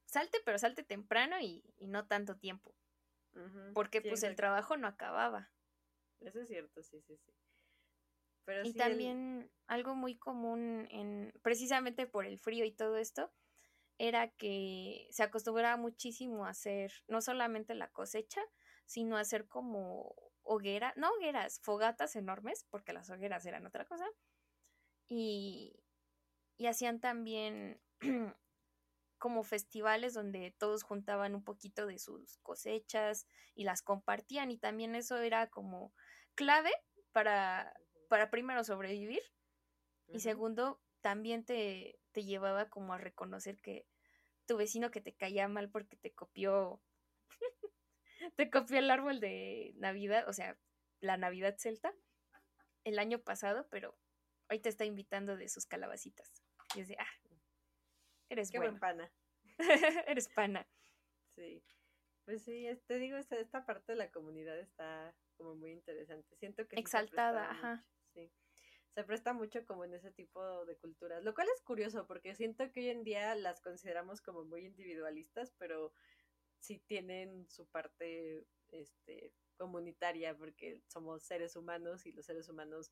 salte, 0.06 0.38
pero 0.46 0.58
salte 0.58 0.84
temprano 0.84 1.40
y, 1.40 1.64
y 1.78 1.88
no 1.88 2.08
tanto 2.08 2.38
tiempo, 2.38 2.76
Porque 3.74 4.02
pues 4.02 4.24
el 4.24 4.36
trabajo 4.36 4.78
no 4.78 4.88
acababa. 4.88 5.50
Eso 6.20 6.42
es 6.42 6.48
cierto, 6.48 6.84
sí, 6.84 7.02
sí, 7.02 7.18
sí. 7.18 7.32
Pero 8.46 8.66
Y 8.66 8.72
sí, 8.74 8.78
el- 8.80 8.88
también 8.88 9.52
algo 9.68 9.96
muy 9.96 10.18
común 10.18 10.88
en 10.92 11.34
precisamente 11.42 12.06
por 12.08 12.26
el 12.26 12.38
frío 12.38 12.66
y 12.66 12.72
todo 12.72 12.98
esto 12.98 13.32
era 13.98 14.30
que 14.30 15.08
se 15.12 15.24
acostumbraba 15.24 15.78
muchísimo 15.78 16.46
a 16.46 16.50
hacer 16.50 16.92
no 17.08 17.22
solamente 17.22 17.76
la 17.76 17.90
cosecha, 17.92 18.42
sino 18.86 19.18
a 19.18 19.22
hacer 19.22 19.48
como 19.48 20.16
hoguera, 20.44 20.94
no 20.98 21.12
hogueras, 21.12 21.60
fogatas 21.62 22.16
enormes, 22.16 22.66
porque 22.70 22.94
las 22.94 23.10
hogueras 23.10 23.46
eran 23.46 23.66
otra 23.66 23.86
cosa. 23.86 24.06
Y, 25.08 25.84
y 26.58 26.68
hacían 26.68 27.00
también 27.00 27.82
como 29.22 29.44
festivales 29.44 30.16
donde 30.16 30.56
todos 30.58 30.82
juntaban 30.82 31.36
un 31.36 31.44
poquito 31.44 31.86
de 31.86 32.00
sus 32.00 32.40
cosechas 32.40 33.28
y 33.54 33.66
las 33.66 33.84
compartían 33.84 34.50
y 34.50 34.58
también 34.58 34.96
eso 34.96 35.20
era 35.20 35.48
como 35.48 35.94
clave 36.34 36.72
para, 37.12 37.72
para 38.10 38.32
primero 38.32 38.64
sobrevivir 38.64 39.22
y 40.08 40.22
segundo 40.22 40.82
también 41.02 41.46
te, 41.46 42.00
te 42.14 42.24
llevaba 42.24 42.68
como 42.70 42.94
a 42.94 42.98
reconocer 42.98 43.62
que 43.62 43.86
tu 44.48 44.58
vecino 44.58 44.90
que 44.90 45.02
te 45.02 45.14
caía 45.14 45.48
mal 45.48 45.70
porque 45.70 45.98
te 45.98 46.12
copió 46.12 46.82
te 48.36 48.50
copió 48.50 48.80
el 48.80 48.90
árbol 48.90 49.20
de 49.20 49.74
Navidad, 49.76 50.28
o 50.28 50.34
sea, 50.34 50.58
la 51.00 51.18
Navidad 51.18 51.58
celta 51.60 51.94
el 52.86 52.98
año 52.98 53.20
pasado, 53.20 53.68
pero 53.70 53.96
hoy 54.50 54.60
te 54.60 54.70
está 54.70 54.84
invitando 54.84 55.38
de 55.38 55.48
sus 55.48 55.68
calabacitas. 55.68 56.42
Y 56.74 56.80
es 56.80 56.88
de, 56.88 56.98
ah, 57.00 57.21
eres 58.32 58.52
Qué 58.52 58.58
bueno. 58.58 58.72
buen 58.74 58.80
pana. 58.80 59.12
eres 60.08 60.30
pana. 60.30 60.68
Sí. 61.36 61.64
Pues 62.26 62.44
sí, 62.44 62.68
te 62.88 62.98
digo, 62.98 63.18
esta, 63.18 63.38
esta 63.38 63.66
parte 63.66 63.94
de 63.94 63.98
la 63.98 64.12
comunidad 64.12 64.58
está 64.60 65.16
como 65.36 65.56
muy 65.56 65.72
interesante. 65.72 66.36
Siento 66.38 66.68
que 66.68 66.80
Exaltada, 66.80 67.52
ajá. 67.52 67.76
mucho, 67.76 67.88
sí. 68.14 68.32
Se 68.94 69.04
presta 69.04 69.34
mucho 69.34 69.66
como 69.66 69.86
en 69.86 69.94
ese 69.94 70.12
tipo 70.12 70.66
de 70.66 70.78
culturas, 70.78 71.24
lo 71.24 71.34
cual 71.34 71.48
es 71.54 71.62
curioso 71.62 72.06
porque 72.08 72.36
siento 72.36 72.72
que 72.72 72.82
hoy 72.82 72.90
en 72.90 73.04
día 73.04 73.36
las 73.36 73.62
consideramos 73.62 74.22
como 74.22 74.44
muy 74.44 74.66
individualistas, 74.66 75.54
pero 75.58 75.94
sí 76.60 76.80
tienen 76.88 77.50
su 77.50 77.68
parte 77.68 78.46
este 78.70 79.34
comunitaria 79.58 80.36
porque 80.38 80.82
somos 80.88 81.24
seres 81.24 81.56
humanos 81.56 82.06
y 82.06 82.12
los 82.12 82.26
seres 82.26 82.50
humanos 82.50 82.92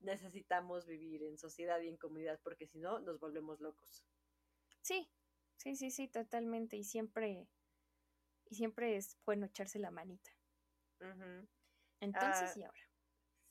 necesitamos 0.00 0.86
vivir 0.86 1.22
en 1.22 1.38
sociedad 1.38 1.80
y 1.80 1.88
en 1.88 1.96
comunidad 1.96 2.40
porque 2.42 2.66
si 2.66 2.78
no 2.78 3.00
nos 3.00 3.18
volvemos 3.18 3.60
locos. 3.60 4.04
Sí, 4.92 5.10
sí, 5.56 5.74
sí, 5.76 5.90
sí, 5.90 6.08
totalmente. 6.08 6.76
Y 6.76 6.84
siempre, 6.84 7.48
y 8.44 8.54
siempre 8.56 8.96
es 8.96 9.20
bueno 9.26 9.46
echarse 9.46 9.78
la 9.80 9.90
manita. 9.90 10.30
Entonces 12.00 12.54
Ah, 12.54 12.56
y 12.56 12.64
ahora. 12.64 12.80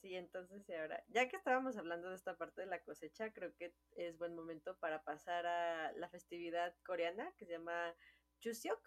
Sí, 0.01 0.15
entonces 0.15 0.67
y 0.69 0.73
ahora, 0.73 1.04
ya 1.10 1.30
que 1.30 1.38
estábamos 1.38 1.77
hablando 1.77 2.10
de 2.10 2.15
esta 2.15 2.38
parte 2.38 2.62
de 2.62 2.67
la 2.67 2.84
cosecha, 2.84 3.34
creo 3.34 3.56
que 3.56 3.75
es 3.91 4.17
buen 4.17 4.36
momento 4.36 4.80
para 4.80 5.04
pasar 5.04 5.45
a 5.45 5.91
la 5.93 6.10
festividad 6.10 6.75
coreana 6.84 7.34
que 7.38 7.45
se 7.45 7.54
llama 7.54 7.95
Chuseok. 8.39 8.82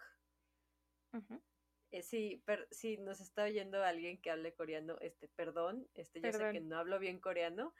Eh, 1.91 2.01
sí, 2.01 2.43
per- 2.45 2.67
nos 2.99 3.21
está 3.21 3.43
oyendo 3.45 3.83
alguien 3.83 4.19
que 4.21 4.31
hable 4.31 4.53
coreano, 4.55 4.97
este, 5.01 5.29
perdón, 5.29 5.89
este, 5.93 6.21
yo 6.21 6.31
sé 6.31 6.49
que 6.49 6.59
Perdón. 6.59 6.69
no 6.69 6.77
hablo 6.77 6.99
bien 6.99 7.19
coreano. 7.19 7.73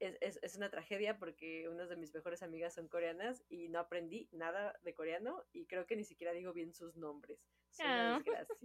Es, 0.00 0.16
es, 0.20 0.38
es 0.42 0.56
una 0.56 0.70
tragedia 0.70 1.18
porque 1.18 1.68
unas 1.68 1.88
de 1.88 1.96
mis 1.96 2.12
mejores 2.12 2.42
amigas 2.42 2.74
son 2.74 2.88
coreanas 2.88 3.44
y 3.48 3.68
no 3.68 3.78
aprendí 3.78 4.28
nada 4.32 4.78
de 4.82 4.94
coreano 4.94 5.44
y 5.52 5.66
creo 5.66 5.86
que 5.86 5.96
ni 5.96 6.04
siquiera 6.04 6.32
digo 6.32 6.52
bien 6.52 6.72
sus 6.74 6.96
nombres. 6.96 7.38
Es 7.70 7.78
una 7.80 8.16
Ah. 8.16 8.18
desgracia. 8.18 8.56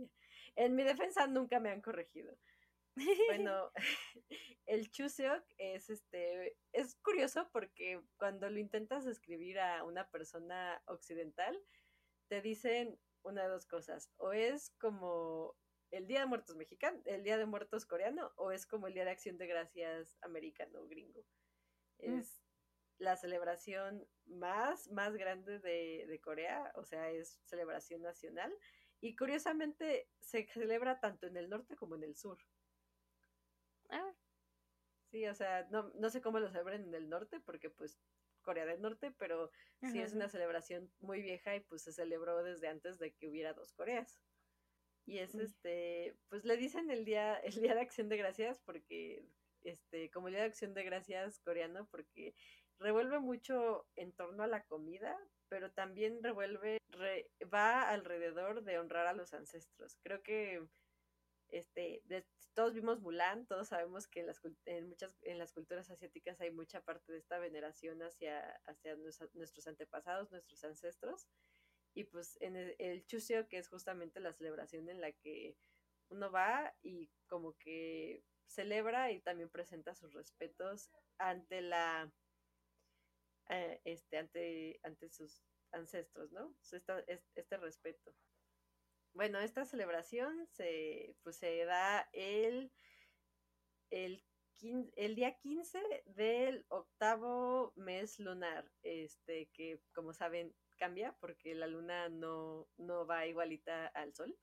En 0.55 0.75
mi 0.75 0.83
defensa 0.83 1.27
nunca 1.27 1.59
me 1.59 1.69
han 1.69 1.81
corregido. 1.81 2.35
Bueno, 3.29 3.71
el 4.65 4.91
Chuseok 4.91 5.45
es 5.57 5.89
este 5.89 6.57
es 6.73 6.95
curioso 6.95 7.49
porque 7.53 8.01
cuando 8.17 8.49
lo 8.49 8.59
intentas 8.59 9.05
escribir 9.05 9.59
a 9.59 9.83
una 9.85 10.09
persona 10.09 10.81
occidental 10.87 11.57
te 12.27 12.41
dicen 12.41 12.99
una 13.23 13.43
de 13.43 13.49
dos 13.49 13.65
cosas, 13.67 14.11
o 14.17 14.33
es 14.33 14.71
como 14.71 15.55
el 15.91 16.07
Día 16.07 16.21
de 16.21 16.25
Muertos 16.25 16.55
mexicano, 16.55 17.01
el 17.05 17.23
Día 17.23 17.37
de 17.37 17.45
Muertos 17.45 17.85
coreano 17.85 18.31
o 18.35 18.51
es 18.51 18.65
como 18.65 18.87
el 18.87 18.93
Día 18.93 19.05
de 19.05 19.11
Acción 19.11 19.37
de 19.37 19.47
Gracias 19.47 20.17
americano 20.21 20.87
gringo. 20.87 21.25
Mm. 21.99 22.19
Es 22.19 22.43
la 22.97 23.15
celebración 23.15 24.07
más 24.25 24.89
más 24.91 25.15
grande 25.15 25.59
de, 25.59 26.05
de 26.07 26.21
Corea, 26.21 26.71
o 26.75 26.83
sea, 26.83 27.09
es 27.09 27.39
celebración 27.45 28.01
nacional 28.01 28.53
y 29.01 29.15
curiosamente 29.15 30.09
se 30.19 30.45
celebra 30.47 30.99
tanto 30.99 31.27
en 31.27 31.37
el 31.37 31.49
norte 31.49 31.75
como 31.75 31.95
en 31.95 32.03
el 32.03 32.15
sur. 32.15 32.37
Ah, 33.89 34.13
Sí, 35.09 35.25
o 35.25 35.33
sea, 35.33 35.67
no, 35.71 35.91
no 35.95 36.09
sé 36.09 36.21
cómo 36.21 36.39
lo 36.39 36.49
celebran 36.49 36.83
en 36.83 36.93
el 36.93 37.09
norte, 37.09 37.39
porque 37.39 37.69
pues 37.69 37.99
Corea 38.41 38.65
del 38.65 38.81
Norte, 38.81 39.11
pero 39.17 39.51
sí 39.81 39.99
es 39.99 40.13
una 40.13 40.29
celebración 40.29 40.91
muy 40.99 41.21
vieja 41.21 41.55
y 41.55 41.61
pues 41.61 41.83
se 41.83 41.91
celebró 41.91 42.43
desde 42.43 42.67
antes 42.67 42.99
de 42.99 43.13
que 43.13 43.27
hubiera 43.27 43.53
dos 43.53 43.73
Coreas. 43.73 44.19
Y 45.09 45.17
es 45.17 45.33
este, 45.33 46.15
pues 46.29 46.45
le 46.45 46.55
dicen 46.55 46.91
el 46.91 47.03
día, 47.03 47.35
el 47.37 47.55
día 47.61 47.73
de 47.73 47.81
acción 47.81 48.09
de 48.09 48.17
gracias, 48.17 48.59
porque, 48.59 49.23
este, 49.63 50.11
como 50.11 50.27
el 50.27 50.35
día 50.35 50.43
de 50.43 50.49
acción 50.49 50.75
de 50.75 50.83
gracias 50.83 51.39
coreano, 51.39 51.87
porque 51.89 52.35
revuelve 52.77 53.19
mucho 53.19 53.87
en 53.95 54.13
torno 54.13 54.43
a 54.43 54.47
la 54.47 54.63
comida, 54.65 55.17
pero 55.47 55.71
también 55.71 56.21
revuelve, 56.23 56.77
re- 56.91 57.31
va 57.51 57.89
alrededor 57.89 58.63
de 58.63 58.77
honrar 58.77 59.07
a 59.07 59.13
los 59.13 59.33
ancestros. 59.33 59.97
Creo 60.03 60.21
que 60.21 60.67
este, 61.47 62.03
de- 62.05 62.27
todos 62.53 62.75
vimos 62.75 62.99
Mulan, 63.01 63.47
todos 63.47 63.69
sabemos 63.69 64.07
que 64.07 64.19
en 64.19 64.27
las, 64.27 64.39
en 64.65 64.89
muchas, 64.89 65.17
en 65.23 65.39
las 65.39 65.53
culturas 65.53 65.89
asiáticas 65.89 66.39
hay 66.39 66.51
mucha 66.51 66.81
parte 66.81 67.11
de 67.13 67.17
esta 67.17 67.39
veneración 67.39 68.03
hacia, 68.03 68.61
hacia 68.67 68.95
nues- 68.95 69.31
nuestros 69.33 69.65
antepasados, 69.65 70.29
nuestros 70.29 70.63
ancestros. 70.63 71.27
Y 71.99 72.05
pues 72.05 72.37
en 72.39 72.55
el, 72.55 72.77
el 72.79 73.05
Chuseok, 73.07 73.49
que 73.49 73.57
es 73.57 73.67
justamente 73.67 74.21
la 74.21 74.31
celebración 74.31 74.87
en 74.87 75.01
la 75.01 75.11
que 75.11 75.57
uno 76.07 76.31
va 76.31 76.73
y 76.81 77.11
como 77.27 77.57
que 77.57 78.23
celebra 78.47 79.11
y 79.11 79.19
también 79.19 79.49
presenta 79.49 79.93
sus 79.95 80.13
respetos 80.13 80.89
ante 81.17 81.59
la 81.59 82.09
eh, 83.49 83.81
este 83.83 84.17
ante 84.17 84.79
ante 84.83 85.09
sus 85.09 85.43
ancestros, 85.73 86.31
¿no? 86.31 86.55
Este 87.35 87.57
respeto. 87.57 88.15
Bueno, 89.13 89.39
esta 89.39 89.65
celebración 89.65 90.47
se, 90.47 91.17
pues, 91.21 91.35
se 91.35 91.65
da 91.65 92.07
el, 92.13 92.71
el, 93.89 94.23
el 94.95 95.15
día 95.15 95.35
15 95.37 95.81
del 96.05 96.65
octavo 96.69 97.73
mes 97.75 98.19
lunar, 98.19 98.71
este, 98.83 99.47
que 99.47 99.81
como 99.91 100.13
saben 100.13 100.55
cambia 100.79 101.15
porque 101.19 101.53
la 101.55 101.67
luna 101.67 102.09
no, 102.09 102.67
no 102.77 103.05
va 103.05 103.27
igualita 103.27 103.87
al 103.89 104.13
sol. 104.15 104.35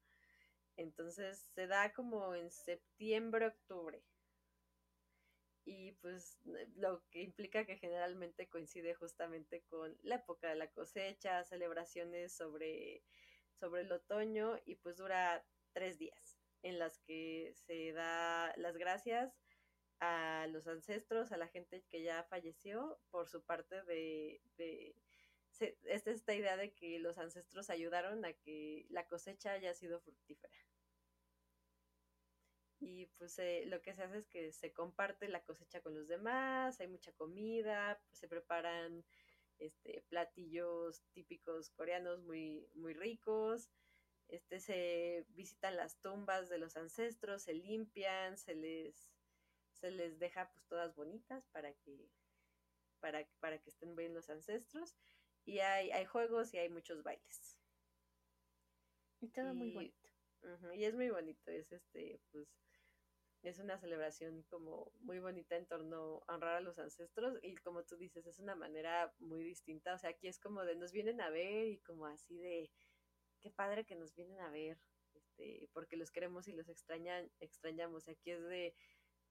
Entonces 0.77 1.41
se 1.55 1.67
da 1.67 1.93
como 1.93 2.35
en 2.37 2.51
septiembre, 2.53 3.47
octubre. 3.49 4.05
y 5.65 5.93
pues 5.95 6.39
lo 6.77 7.03
que 7.11 7.23
implica 7.23 7.67
que 7.67 7.77
generalmente 7.77 8.49
coincide 8.49 8.95
justamente 8.95 9.63
con 9.69 9.97
la 10.03 10.17
época 10.17 10.49
de 10.49 10.57
la 10.57 10.71
cosecha, 10.71 11.45
celebraciones 11.45 12.37
sobre, 12.37 13.03
sobre 13.59 13.83
el 13.83 13.93
otoño 13.93 14.59
y 14.65 14.77
pues 14.77 14.97
dura 14.97 15.45
tres 15.73 15.99
días 15.99 16.39
en 16.63 16.79
las 16.79 16.99
que 17.01 17.53
se 17.67 17.93
da 17.93 18.53
las 18.57 18.77
gracias 18.77 19.37
a 20.01 20.47
los 20.51 20.67
ancestros, 20.69 21.33
a 21.33 21.37
la 21.37 21.49
gente 21.49 21.85
que 21.89 22.03
ya 22.03 22.25
falleció 22.25 23.01
por 23.11 23.29
su 23.29 23.43
parte 23.45 23.83
de, 23.85 24.41
de 24.57 24.95
esta, 25.61 26.11
esta 26.11 26.35
idea 26.35 26.57
de 26.57 26.73
que 26.73 26.99
los 26.99 27.19
ancestros 27.19 27.71
ayudaron 27.71 28.25
a 28.25 28.33
que 28.33 28.87
la 28.91 29.07
cosecha 29.07 29.53
haya 29.53 29.75
sido 29.75 30.01
fructífera. 30.01 30.57
Y 32.79 33.07
pues 33.19 33.39
eh, 33.39 33.65
lo 33.67 33.81
que 33.81 33.95
se 33.95 34.03
hace 34.03 34.19
es 34.19 34.27
que 34.29 34.53
se 34.53 34.73
comparte 34.73 35.29
la 35.29 35.43
cosecha 35.43 35.81
con 35.81 35.95
los 35.95 36.09
demás, 36.09 36.79
hay 36.81 36.89
mucha 36.89 37.13
comida, 37.13 38.01
se 38.13 38.29
preparan 38.29 39.05
este, 39.59 40.05
platillos 40.09 41.03
típicos 41.13 41.71
coreanos 41.71 42.23
muy, 42.23 42.69
muy 42.75 42.93
ricos, 42.93 43.71
este, 44.29 44.61
se 44.61 45.25
visitan 45.31 45.77
las 45.77 45.99
tumbas 46.01 46.49
de 46.51 46.59
los 46.59 46.77
ancestros, 46.77 47.43
se 47.43 47.55
limpian, 47.55 48.37
se 48.37 48.55
les, 48.55 49.11
se 49.73 49.91
les 49.91 50.19
deja 50.19 50.51
pues 50.53 50.67
todas 50.67 50.95
bonitas 50.95 51.47
para 51.53 51.73
que, 51.73 52.11
para, 53.01 53.27
para 53.41 53.59
que 53.59 53.71
estén 53.71 53.97
bien 53.97 54.13
los 54.13 54.29
ancestros 54.29 54.95
y 55.47 55.61
hay, 55.61 55.91
hay 55.93 56.05
juegos 56.05 56.53
y 56.53 56.59
hay 56.59 56.69
muchos 56.69 57.03
bailes. 57.03 57.57
Y 59.21 59.29
todo 59.29 59.55
muy 59.55 59.71
bonito. 59.71 60.09
y 60.75 60.85
es 60.85 60.95
muy 60.95 61.09
bonito, 61.09 61.51
es 61.51 61.73
este, 61.73 62.21
pues 62.31 62.49
es 63.43 63.59
una 63.61 63.79
celebración 63.79 64.43
como 64.51 64.93
muy 65.01 65.21
bonita 65.21 65.57
en 65.57 65.67
torno 65.67 66.23
a 66.27 66.35
honrar 66.35 66.57
a 66.57 66.61
los 66.61 66.79
ancestros 66.79 67.39
y 67.43 67.55
como 67.57 67.85
tú 67.85 67.97
dices, 67.97 68.27
es 68.27 68.41
una 68.41 68.57
manera 68.57 69.15
muy 69.21 69.45
distinta, 69.45 69.95
o 69.95 69.99
sea, 69.99 70.11
aquí 70.11 70.27
es 70.27 70.41
como 70.41 70.65
de 70.65 70.75
nos 70.75 70.93
vienen 70.93 71.21
a 71.21 71.31
ver 71.31 71.69
y 71.69 71.79
como 71.79 72.07
así 72.07 72.37
de 72.37 72.71
qué 73.41 73.51
padre 73.51 73.85
que 73.85 73.95
nos 73.95 74.15
vienen 74.15 74.41
a 74.41 74.51
ver, 74.51 74.79
este, 75.15 75.71
porque 75.73 75.97
los 75.97 76.11
queremos 76.11 76.49
y 76.49 76.53
los 76.53 76.69
extrañan, 76.69 77.31
extrañamos, 77.39 78.09
aquí 78.09 78.33
es 78.33 78.43
de 78.43 78.75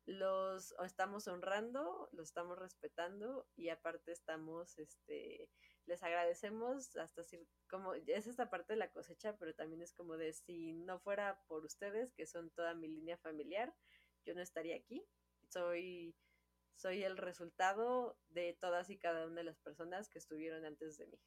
los 0.06 0.74
estamos 0.86 1.28
honrando, 1.28 2.08
los 2.14 2.28
estamos 2.28 2.58
respetando 2.58 3.48
y 3.56 3.70
aparte 3.70 4.14
estamos, 4.14 4.78
este, 4.78 5.50
les 5.86 6.02
agradecemos 6.04 6.96
hasta 6.96 7.24
si, 7.24 7.48
como, 7.70 7.94
es 7.94 8.28
esta 8.28 8.50
parte 8.50 8.74
de 8.74 8.80
la 8.80 8.92
cosecha, 8.92 9.38
pero 9.38 9.54
también 9.54 9.82
es 9.82 9.94
como 9.94 10.18
de 10.18 10.34
si 10.34 10.74
no 10.74 11.00
fuera 11.00 11.42
por 11.48 11.64
ustedes, 11.66 12.14
que 12.14 12.26
son 12.26 12.50
toda 12.52 12.74
mi 12.74 12.88
línea 12.88 13.18
familiar, 13.18 13.74
yo 14.26 14.34
no 14.34 14.42
estaría 14.42 14.76
aquí. 14.76 15.06
Soy, 15.50 16.16
soy 16.76 17.04
el 17.04 17.18
resultado 17.18 18.18
de 18.30 18.58
todas 18.60 18.90
y 18.90 18.98
cada 18.98 19.28
una 19.28 19.38
de 19.38 19.44
las 19.44 19.60
personas 19.60 20.10
que 20.10 20.18
estuvieron 20.18 20.66
antes 20.66 20.98
de 20.98 21.08
mí. 21.08 21.20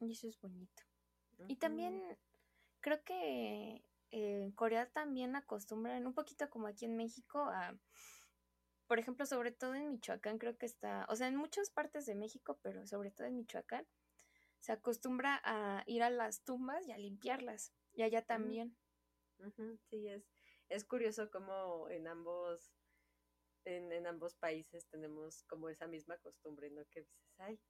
Y 0.00 0.12
eso 0.12 0.28
es 0.28 0.40
bonito. 0.40 0.82
Y 1.48 1.56
también 1.56 2.18
creo 2.80 3.02
que 3.02 3.84
en 4.10 4.52
Corea 4.52 4.90
también 4.90 5.36
acostumbran, 5.36 6.06
un 6.06 6.14
poquito 6.14 6.48
como 6.50 6.66
aquí 6.66 6.84
en 6.84 6.96
México, 6.96 7.40
a, 7.40 7.78
por 8.90 8.98
ejemplo, 8.98 9.24
sobre 9.24 9.52
todo 9.52 9.76
en 9.76 9.88
Michoacán, 9.88 10.38
creo 10.38 10.58
que 10.58 10.66
está, 10.66 11.06
o 11.08 11.14
sea, 11.14 11.28
en 11.28 11.36
muchas 11.36 11.70
partes 11.70 12.06
de 12.06 12.16
México, 12.16 12.58
pero 12.60 12.84
sobre 12.88 13.12
todo 13.12 13.28
en 13.28 13.36
Michoacán, 13.36 13.86
se 14.58 14.72
acostumbra 14.72 15.40
a 15.44 15.84
ir 15.86 16.02
a 16.02 16.10
las 16.10 16.42
tumbas 16.42 16.84
y 16.88 16.90
a 16.90 16.98
limpiarlas. 16.98 17.72
Y 17.92 18.02
allá 18.02 18.22
también. 18.26 18.76
Sí, 19.88 20.08
es, 20.08 20.28
es 20.68 20.84
curioso 20.84 21.30
cómo 21.30 21.88
en 21.88 22.08
ambos, 22.08 22.72
en, 23.64 23.92
en, 23.92 24.08
ambos 24.08 24.34
países 24.34 24.88
tenemos 24.88 25.44
como 25.44 25.68
esa 25.68 25.86
misma 25.86 26.18
costumbre, 26.18 26.68
¿no? 26.68 26.84
Que 26.90 27.02
dices, 27.02 27.34
ay, 27.38 27.60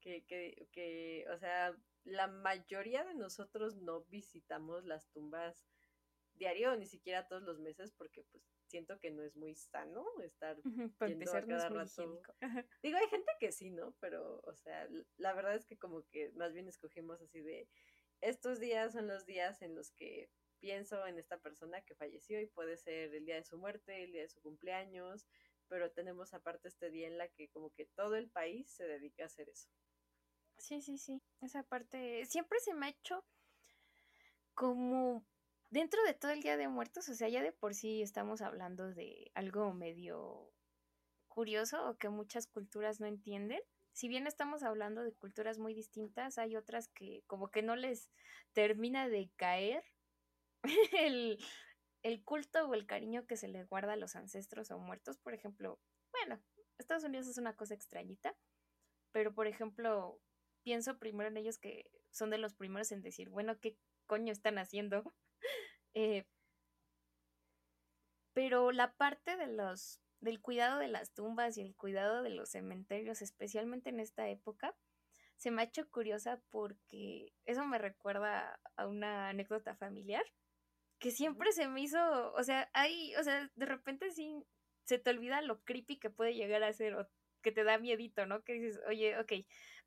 que, 0.00 0.24
que, 0.26 0.68
que, 0.70 1.26
o 1.34 1.38
sea, 1.38 1.76
la 2.04 2.28
mayoría 2.28 3.02
de 3.02 3.14
nosotros 3.14 3.74
no 3.78 4.02
visitamos 4.02 4.84
las 4.84 5.08
tumbas 5.08 5.66
diario, 6.34 6.76
ni 6.76 6.86
siquiera 6.86 7.26
todos 7.26 7.42
los 7.42 7.58
meses, 7.58 7.90
porque 7.90 8.22
pues 8.30 8.44
siento 8.70 8.98
que 8.98 9.10
no 9.10 9.22
es 9.22 9.36
muy 9.36 9.54
sano 9.54 10.06
estar 10.22 10.56
yendo 11.06 11.32
a 11.32 11.42
cada 11.42 11.68
rato. 11.68 12.22
Digo, 12.82 12.96
hay 12.96 13.08
gente 13.08 13.32
que 13.38 13.52
sí, 13.52 13.70
¿no? 13.70 13.94
Pero, 14.00 14.40
o 14.44 14.54
sea, 14.54 14.88
la 15.16 15.34
verdad 15.34 15.54
es 15.56 15.66
que 15.66 15.76
como 15.76 16.06
que 16.10 16.30
más 16.32 16.52
bien 16.52 16.68
escogimos 16.68 17.20
así 17.20 17.40
de 17.40 17.68
estos 18.20 18.60
días 18.60 18.92
son 18.92 19.08
los 19.08 19.26
días 19.26 19.62
en 19.62 19.74
los 19.74 19.90
que 19.92 20.30
pienso 20.60 21.06
en 21.06 21.18
esta 21.18 21.38
persona 21.38 21.80
que 21.82 21.94
falleció 21.94 22.40
y 22.40 22.46
puede 22.46 22.76
ser 22.76 23.14
el 23.14 23.24
día 23.24 23.36
de 23.36 23.44
su 23.44 23.58
muerte, 23.58 24.04
el 24.04 24.12
día 24.12 24.22
de 24.22 24.28
su 24.28 24.40
cumpleaños, 24.40 25.26
pero 25.68 25.90
tenemos 25.90 26.34
aparte 26.34 26.68
este 26.68 26.90
día 26.90 27.08
en 27.08 27.18
la 27.18 27.28
que 27.28 27.48
como 27.48 27.70
que 27.72 27.86
todo 27.86 28.16
el 28.16 28.30
país 28.30 28.70
se 28.70 28.84
dedica 28.84 29.24
a 29.24 29.26
hacer 29.26 29.48
eso. 29.48 29.68
Sí, 30.58 30.82
sí, 30.82 30.98
sí, 30.98 31.22
esa 31.40 31.62
parte 31.62 32.26
siempre 32.26 32.60
se 32.60 32.74
me 32.74 32.86
ha 32.86 32.90
hecho 32.90 33.24
como 34.52 35.26
dentro 35.70 36.02
de 36.04 36.14
todo 36.14 36.32
el 36.32 36.42
Día 36.42 36.56
de 36.56 36.68
Muertos, 36.68 37.08
o 37.08 37.14
sea, 37.14 37.28
ya 37.28 37.42
de 37.42 37.52
por 37.52 37.74
sí 37.74 38.02
estamos 38.02 38.42
hablando 38.42 38.92
de 38.92 39.30
algo 39.34 39.72
medio 39.72 40.52
curioso 41.28 41.88
o 41.88 41.96
que 41.96 42.08
muchas 42.08 42.46
culturas 42.46 43.00
no 43.00 43.06
entienden. 43.06 43.60
Si 43.92 44.08
bien 44.08 44.26
estamos 44.26 44.62
hablando 44.62 45.02
de 45.02 45.14
culturas 45.14 45.58
muy 45.58 45.74
distintas, 45.74 46.38
hay 46.38 46.56
otras 46.56 46.88
que 46.88 47.22
como 47.26 47.50
que 47.50 47.62
no 47.62 47.76
les 47.76 48.10
termina 48.52 49.08
de 49.08 49.30
caer 49.36 49.84
el, 50.98 51.38
culto 52.24 52.68
o 52.68 52.74
el 52.74 52.86
cariño 52.86 53.26
que 53.26 53.36
se 53.36 53.48
le 53.48 53.64
guarda 53.64 53.94
a 53.94 53.96
los 53.96 54.16
ancestros 54.16 54.70
o 54.70 54.78
muertos, 54.78 55.18
por 55.18 55.34
ejemplo, 55.34 55.80
bueno, 56.12 56.42
Estados 56.78 57.04
Unidos 57.04 57.28
es 57.28 57.38
una 57.38 57.54
cosa 57.54 57.74
extrañita, 57.74 58.36
pero 59.12 59.34
por 59.34 59.46
ejemplo, 59.46 60.20
pienso 60.62 60.98
primero 60.98 61.28
en 61.28 61.36
ellos 61.36 61.58
que 61.58 61.90
son 62.10 62.30
de 62.30 62.38
los 62.38 62.54
primeros 62.54 62.92
en 62.92 63.02
decir, 63.02 63.30
bueno, 63.30 63.58
¿qué 63.60 63.76
coño 64.06 64.32
están 64.32 64.58
haciendo? 64.58 65.14
Eh, 65.94 66.24
pero 68.32 68.72
la 68.72 68.92
parte 68.94 69.36
de 69.36 69.48
los 69.48 70.00
del 70.20 70.40
cuidado 70.40 70.78
de 70.78 70.88
las 70.88 71.12
tumbas 71.12 71.56
y 71.56 71.62
el 71.62 71.74
cuidado 71.74 72.22
de 72.22 72.30
los 72.30 72.50
cementerios, 72.50 73.22
especialmente 73.22 73.88
en 73.90 74.00
esta 74.00 74.28
época, 74.28 74.76
se 75.36 75.50
me 75.50 75.62
ha 75.62 75.64
hecho 75.64 75.88
curiosa 75.90 76.42
porque 76.50 77.32
eso 77.46 77.64
me 77.66 77.78
recuerda 77.78 78.60
a 78.76 78.86
una 78.86 79.30
anécdota 79.30 79.74
familiar 79.74 80.24
que 80.98 81.10
siempre 81.10 81.52
se 81.52 81.68
me 81.68 81.80
hizo, 81.80 82.32
o 82.34 82.42
sea, 82.44 82.70
hay, 82.74 83.14
o 83.16 83.24
sea, 83.24 83.50
de 83.54 83.66
repente 83.66 84.10
sí 84.10 84.44
se 84.84 84.98
te 84.98 85.10
olvida 85.10 85.40
lo 85.40 85.62
creepy 85.64 85.98
que 85.98 86.10
puede 86.10 86.34
llegar 86.34 86.62
a 86.62 86.72
ser 86.74 86.94
o 86.94 87.08
que 87.42 87.52
te 87.52 87.64
da 87.64 87.78
miedito, 87.78 88.26
¿no? 88.26 88.42
Que 88.42 88.52
dices, 88.54 88.80
oye, 88.86 89.18
ok, 89.18 89.32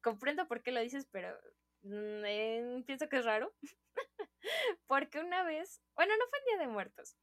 comprendo 0.02 0.48
por 0.48 0.64
qué 0.64 0.72
lo 0.72 0.82
dices, 0.82 1.08
pero 1.12 1.38
eh, 1.84 2.84
pienso 2.86 3.10
que 3.10 3.18
es 3.18 3.26
raro. 3.26 3.54
Porque 4.88 5.20
una 5.20 5.44
vez, 5.44 5.82
bueno, 5.96 6.14
no 6.18 6.28
fue 6.28 6.40
el 6.40 6.46
Día 6.46 6.68
de 6.68 6.72
Muertos. 6.72 7.18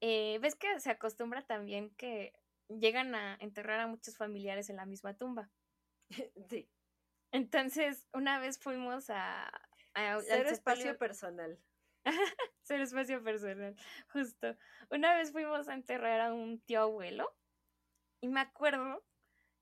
Eh, 0.00 0.38
Ves 0.40 0.54
que 0.54 0.80
se 0.80 0.90
acostumbra 0.90 1.42
también 1.42 1.94
que 1.96 2.32
llegan 2.68 3.14
a 3.14 3.36
enterrar 3.40 3.80
a 3.80 3.86
muchos 3.86 4.16
familiares 4.16 4.70
en 4.70 4.76
la 4.76 4.86
misma 4.86 5.14
tumba. 5.14 5.50
Sí. 6.48 6.68
Entonces, 7.32 8.08
una 8.12 8.40
vez 8.40 8.58
fuimos 8.58 9.08
a... 9.08 9.46
a 9.94 10.20
Ser 10.20 10.46
espacio 10.48 10.98
personal. 10.98 11.60
Ser 12.62 12.80
espacio 12.80 13.22
personal, 13.22 13.76
justo. 14.08 14.56
Una 14.90 15.14
vez 15.14 15.30
fuimos 15.30 15.68
a 15.68 15.74
enterrar 15.74 16.20
a 16.20 16.32
un 16.32 16.60
tío 16.60 16.80
abuelo 16.82 17.32
y 18.20 18.28
me 18.28 18.40
acuerdo 18.40 19.04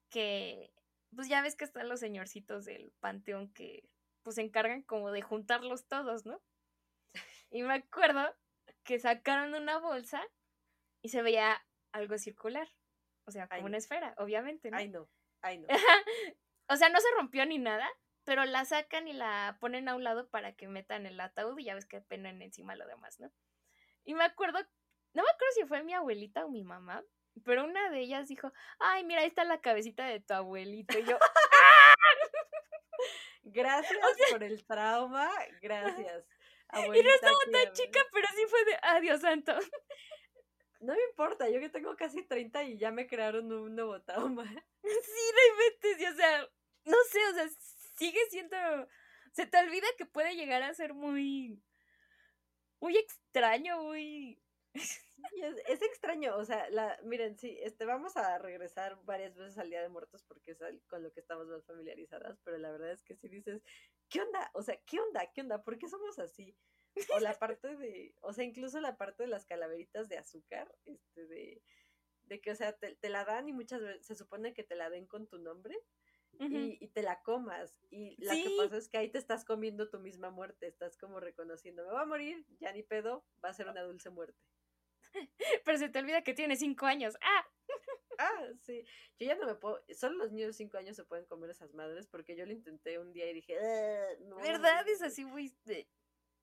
que, 0.09 0.72
pues 1.14 1.28
ya 1.28 1.42
ves 1.42 1.57
que 1.57 1.64
están 1.64 1.88
los 1.88 2.00
señorcitos 2.00 2.64
del 2.64 2.92
panteón 3.00 3.52
que 3.52 3.88
pues 4.22 4.37
se 4.37 4.42
encargan 4.42 4.83
como 4.83 5.11
de 5.11 5.22
juntarlos 5.22 5.87
todos, 5.87 6.26
¿no? 6.26 6.40
Y 7.50 7.62
me 7.62 7.74
acuerdo 7.74 8.35
que 8.85 8.98
sacaron 8.98 9.54
una 9.54 9.78
bolsa 9.78 10.22
y 11.02 11.09
se 11.09 11.22
veía 11.22 11.64
algo 11.92 12.18
circular, 12.18 12.68
o 13.24 13.31
sea, 13.31 13.48
como 13.48 13.66
una 13.66 13.78
esfera, 13.78 14.14
obviamente, 14.18 14.70
¿no? 14.70 14.76
Ay, 14.76 14.88
no, 14.88 15.09
ay, 15.42 15.59
no. 15.59 15.68
o 16.68 16.76
sea, 16.76 16.88
no 16.88 17.00
se 17.00 17.09
rompió 17.16 17.46
ni 17.46 17.59
nada, 17.59 17.88
pero 18.25 18.44
la 18.44 18.64
sacan 18.64 19.08
y 19.08 19.14
la 19.14 19.56
ponen 19.60 19.88
a 19.88 19.94
un 19.94 20.04
lado 20.04 20.29
para 20.29 20.54
que 20.54 20.69
metan 20.69 21.06
el 21.06 21.19
ataúd 21.21 21.58
y 21.58 21.64
ya 21.64 21.75
ves 21.75 21.87
que 21.87 22.00
penan 22.00 22.42
encima 22.42 22.77
lo 22.77 22.87
demás, 22.87 23.19
¿no? 23.21 23.33
Y 24.04 24.14
me 24.14 24.25
acuerdo, 24.25 24.58
no 25.14 25.23
me 25.23 25.31
acuerdo 25.31 25.52
si 25.54 25.64
fue 25.64 25.83
mi 25.83 25.94
abuelita 25.94 26.44
o 26.44 26.50
mi 26.50 26.64
mamá, 26.64 27.02
pero 27.44 27.64
una 27.64 27.90
de 27.90 28.00
ellas 28.00 28.29
dijo, 28.29 28.52
ay, 28.79 29.04
mira, 29.04 29.23
ahí 29.23 29.29
está 29.29 29.44
la 29.44 29.60
cabecita 29.60 30.04
de 30.06 30.21
tu 30.21 30.35
abuelito. 30.35 30.98
Y 30.98 31.04
yo, 31.04 31.19
Gracias 33.53 33.99
por 34.31 34.42
el 34.42 34.65
trauma, 34.65 35.31
gracias. 35.61 36.25
y 36.75 37.03
no 37.03 37.11
estaba 37.11 37.38
tan 37.53 37.73
chica, 37.73 38.01
pero 38.13 38.29
sí 38.35 38.42
fue 38.49 38.65
de, 38.65 38.79
adiós 38.83 39.21
santo. 39.21 39.55
No 40.81 40.94
me 40.94 41.03
importa, 41.11 41.49
yo 41.49 41.59
que 41.59 41.71
tengo 41.71 41.96
casi 41.96 42.23
30 42.23 42.63
y 42.65 42.79
ya 42.79 42.92
me 42.92 43.07
crearon 43.07 43.51
un 43.53 43.75
nuevo 43.75 44.01
trauma. 44.03 44.44
Sí, 44.83 45.33
no 45.35 45.53
inventes, 45.53 46.13
o 46.13 46.17
sea, 46.17 46.49
no 46.85 46.96
sé, 47.11 47.19
o 47.27 47.35
sea, 47.35 47.49
sigue 47.96 48.21
siendo, 48.31 48.57
se 49.33 49.44
te 49.44 49.59
olvida 49.59 49.87
que 49.99 50.07
puede 50.07 50.35
llegar 50.35 50.63
a 50.63 50.73
ser 50.73 50.94
muy, 50.94 51.63
muy 52.81 52.96
extraño, 52.96 53.83
muy... 53.83 54.40
es, 54.75 55.00
es, 55.69 55.83
extraño, 55.83 56.37
o 56.37 56.44
sea, 56.44 56.69
la, 56.71 56.98
miren, 57.04 57.37
sí, 57.37 57.58
este, 57.62 57.85
vamos 57.85 58.16
a 58.16 58.38
regresar 58.38 58.98
varias 59.04 59.37
veces 59.37 59.58
al 59.58 59.71
Día 59.71 59.83
de 59.83 59.88
Muertos 59.88 60.23
porque 60.25 60.52
es 60.52 60.58
con 60.88 61.02
lo 61.02 61.12
que 61.12 61.21
estamos 61.21 61.46
más 61.48 61.64
familiarizadas, 61.66 62.38
pero 62.44 62.58
la 62.58 62.71
verdad 62.71 62.92
es 62.92 63.02
que 63.02 63.16
si 63.16 63.29
dices, 63.29 63.62
¿qué 64.08 64.21
onda? 64.21 64.50
O 64.54 64.62
sea, 64.62 64.79
¿qué 64.87 65.00
onda? 65.00 65.31
¿Qué 65.33 65.40
onda? 65.40 65.62
¿Por 65.62 65.79
qué 65.79 65.88
somos 65.88 66.19
así? 66.19 66.56
O 67.14 67.21
la 67.21 67.38
parte 67.38 67.77
de, 67.77 68.14
o 68.23 68.33
sea, 68.33 68.44
incluso 68.44 68.81
la 68.81 68.96
parte 68.96 69.23
de 69.23 69.29
las 69.29 69.46
calaveritas 69.46 70.08
de 70.08 70.19
azúcar, 70.19 70.75
este, 70.85 71.27
de, 71.27 71.62
de 72.25 72.40
que, 72.40 72.50
o 72.50 72.54
sea, 72.54 72.73
te, 72.73 73.08
la 73.08 73.25
dan 73.25 73.48
y 73.48 73.52
muchas 73.52 73.81
veces 73.83 74.06
se 74.06 74.14
supone 74.14 74.54
que 74.54 74.64
te 74.64 74.75
la 74.75 74.90
den 74.90 75.06
con 75.06 75.27
tu 75.29 75.38
nombre. 75.38 75.77
y, 76.40 76.88
te 76.88 77.02
la 77.02 77.23
comas. 77.23 77.75
Y 77.90 78.16
lo 78.23 78.33
que 78.33 78.54
pasa 78.58 78.77
es 78.77 78.88
que 78.88 78.98
ahí 78.98 79.10
te 79.10 79.19
estás 79.19 79.44
comiendo 79.44 79.88
tu 79.88 79.98
misma 79.98 80.31
muerte. 80.31 80.66
Estás 80.66 80.96
como 80.96 81.21
reconociendo, 81.21 81.85
me 81.85 81.90
voy 81.90 82.00
a 82.00 82.06
morir, 82.06 82.46
ya 82.60 82.73
ni 82.73 82.83
pedo, 82.83 83.25
va 83.44 83.48
a 83.48 83.54
ser 83.54 83.69
una 83.69 83.83
dulce 83.83 84.10
muerte. 84.10 84.38
Pero 85.65 85.79
se 85.79 85.88
te 85.88 85.98
olvida 85.98 86.23
que 86.23 86.35
tiene 86.35 86.56
cinco 86.56 86.87
años. 86.87 87.17
¡Ah! 87.23 87.46
Ah, 88.19 88.48
sí. 88.63 88.85
Yo 89.19 89.27
ya 89.27 89.37
no 89.37 89.46
me 89.46 89.54
puedo. 89.54 89.83
Solo 89.94 90.17
los 90.17 90.33
niños 90.33 90.48
de 90.48 90.52
cinco 90.54 90.77
años 90.77 90.96
se 90.96 91.04
pueden 91.04 91.25
comer 91.27 91.50
esas 91.50 91.73
madres 91.73 92.09
porque 92.09 92.37
yo 92.37 92.44
lo 92.46 92.52
intenté 92.52 92.98
un 92.98 93.13
día 93.13 93.31
y 93.31 93.35
dije, 93.35 93.56
no. 94.21 94.37
¿Verdad? 94.37 94.87
Es 94.88 95.02
así, 95.02 95.23
güey. 95.23 95.54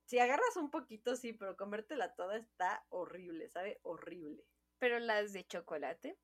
Si 0.05 0.19
agarras 0.19 0.55
un 0.55 0.71
poquito, 0.71 1.15
sí, 1.15 1.33
pero 1.33 1.57
comértela 1.57 2.15
toda 2.15 2.37
está 2.37 2.85
horrible, 2.89 3.49
¿sabe? 3.49 3.79
Horrible. 3.83 4.45
Pero 4.79 4.99
las 4.99 5.33
de 5.33 5.45
chocolate. 5.45 6.17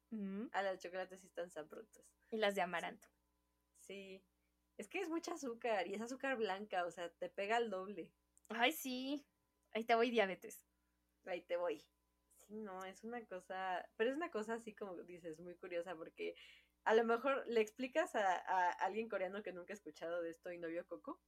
Ah, 0.53 0.63
las 0.63 0.73
de 0.73 0.79
chocolate 0.79 1.17
sí 1.17 1.27
están 1.27 1.51
sabrosas. 1.51 2.05
Y 2.29 2.37
las 2.37 2.55
de 2.55 2.61
amaranto. 2.61 3.09
Sí. 3.77 4.23
Es 4.77 4.87
que 4.87 5.01
es 5.01 5.09
mucha 5.09 5.33
azúcar 5.33 5.87
y 5.87 5.95
es 5.95 6.01
azúcar 6.01 6.37
blanca, 6.37 6.85
o 6.85 6.91
sea, 6.91 7.09
te 7.09 7.29
pega 7.29 7.57
el 7.57 7.69
doble. 7.69 8.09
Ay, 8.49 8.71
sí. 8.71 9.25
Ahí 9.73 9.83
te 9.83 9.95
voy 9.95 10.11
diabetes. 10.11 10.65
Ahí 11.25 11.41
te 11.41 11.57
voy 11.57 11.83
no, 12.51 12.83
es 12.85 13.03
una 13.03 13.25
cosa, 13.25 13.87
pero 13.97 14.11
es 14.11 14.15
una 14.15 14.31
cosa 14.31 14.55
así 14.55 14.73
como 14.73 14.95
dices, 15.03 15.39
muy 15.39 15.55
curiosa 15.55 15.95
porque 15.95 16.35
a 16.83 16.95
lo 16.95 17.03
mejor 17.03 17.45
le 17.47 17.61
explicas 17.61 18.15
a, 18.15 18.69
alguien 18.83 19.09
coreano 19.09 19.43
que 19.43 19.53
nunca 19.53 19.73
ha 19.73 19.75
escuchado 19.75 20.21
de 20.21 20.31
esto 20.31 20.51
y 20.51 20.57
no 20.57 20.67
vio 20.67 20.85
Coco 20.87 21.21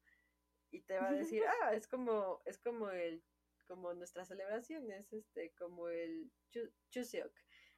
y 0.72 0.82
te 0.82 0.98
va 0.98 1.10
a 1.10 1.14
decir, 1.14 1.44
ah, 1.64 1.74
es 1.74 1.88
como, 1.88 2.42
es 2.46 2.58
como 2.60 2.90
el, 2.90 3.24
como 3.68 3.94
nuestras 3.94 4.28
celebraciones, 4.28 5.12
este, 5.14 5.54
como 5.54 5.90
el 5.90 6.32
Chuseok. 6.90 7.34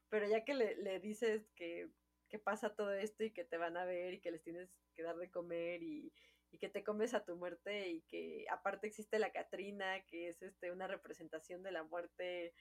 Pero 0.09 0.27
ya 0.27 0.45
que 0.45 0.53
le, 0.53 0.99
dices 0.99 1.49
que, 1.55 1.89
que, 2.29 2.39
pasa 2.39 2.75
todo 2.75 2.93
esto 2.93 3.23
y 3.23 3.31
que 3.31 3.43
te 3.43 3.57
van 3.57 3.75
a 3.75 3.85
ver 3.85 4.13
y 4.13 4.21
que 4.21 4.31
les 4.31 4.43
tienes 4.43 4.69
que 4.93 5.03
dar 5.03 5.17
de 5.17 5.29
comer 5.29 5.83
y, 5.83 6.13
y 6.51 6.57
que 6.57 6.69
te 6.69 6.83
comes 6.83 7.13
a 7.13 7.25
tu 7.25 7.35
muerte 7.35 7.89
y 7.89 8.01
que 8.03 8.45
aparte 8.49 8.87
existe 8.87 9.19
la 9.19 9.31
Catrina, 9.31 10.05
que 10.05 10.29
es 10.29 10.41
este 10.41 10.71
una 10.71 10.87
representación 10.87 11.63
de 11.63 11.71
la 11.71 11.83
muerte 11.83 12.53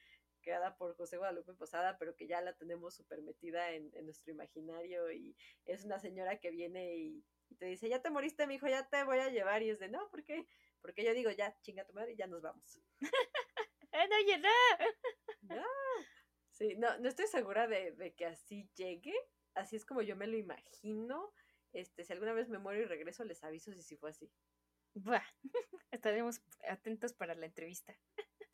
creada 0.45 0.77
por 0.77 0.95
José 0.95 1.17
Guadalupe 1.17 1.55
Posada, 1.55 1.97
pero 1.97 2.15
que 2.15 2.27
ya 2.27 2.39
la 2.39 2.53
tenemos 2.53 2.95
súper 2.95 3.23
metida 3.23 3.71
en, 3.71 3.91
nuestro 4.05 4.31
imaginario 4.31 5.11
y 5.11 5.35
es 5.65 5.83
una 5.83 5.99
señora 5.99 6.39
que 6.39 6.51
viene 6.51 6.95
y, 6.95 7.25
te 7.57 7.65
dice, 7.65 7.89
ya 7.89 8.01
te 8.01 8.09
moriste, 8.09 8.47
mi 8.47 8.55
hijo, 8.55 8.67
ya 8.67 8.87
te 8.87 9.03
voy 9.03 9.17
a 9.19 9.29
llevar 9.29 9.63
y 9.63 9.69
es 9.69 9.79
de, 9.79 9.89
no, 9.89 10.09
¿por 10.09 10.23
qué? 10.23 10.47
Porque 10.81 11.03
yo 11.03 11.13
digo, 11.13 11.31
ya, 11.31 11.59
chinga 11.61 11.85
tu 11.85 11.93
madre 11.93 12.13
y 12.13 12.15
ya 12.15 12.27
nos 12.27 12.41
vamos. 12.41 12.79
no, 13.91 14.15
oye, 14.17 14.37
no. 14.37 15.63
Sí, 16.51 16.75
no, 16.77 16.97
no 16.99 17.09
estoy 17.09 17.27
segura 17.27 17.67
de, 17.67 18.13
que 18.15 18.25
así 18.25 18.69
llegue, 18.75 19.13
así 19.55 19.75
es 19.75 19.85
como 19.85 20.01
yo 20.01 20.15
me 20.15 20.27
lo 20.27 20.37
imagino. 20.37 21.33
Este, 21.73 22.03
si 22.03 22.13
alguna 22.13 22.33
vez 22.33 22.49
me 22.49 22.59
muero 22.59 22.81
y 22.81 22.85
regreso, 22.85 23.23
les 23.25 23.43
aviso 23.43 23.73
si 23.73 23.81
sí 23.81 23.97
fue 23.97 24.11
así. 24.11 24.31
Buah, 24.93 25.23
estaremos 25.91 26.41
atentos 26.69 27.13
para 27.13 27.35
la 27.35 27.47
entrevista. 27.47 27.97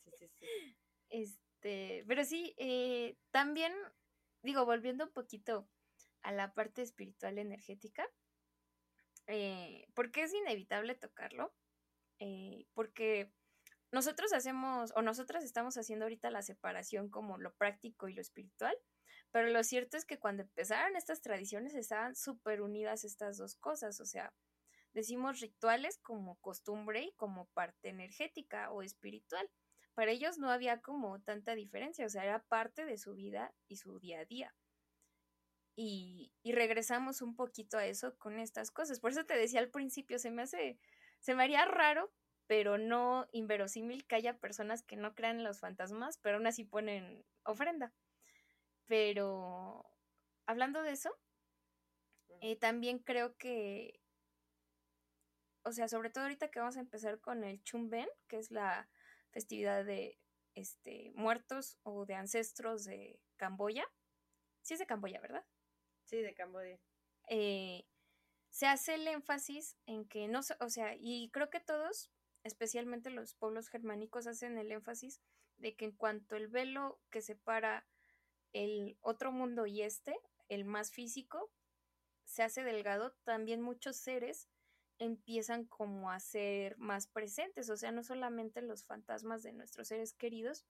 Sí, 0.04 0.16
sí, 0.16 0.28
sí. 0.28 0.78
Este, 1.10 1.51
este, 1.62 2.04
pero 2.08 2.24
sí, 2.26 2.56
eh, 2.58 3.18
también, 3.30 3.72
digo, 4.42 4.66
volviendo 4.66 5.06
un 5.06 5.12
poquito 5.12 5.70
a 6.24 6.32
la 6.32 6.54
parte 6.54 6.82
espiritual 6.82 7.38
energética, 7.38 8.08
eh, 9.28 9.88
porque 9.94 10.24
es 10.24 10.34
inevitable 10.34 10.96
tocarlo, 10.96 11.54
eh, 12.20 12.66
porque 12.74 13.32
nosotros 13.92 14.34
hacemos, 14.34 14.92
o 14.96 15.04
nosotras 15.04 15.44
estamos 15.44 15.78
haciendo 15.78 16.06
ahorita 16.06 16.32
la 16.32 16.42
separación 16.42 17.10
como 17.10 17.38
lo 17.38 17.54
práctico 17.54 18.08
y 18.08 18.14
lo 18.14 18.22
espiritual, 18.22 18.76
pero 19.32 19.48
lo 19.50 19.64
cierto 19.64 19.98
es 19.98 20.06
que 20.06 20.20
cuando 20.20 20.44
empezaron 20.44 20.96
estas 20.96 21.22
tradiciones 21.22 21.76
estaban 21.76 22.16
súper 22.16 22.62
unidas 22.62 23.04
estas 23.04 23.38
dos 23.38 23.56
cosas, 23.56 24.00
o 24.02 24.06
sea, 24.06 24.34
decimos 24.94 25.40
rituales 25.40 26.00
como 26.00 26.38
costumbre 26.38 27.04
y 27.04 27.14
como 27.18 27.46
parte 27.54 27.90
energética 27.90 28.72
o 28.72 28.82
espiritual 28.82 29.48
para 29.94 30.12
ellos 30.12 30.38
no 30.38 30.50
había 30.50 30.82
como 30.82 31.22
tanta 31.22 31.56
diferencia, 31.56 32.06
o 32.06 32.10
sea, 32.10 32.24
era 32.24 32.44
parte 32.44 32.86
de 32.86 32.98
su 32.98 33.14
vida 33.14 33.54
y 33.68 33.78
su 33.78 34.00
día 34.00 34.20
a 34.20 34.26
día. 34.26 34.56
Y, 35.76 36.32
regresamos 36.44 37.22
un 37.22 37.36
poquito 37.36 37.78
a 37.78 37.86
eso 37.86 38.18
con 38.18 38.40
estas 38.40 38.72
cosas. 38.72 39.00
Por 39.00 39.12
eso 39.12 39.26
te 39.26 39.38
decía 39.38 39.60
al 39.60 39.70
principio, 39.70 40.20
se 40.20 40.32
me 40.32 40.44
hace, 40.44 40.78
se 41.20 41.34
me 41.34 41.44
haría 41.44 41.66
raro, 41.66 42.12
pero 42.48 42.78
no 42.78 43.28
inverosímil 43.32 44.06
que 44.06 44.16
haya 44.16 44.38
personas 44.38 44.84
que 44.84 44.98
no 44.98 45.16
crean 45.16 45.38
en 45.38 45.44
los 45.44 45.60
fantasmas, 45.60 46.18
pero 46.18 46.38
aún 46.38 46.48
así 46.48 46.66
ponen 46.66 47.26
ofrenda. 47.44 47.94
Pero 48.88 49.90
hablando 50.46 50.84
de 50.84 50.92
eso, 50.92 51.18
eh, 52.42 52.58
también 52.58 53.00
creo 53.00 53.38
que, 53.38 54.02
o 55.64 55.72
sea, 55.72 55.88
sobre 55.88 56.10
todo 56.10 56.26
ahorita 56.26 56.50
que 56.50 56.60
vamos 56.60 56.78
a 56.78 56.82
empezar 56.82 57.20
con 57.22 57.44
el 57.44 57.64
Chumben, 57.64 58.10
que 58.28 58.38
es 58.38 58.52
la 58.52 58.90
festividad 59.32 59.86
de 59.86 60.20
este, 60.56 61.12
muertos 61.16 61.80
o 61.84 62.06
de 62.06 62.16
ancestros 62.16 62.84
de 62.84 63.20
Camboya. 63.38 63.86
Sí 64.62 64.74
es 64.74 64.80
de 64.80 64.86
Camboya, 64.86 65.20
¿verdad? 65.20 65.46
Sí, 66.06 66.18
de 66.22 66.34
Camboya. 66.34 66.80
Eh, 67.30 67.86
se 68.50 68.68
hace 68.68 68.96
el 68.96 69.08
énfasis 69.08 69.78
en 69.86 70.06
que 70.06 70.28
no, 70.28 70.42
o 70.60 70.70
sea, 70.70 70.96
y 71.00 71.30
creo 71.32 71.50
que 71.50 71.62
todos, 71.62 72.12
especialmente 72.44 73.10
los 73.10 73.34
pueblos 73.34 73.70
germánicos, 73.70 74.28
hacen 74.28 74.58
el 74.58 74.72
énfasis 74.72 75.22
de 75.58 75.76
que 75.76 75.86
en 75.86 75.92
cuanto 75.92 76.36
el 76.36 76.48
velo 76.48 77.00
que 77.10 77.22
separa 77.22 77.88
el 78.52 78.98
otro 79.00 79.32
mundo 79.32 79.66
y 79.66 79.82
este, 79.82 80.20
el 80.50 80.66
más 80.66 80.92
físico, 80.92 81.52
se 82.26 82.44
hace 82.44 82.64
delgado, 82.64 83.14
también 83.24 83.62
muchos 83.62 83.98
seres 83.98 84.50
empiezan 85.02 85.66
como 85.66 86.12
a 86.12 86.20
ser 86.20 86.78
más 86.78 87.08
presentes, 87.08 87.70
o 87.72 87.76
sea, 87.76 87.92
no 87.92 88.04
solamente 88.04 88.62
los 88.62 88.86
fantasmas 88.86 89.42
de 89.42 89.52
nuestros 89.52 89.88
seres 89.88 90.14
queridos, 90.14 90.64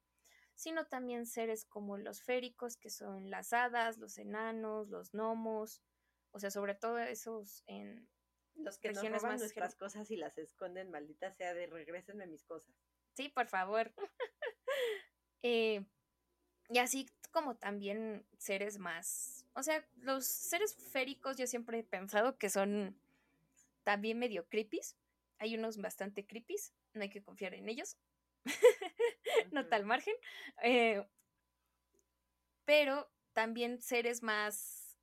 sino 0.56 0.86
también 0.86 1.26
seres 1.26 1.66
como 1.66 1.98
los 1.98 2.24
féricos, 2.24 2.78
que 2.78 2.90
son 2.90 3.30
las 3.30 3.52
hadas, 3.52 3.98
los 3.98 4.18
enanos, 4.18 4.88
los 4.88 5.12
gnomos, 5.12 5.84
o 6.32 6.40
sea, 6.40 6.50
sobre 6.50 6.76
todo 6.76 6.98
esos 7.00 7.64
en 7.68 8.08
los 8.56 8.78
que 8.78 8.94
nos 8.94 9.04
roban 9.04 9.38
nuestras 9.38 9.76
cosas 9.76 10.10
y 10.12 10.16
las 10.16 10.38
esconden, 10.38 10.92
maldita 10.92 11.34
sea, 11.34 11.54
de 11.54 11.68
regresenme 11.68 12.26
mis 12.26 12.46
cosas. 12.46 12.74
Sí, 13.14 13.30
por 13.30 13.48
favor. 13.48 13.94
Eh, 15.44 15.84
y 16.70 16.78
así 16.78 17.08
como 17.32 17.56
también 17.56 18.28
seres 18.38 18.78
más, 18.78 19.44
o 19.56 19.64
sea, 19.64 19.84
los 19.96 20.28
seres 20.28 20.76
féricos 20.76 21.36
yo 21.36 21.48
siempre 21.48 21.80
he 21.80 21.84
pensado 21.84 22.38
que 22.38 22.52
son 22.52 23.01
también 23.84 24.20
medio 24.20 24.48
creepies. 24.48 24.98
Hay 25.40 25.56
unos 25.56 25.78
bastante 25.78 26.26
creepies, 26.26 26.74
no 26.94 27.02
hay 27.02 27.10
que 27.10 27.24
confiar 27.24 27.54
en 27.54 27.68
ellos. 27.68 27.98
no 29.52 29.68
tal 29.68 29.86
margen. 29.86 30.16
Eh, 30.64 31.04
pero 32.66 33.12
también 33.34 33.82
seres 33.82 34.22
más, 34.24 34.98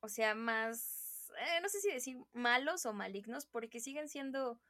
o 0.00 0.08
sea, 0.08 0.34
más, 0.34 1.30
eh, 1.38 1.60
no 1.60 1.68
sé 1.68 1.80
si 1.80 1.90
decir 1.90 2.16
malos 2.32 2.86
o 2.86 2.92
malignos, 2.92 3.46
porque 3.46 3.80
siguen 3.80 4.08
siendo... 4.08 4.60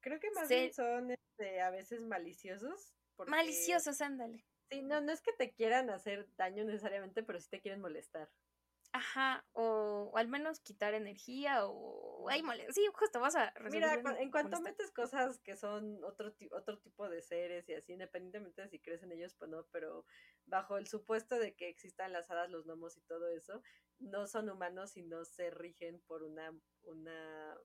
Creo 0.00 0.20
que 0.20 0.30
más 0.30 0.48
bien 0.48 0.72
son 0.72 1.10
este, 1.10 1.60
a 1.60 1.70
veces 1.70 2.00
maliciosos. 2.00 2.94
Maliciosos, 3.26 4.00
ándale. 4.00 4.44
Sí, 4.70 4.82
no, 4.82 5.00
no 5.00 5.12
es 5.12 5.22
que 5.22 5.32
te 5.32 5.52
quieran 5.52 5.90
hacer 5.90 6.28
daño 6.36 6.64
necesariamente, 6.64 7.22
pero 7.22 7.40
sí 7.40 7.48
te 7.48 7.60
quieren 7.60 7.80
molestar. 7.80 8.30
Ajá, 8.98 9.44
o, 9.52 10.10
al 10.16 10.26
menos 10.26 10.58
quitar 10.58 10.92
energía 10.92 11.64
o... 11.66 12.28
Ay, 12.28 12.42
mole, 12.42 12.66
sí, 12.72 12.84
justo 12.92 13.20
vas 13.20 13.36
a... 13.36 13.54
Mira, 13.70 13.94
en 14.18 14.32
cuanto 14.32 14.60
metes 14.60 14.90
cosas 14.90 15.38
que 15.38 15.56
son 15.56 16.02
otro, 16.02 16.34
otro 16.50 16.80
tipo 16.80 17.08
de 17.08 17.22
seres 17.22 17.68
y 17.68 17.74
así, 17.74 17.92
independientemente 17.92 18.60
de 18.60 18.68
si 18.68 18.80
crees 18.80 19.04
en 19.04 19.12
ellos 19.12 19.36
o 19.40 19.46
no, 19.46 19.64
pero 19.70 20.04
bajo 20.46 20.78
el 20.78 20.88
supuesto 20.88 21.38
de 21.38 21.54
que 21.54 21.68
existan 21.68 22.12
las 22.12 22.28
hadas, 22.28 22.50
los 22.50 22.66
gnomos 22.66 22.96
y 22.96 23.02
todo 23.02 23.28
eso, 23.28 23.62
no 24.00 24.26
son 24.26 24.50
humanos 24.50 24.96
y 24.96 25.04
no 25.04 25.24
se 25.24 25.50
rigen 25.50 26.00
por 26.00 26.24
una... 26.24 26.52
una 26.82 27.56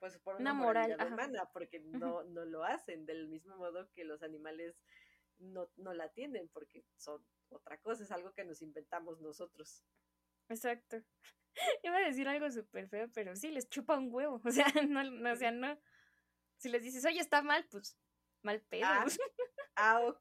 pues 0.00 0.18
por 0.18 0.36
una, 0.36 0.52
moral 0.52 0.96
humana, 1.06 1.48
porque 1.52 1.78
no, 1.78 2.24
no 2.24 2.44
lo 2.44 2.64
hacen, 2.64 3.06
del 3.06 3.28
mismo 3.28 3.56
modo 3.56 3.88
que 3.92 4.04
los 4.04 4.22
animales 4.24 4.76
no, 5.38 5.70
no 5.76 5.94
la 5.94 6.10
tienen, 6.10 6.48
porque 6.48 6.84
son 6.96 7.24
otra 7.50 7.78
cosa, 7.78 8.02
es 8.02 8.10
algo 8.10 8.32
que 8.32 8.44
nos 8.44 8.62
inventamos 8.62 9.20
nosotros. 9.20 9.84
Exacto. 10.48 11.02
Iba 11.82 11.96
a 11.96 12.06
decir 12.06 12.28
algo 12.28 12.50
súper 12.50 12.88
feo, 12.88 13.08
pero 13.14 13.34
sí, 13.36 13.50
les 13.50 13.68
chupa 13.68 13.96
un 13.96 14.12
huevo. 14.12 14.40
O 14.44 14.50
sea, 14.50 14.66
no, 14.86 15.02
no, 15.02 15.32
o 15.32 15.36
sea, 15.36 15.50
no. 15.50 15.78
Si 16.58 16.68
les 16.68 16.82
dices, 16.82 17.04
oye, 17.04 17.20
está 17.20 17.42
mal, 17.42 17.66
pues 17.70 17.96
mal 18.42 18.60
pedo. 18.62 18.86
Ah. 19.76 20.14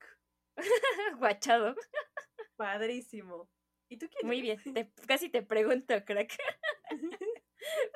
Guachado. 1.20 1.76
Padrísimo. 2.56 3.50
¿Y 3.90 3.98
tú 3.98 4.10
quién 4.10 4.28
Muy 4.28 4.42
bien, 4.42 4.60
casi 5.08 5.30
te 5.30 5.44
pregunto, 5.44 5.94
crack. 6.06 6.36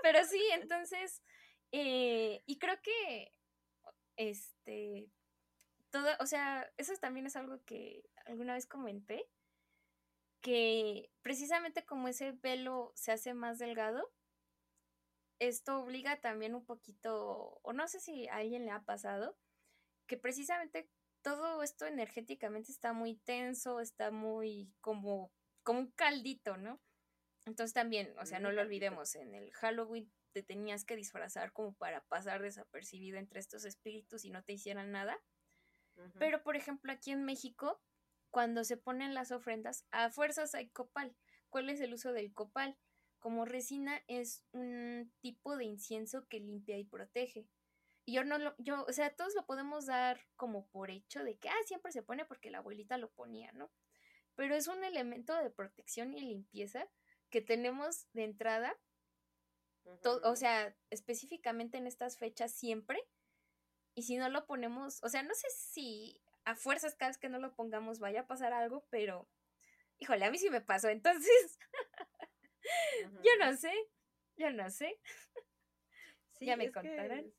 Pero 0.04 0.24
sí, 0.26 0.42
entonces, 0.54 1.24
eh, 1.72 2.44
y 2.46 2.60
creo 2.60 2.80
que, 2.82 3.32
este, 4.16 5.10
todo, 5.90 6.10
o 6.20 6.26
sea, 6.26 6.72
eso 6.78 6.94
también 6.98 7.26
es 7.26 7.36
algo 7.36 7.64
que 7.66 8.04
alguna 8.26 8.54
vez 8.54 8.68
comenté, 8.68 9.28
que 10.42 11.12
precisamente 11.22 11.86
como 11.86 12.08
ese 12.08 12.32
velo 12.32 12.92
se 12.96 13.12
hace 13.12 13.34
más 13.34 13.60
delgado, 13.60 14.12
esto 15.40 15.80
obliga 15.80 16.20
también 16.20 16.56
un 16.56 16.66
poquito, 16.66 17.60
o 17.62 17.74
no 17.74 17.88
sé 17.88 18.00
si 18.00 18.28
a 18.28 18.38
alguien 18.38 18.66
le 18.66 18.72
ha 18.72 18.82
pasado, 18.82 19.38
que 20.06 20.18
precisamente 20.18 20.90
todo 21.22 21.64
esto 21.64 21.86
energéticamente 21.86 22.72
está 22.72 22.94
muy 22.94 23.16
tenso, 23.16 23.80
está 23.80 24.12
muy 24.12 24.74
como, 24.82 25.32
como 25.64 25.80
un 25.80 25.92
caldito, 25.92 26.58
¿no? 26.58 26.82
Entonces 27.46 27.74
también, 27.74 28.14
o 28.20 28.26
sea, 28.26 28.40
no 28.40 28.52
lo 28.52 28.62
olvidemos, 28.62 29.16
en 29.16 29.34
el 29.34 29.52
Halloween 29.54 30.12
te 30.32 30.44
tenías 30.44 30.86
que 30.86 30.96
disfrazar 30.96 31.52
como 31.52 31.74
para 31.74 32.02
pasar 32.06 32.42
desapercibido 32.42 33.18
entre 33.18 33.40
estos 33.40 33.66
espíritus 33.66 34.26
y 34.26 34.30
no 34.30 34.44
te 34.44 34.54
hicieran 34.54 34.92
nada. 34.92 35.20
Pero, 36.18 36.44
por 36.44 36.56
ejemplo, 36.56 36.92
aquí 36.92 37.12
en 37.12 37.26
México, 37.26 37.82
cuando 38.32 38.64
se 38.64 38.78
ponen 38.78 39.14
las 39.14 39.32
ofrendas, 39.32 39.86
a 39.92 40.10
fuerzas 40.10 40.56
hay 40.56 40.70
copal. 40.70 41.16
¿Cuál 41.50 41.70
es 41.70 41.82
el 41.82 41.94
uso 41.94 42.14
del 42.14 42.34
copal? 42.34 42.78
Como 43.20 43.46
resina 43.46 44.02
es 44.08 44.44
un 44.52 45.12
tipo 45.20 45.58
de 45.58 45.66
incienso 45.66 46.28
que 46.28 46.40
limpia 46.40 46.78
y 46.78 46.86
protege. 46.86 47.48
Y 48.06 48.14
yo 48.14 48.24
no 48.24 48.38
lo, 48.38 48.56
yo, 48.58 48.86
o 48.88 48.94
sea, 48.94 49.16
todos 49.16 49.36
lo 49.36 49.46
podemos 49.46 49.86
dar 49.86 50.20
como 50.36 50.68
por 50.68 50.90
hecho 50.90 51.24
de 51.24 51.38
que, 51.38 51.50
ah, 51.50 51.64
siempre 51.66 51.92
se 51.92 52.02
pone 52.02 52.26
porque 52.26 52.50
la 52.50 52.60
abuelita 52.60 52.98
lo 52.98 53.12
ponía, 53.12 53.52
¿no? 53.52 53.72
Pero 54.36 54.56
es 54.56 54.68
un 54.68 54.84
elemento 54.84 55.36
de 55.36 55.50
protección 55.50 56.14
y 56.14 56.22
limpieza 56.22 56.88
que 57.30 57.42
tenemos 57.42 58.08
de 58.14 58.24
entrada, 58.24 58.76
o 60.24 60.36
sea, 60.36 60.76
específicamente 60.90 61.78
en 61.78 61.88
estas 61.88 62.18
fechas 62.18 62.52
siempre. 62.54 63.00
Y 63.96 64.04
si 64.04 64.18
no 64.18 64.30
lo 64.30 64.46
ponemos, 64.46 65.04
o 65.04 65.10
sea, 65.10 65.24
no 65.24 65.34
sé 65.36 65.48
si 65.52 66.22
a 66.50 66.56
fuerzas 66.56 66.96
cada 66.96 67.10
vez 67.10 67.18
que 67.18 67.30
no 67.30 67.40
lo 67.40 67.54
pongamos 67.54 68.00
vaya 68.00 68.22
a 68.22 68.28
pasar 68.28 68.54
algo, 68.54 68.86
pero 68.90 69.30
híjole, 70.00 70.26
a 70.26 70.32
mí 70.32 70.38
sí 70.38 70.50
me 70.50 70.62
pasó, 70.62 70.90
entonces 70.90 71.60
yo 73.24 73.32
no 73.40 73.56
sé, 73.56 73.74
yo 74.36 74.52
no 74.52 74.70
sé. 74.70 75.00
ya 76.40 76.58
me 76.58 76.72
contarán. 76.72 77.32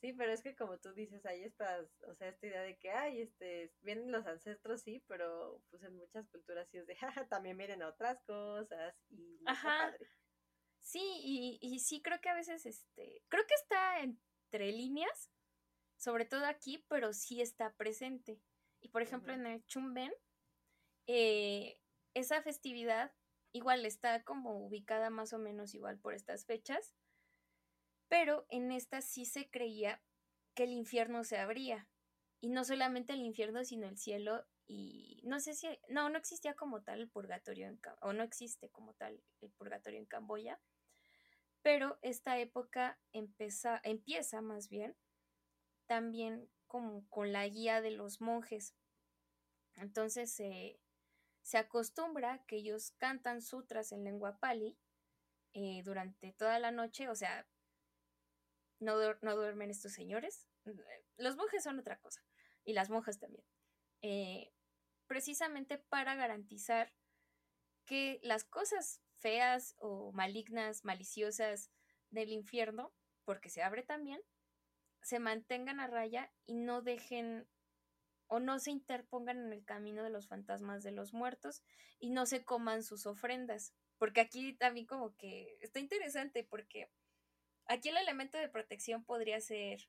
sí. 0.00 0.12
pero 0.12 0.32
es 0.32 0.42
que 0.42 0.54
como 0.56 0.78
tú 0.78 0.92
dices, 0.92 1.24
hay 1.24 1.44
estas, 1.44 1.88
o 2.02 2.14
sea, 2.14 2.28
esta 2.28 2.46
idea 2.46 2.62
de 2.62 2.76
que, 2.76 2.90
ay, 2.90 3.22
este, 3.22 3.72
vienen 3.80 4.12
los 4.12 4.26
ancestros, 4.26 4.82
sí, 4.82 5.02
pero 5.06 5.62
pues 5.70 5.82
en 5.82 5.96
muchas 5.96 6.28
culturas 6.28 6.68
sí 6.68 6.78
es 6.78 6.86
de, 6.86 6.96
jaja, 6.96 7.28
también 7.28 7.56
vienen 7.56 7.82
otras 7.82 8.20
cosas 8.24 8.94
y 9.08 9.40
Ajá. 9.46 9.96
Sí, 10.80 11.20
y, 11.22 11.58
y 11.60 11.78
sí 11.80 12.02
creo 12.02 12.20
que 12.20 12.30
a 12.30 12.34
veces, 12.34 12.66
este, 12.66 13.22
creo 13.28 13.46
que 13.46 13.54
está 13.54 14.00
entre 14.00 14.72
líneas, 14.72 15.30
sobre 16.00 16.24
todo 16.24 16.46
aquí, 16.46 16.82
pero 16.88 17.12
sí 17.12 17.42
está 17.42 17.74
presente. 17.74 18.40
Y 18.80 18.88
por 18.88 19.02
ejemplo, 19.02 19.34
en 19.34 19.44
el 19.44 19.66
Chumben, 19.66 20.10
eh, 21.06 21.78
esa 22.14 22.40
festividad 22.40 23.12
igual 23.52 23.84
está 23.84 24.24
como 24.24 24.64
ubicada 24.64 25.10
más 25.10 25.34
o 25.34 25.38
menos 25.38 25.74
igual 25.74 25.98
por 25.98 26.14
estas 26.14 26.46
fechas, 26.46 26.94
pero 28.08 28.46
en 28.48 28.72
esta 28.72 29.02
sí 29.02 29.26
se 29.26 29.50
creía 29.50 30.02
que 30.54 30.64
el 30.64 30.72
infierno 30.72 31.22
se 31.22 31.36
abría. 31.36 31.86
Y 32.40 32.48
no 32.48 32.64
solamente 32.64 33.12
el 33.12 33.20
infierno, 33.20 33.62
sino 33.62 33.86
el 33.86 33.98
cielo. 33.98 34.46
Y 34.66 35.20
no 35.24 35.38
sé 35.38 35.52
si, 35.52 35.68
no, 35.90 36.08
no 36.08 36.16
existía 36.16 36.54
como 36.54 36.82
tal 36.82 37.00
el 37.00 37.10
purgatorio, 37.10 37.66
en, 37.68 37.78
o 38.00 38.14
no 38.14 38.22
existe 38.22 38.70
como 38.70 38.94
tal 38.94 39.22
el 39.42 39.50
purgatorio 39.50 39.98
en 39.98 40.06
Camboya, 40.06 40.58
pero 41.60 41.98
esta 42.00 42.38
época 42.38 42.98
empieza, 43.12 43.82
empieza 43.84 44.40
más 44.40 44.70
bien 44.70 44.96
también 45.90 46.48
como 46.68 47.04
con 47.08 47.32
la 47.32 47.48
guía 47.48 47.80
de 47.80 47.90
los 47.90 48.20
monjes. 48.20 48.76
Entonces 49.74 50.32
se 50.32 51.58
acostumbra 51.58 52.44
que 52.46 52.58
ellos 52.58 52.92
cantan 52.92 53.42
sutras 53.42 53.90
en 53.90 54.04
lengua 54.04 54.38
pali 54.38 54.78
eh, 55.52 55.82
durante 55.84 56.32
toda 56.34 56.60
la 56.60 56.70
noche, 56.70 57.08
o 57.08 57.16
sea, 57.16 57.44
no, 58.78 58.94
no, 59.20 59.34
duermen 59.34 59.68
estos 59.72 59.92
señores. 59.92 60.46
Los 61.16 61.34
monjes 61.34 61.64
son 61.64 61.80
otra 61.80 61.98
cosa, 61.98 62.24
y 62.62 62.72
las 62.72 62.88
monjas 62.88 63.18
también. 63.18 63.44
Eh, 64.00 64.52
precisamente 65.08 65.76
para 65.76 66.14
garantizar 66.14 66.94
que 67.84 68.20
las 68.22 68.44
cosas 68.44 69.02
feas 69.18 69.74
o 69.80 70.12
malignas, 70.12 70.84
maliciosas 70.84 71.72
del 72.10 72.30
infierno, 72.30 72.94
porque 73.24 73.50
se 73.50 73.64
abre 73.64 73.82
también, 73.82 74.22
se 75.02 75.18
mantengan 75.18 75.80
a 75.80 75.86
raya 75.86 76.32
y 76.46 76.54
no 76.54 76.82
dejen 76.82 77.48
o 78.26 78.38
no 78.38 78.58
se 78.60 78.70
interpongan 78.70 79.38
en 79.38 79.52
el 79.52 79.64
camino 79.64 80.04
de 80.04 80.10
los 80.10 80.28
fantasmas 80.28 80.82
de 80.82 80.92
los 80.92 81.12
muertos 81.12 81.62
y 81.98 82.10
no 82.10 82.26
se 82.26 82.44
coman 82.44 82.82
sus 82.82 83.06
ofrendas. 83.06 83.74
Porque 83.98 84.20
aquí 84.20 84.54
también 84.54 84.86
como 84.86 85.16
que 85.16 85.58
está 85.60 85.80
interesante 85.80 86.44
porque 86.44 86.90
aquí 87.66 87.88
el 87.88 87.96
elemento 87.96 88.38
de 88.38 88.48
protección 88.48 89.04
podría 89.04 89.40
ser 89.40 89.88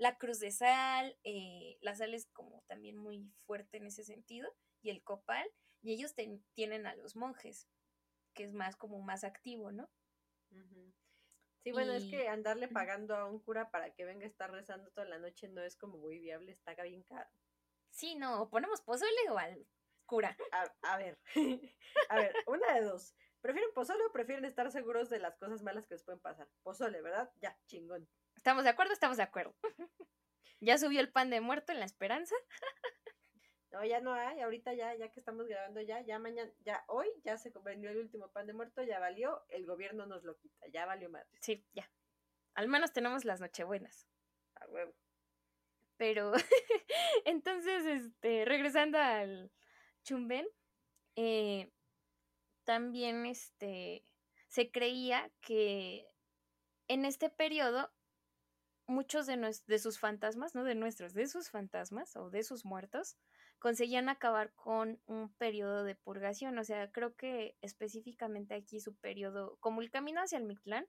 la 0.00 0.16
cruz 0.16 0.40
de 0.40 0.50
sal, 0.50 1.18
eh, 1.24 1.76
la 1.82 1.94
sal 1.94 2.14
es 2.14 2.26
como 2.32 2.62
también 2.62 2.96
muy 2.96 3.30
fuerte 3.44 3.76
en 3.76 3.86
ese 3.86 4.02
sentido, 4.02 4.50
y 4.80 4.88
el 4.88 5.02
copal, 5.02 5.46
y 5.82 5.92
ellos 5.92 6.14
tienen 6.54 6.86
a 6.86 6.94
los 6.94 7.16
monjes, 7.16 7.68
que 8.32 8.44
es 8.44 8.54
más 8.54 8.76
como 8.76 9.02
más 9.02 9.24
activo, 9.24 9.72
¿no? 9.72 9.90
Sí, 11.62 11.72
bueno, 11.72 11.92
es 11.92 12.04
que 12.04 12.28
andarle 12.28 12.68
pagando 12.68 13.14
a 13.14 13.26
un 13.26 13.38
cura 13.38 13.70
para 13.70 13.92
que 13.94 14.04
venga 14.04 14.24
a 14.24 14.28
estar 14.28 14.50
rezando 14.50 14.90
toda 14.92 15.06
la 15.06 15.18
noche 15.18 15.48
no 15.48 15.62
es 15.62 15.76
como 15.76 15.98
muy 15.98 16.18
viable, 16.18 16.52
está 16.52 16.74
bien 16.82 17.02
caro. 17.02 17.28
Sí, 17.90 18.14
no, 18.14 18.48
ponemos 18.48 18.80
pozole 18.80 19.28
o 19.30 19.38
al 19.38 19.66
cura. 20.06 20.36
A, 20.82 20.96
ver, 20.96 21.18
a 22.08 22.16
ver, 22.16 22.34
una 22.46 22.74
de 22.74 22.82
dos. 22.82 23.14
¿Prefieren 23.40 23.72
pozole 23.74 24.04
o 24.04 24.12
prefieren 24.12 24.44
estar 24.44 24.70
seguros 24.70 25.08
de 25.10 25.18
las 25.18 25.36
cosas 25.36 25.62
malas 25.62 25.86
que 25.86 25.94
les 25.94 26.04
pueden 26.04 26.20
pasar? 26.20 26.48
Pozole, 26.62 27.00
¿verdad? 27.02 27.30
Ya, 27.40 27.58
chingón. 27.66 28.08
¿Estamos 28.36 28.64
de 28.64 28.70
acuerdo? 28.70 28.92
Estamos 28.92 29.16
de 29.18 29.22
acuerdo. 29.22 29.54
¿Ya 30.60 30.78
subió 30.78 31.00
el 31.00 31.12
pan 31.12 31.30
de 31.30 31.40
muerto 31.40 31.72
en 31.72 31.80
la 31.80 31.86
esperanza? 31.86 32.34
No, 33.70 33.84
ya 33.84 34.00
no 34.00 34.12
hay, 34.12 34.40
ahorita 34.40 34.74
ya, 34.74 34.94
ya 34.96 35.10
que 35.12 35.20
estamos 35.20 35.46
grabando 35.46 35.80
ya, 35.80 36.00
ya 36.00 36.18
mañana, 36.18 36.50
ya 36.64 36.82
hoy 36.88 37.06
ya 37.22 37.38
se 37.38 37.52
vendió 37.64 37.90
el 37.90 37.98
último 37.98 38.28
pan 38.32 38.46
de 38.46 38.52
muerto, 38.52 38.82
ya 38.82 38.98
valió, 38.98 39.44
el 39.48 39.64
gobierno 39.64 40.06
nos 40.06 40.24
lo 40.24 40.36
quita, 40.38 40.66
ya 40.68 40.86
valió 40.86 41.08
madre. 41.08 41.28
Sí, 41.40 41.64
ya. 41.72 41.88
Al 42.54 42.66
menos 42.66 42.92
tenemos 42.92 43.24
las 43.24 43.40
nochebuenas. 43.40 44.08
A 44.56 44.66
huevo. 44.66 44.92
Pero, 45.96 46.32
entonces, 47.24 47.86
este, 47.86 48.44
regresando 48.44 48.98
al 48.98 49.52
Chumben, 50.02 50.48
eh, 51.14 51.70
también 52.64 53.26
este, 53.26 54.04
se 54.48 54.70
creía 54.72 55.30
que 55.40 56.08
en 56.88 57.04
este 57.04 57.30
periodo 57.30 57.92
muchos 58.86 59.26
de, 59.26 59.36
de 59.66 59.78
sus 59.78 59.98
fantasmas, 59.98 60.54
no 60.54 60.64
de 60.64 60.74
nuestros, 60.74 61.14
de 61.14 61.28
sus 61.28 61.50
fantasmas 61.50 62.16
o 62.16 62.30
de 62.30 62.42
sus 62.42 62.64
muertos, 62.64 63.16
conseguían 63.60 64.08
acabar 64.08 64.52
con 64.54 65.00
un 65.06 65.32
periodo 65.34 65.84
de 65.84 65.94
purgación. 65.94 66.58
O 66.58 66.64
sea, 66.64 66.90
creo 66.90 67.14
que 67.14 67.56
específicamente 67.60 68.54
aquí 68.54 68.80
su 68.80 68.96
periodo, 68.96 69.58
como 69.60 69.82
el 69.82 69.90
camino 69.90 70.20
hacia 70.20 70.38
el 70.38 70.44
Mictlán, 70.44 70.88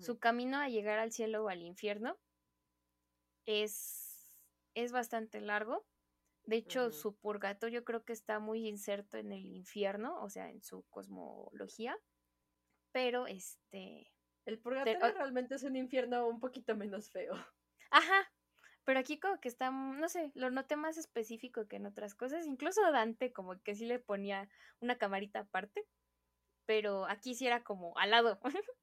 su 0.00 0.18
camino 0.18 0.56
a 0.56 0.68
llegar 0.68 0.98
al 0.98 1.12
cielo 1.12 1.44
o 1.44 1.48
al 1.48 1.62
infierno 1.62 2.18
es, 3.44 4.36
es 4.74 4.90
bastante 4.90 5.40
largo. 5.40 5.86
De 6.44 6.56
hecho, 6.56 6.90
su 6.90 7.14
purgatorio 7.16 7.84
creo 7.84 8.04
que 8.04 8.12
está 8.12 8.40
muy 8.40 8.66
inserto 8.66 9.16
en 9.16 9.30
el 9.32 9.46
infierno, 9.46 10.20
o 10.22 10.28
sea, 10.28 10.50
en 10.50 10.62
su 10.62 10.82
cosmología. 10.90 11.96
Pero 12.92 13.26
este. 13.26 14.12
El 14.44 14.58
purgatorio 14.58 15.12
realmente 15.12 15.56
es 15.56 15.62
un 15.64 15.76
infierno 15.76 16.26
un 16.26 16.40
poquito 16.40 16.76
menos 16.76 17.10
feo. 17.10 17.34
Ajá, 17.90 18.32
pero 18.86 19.00
aquí 19.00 19.18
como 19.18 19.40
que 19.40 19.48
está, 19.48 19.72
no 19.72 20.08
sé, 20.08 20.30
lo 20.36 20.48
noté 20.48 20.76
más 20.76 20.96
específico 20.96 21.66
que 21.66 21.74
en 21.74 21.86
otras 21.86 22.14
cosas. 22.14 22.46
Incluso 22.46 22.80
Dante 22.92 23.32
como 23.32 23.60
que 23.60 23.74
sí 23.74 23.84
le 23.84 23.98
ponía 23.98 24.48
una 24.80 24.96
camarita 24.96 25.40
aparte. 25.40 25.84
Pero 26.66 27.04
aquí 27.06 27.34
sí 27.34 27.48
era 27.48 27.64
como 27.64 27.98
al 27.98 28.10
lado. 28.10 28.38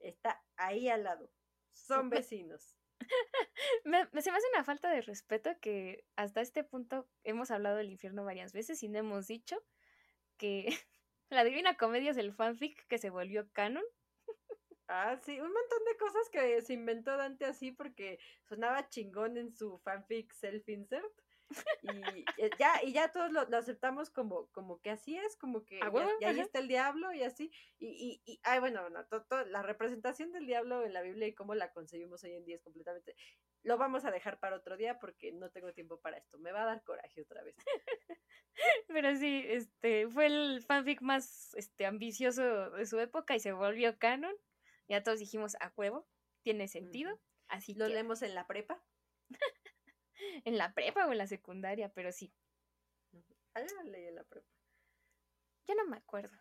Está 0.00 0.44
ahí 0.56 0.88
al 0.88 1.04
lado. 1.04 1.30
Son 1.72 2.10
vecinos. 2.10 2.76
me, 3.84 4.04
se 4.20 4.32
me 4.32 4.36
hace 4.36 4.48
una 4.52 4.64
falta 4.64 4.90
de 4.90 5.00
respeto 5.00 5.50
que 5.60 6.04
hasta 6.16 6.40
este 6.40 6.64
punto 6.64 7.08
hemos 7.22 7.52
hablado 7.52 7.76
del 7.76 7.90
infierno 7.90 8.24
varias 8.24 8.52
veces 8.52 8.82
y 8.82 8.88
no 8.88 8.98
hemos 8.98 9.28
dicho 9.28 9.62
que 10.38 10.66
la 11.30 11.44
Divina 11.44 11.76
Comedia 11.76 12.10
es 12.10 12.16
el 12.16 12.32
fanfic 12.32 12.84
que 12.88 12.98
se 12.98 13.10
volvió 13.10 13.48
canon 13.52 13.84
Ah, 14.88 15.16
sí, 15.22 15.40
un 15.40 15.52
montón 15.52 15.84
de 15.84 15.96
cosas 15.96 16.28
que 16.30 16.62
se 16.62 16.74
inventó 16.74 17.16
Dante 17.16 17.44
así 17.44 17.72
porque 17.72 18.18
sonaba 18.44 18.88
chingón 18.88 19.36
en 19.36 19.52
su 19.52 19.78
fanfic 19.78 20.32
self-insert. 20.32 21.12
Y 21.82 22.24
eh, 22.38 22.50
ya, 22.58 22.82
y 22.82 22.92
ya 22.92 23.12
todos 23.12 23.30
lo, 23.32 23.40
aceptamos 23.56 24.10
como, 24.10 24.46
como 24.48 24.80
que 24.80 24.90
así 24.90 25.16
es, 25.16 25.36
como 25.36 25.64
que 25.64 25.78
ya, 26.20 26.28
ahí 26.28 26.40
está 26.40 26.58
el 26.58 26.68
diablo 26.68 27.12
y 27.12 27.22
así. 27.22 27.50
Y, 27.78 28.22
y, 28.26 28.32
y 28.32 28.40
ay, 28.42 28.58
bueno, 28.60 28.88
la 28.88 29.62
representación 29.62 30.32
del 30.32 30.46
diablo 30.46 30.84
en 30.84 30.92
la 30.92 31.02
Biblia 31.02 31.28
y 31.28 31.34
cómo 31.34 31.54
la 31.54 31.72
concebimos 31.72 32.24
hoy 32.24 32.34
en 32.34 32.44
día 32.44 32.56
es 32.56 32.62
completamente. 32.62 33.14
Lo 33.62 33.78
vamos 33.78 34.04
a 34.04 34.10
dejar 34.10 34.38
para 34.38 34.56
otro 34.56 34.76
día 34.76 34.98
porque 34.98 35.32
no 35.32 35.50
tengo 35.50 35.72
tiempo 35.72 36.00
para 36.00 36.18
esto. 36.18 36.38
Me 36.38 36.52
va 36.52 36.62
a 36.62 36.66
dar 36.66 36.84
coraje 36.84 37.22
otra 37.22 37.42
vez. 37.42 37.56
Pero 38.88 39.14
sí, 39.16 39.44
este, 39.48 40.08
fue 40.08 40.26
el 40.26 40.62
fanfic 40.62 41.00
más 41.02 41.54
este, 41.54 41.86
ambicioso 41.86 42.70
de 42.70 42.86
su 42.86 42.98
época 43.00 43.34
y 43.34 43.40
se 43.40 43.52
volvió 43.52 43.98
canon. 43.98 44.34
Ya 44.88 45.02
todos 45.02 45.18
dijimos, 45.18 45.56
a 45.60 45.72
huevo, 45.76 46.08
tiene 46.42 46.68
sentido. 46.68 47.20
Así 47.48 47.74
Lo 47.74 47.88
leemos 47.88 48.22
en 48.22 48.34
la 48.34 48.46
prepa. 48.46 48.82
en 50.44 50.58
la 50.58 50.72
prepa 50.74 51.06
o 51.06 51.12
en 51.12 51.18
la 51.18 51.26
secundaria, 51.26 51.88
pero 51.88 52.12
sí. 52.12 52.32
Ah, 53.54 53.62
leí 53.84 54.06
en 54.06 54.14
la 54.14 54.24
prepa. 54.24 54.48
Yo 55.66 55.74
no 55.74 55.86
me 55.86 55.96
acuerdo. 55.96 56.36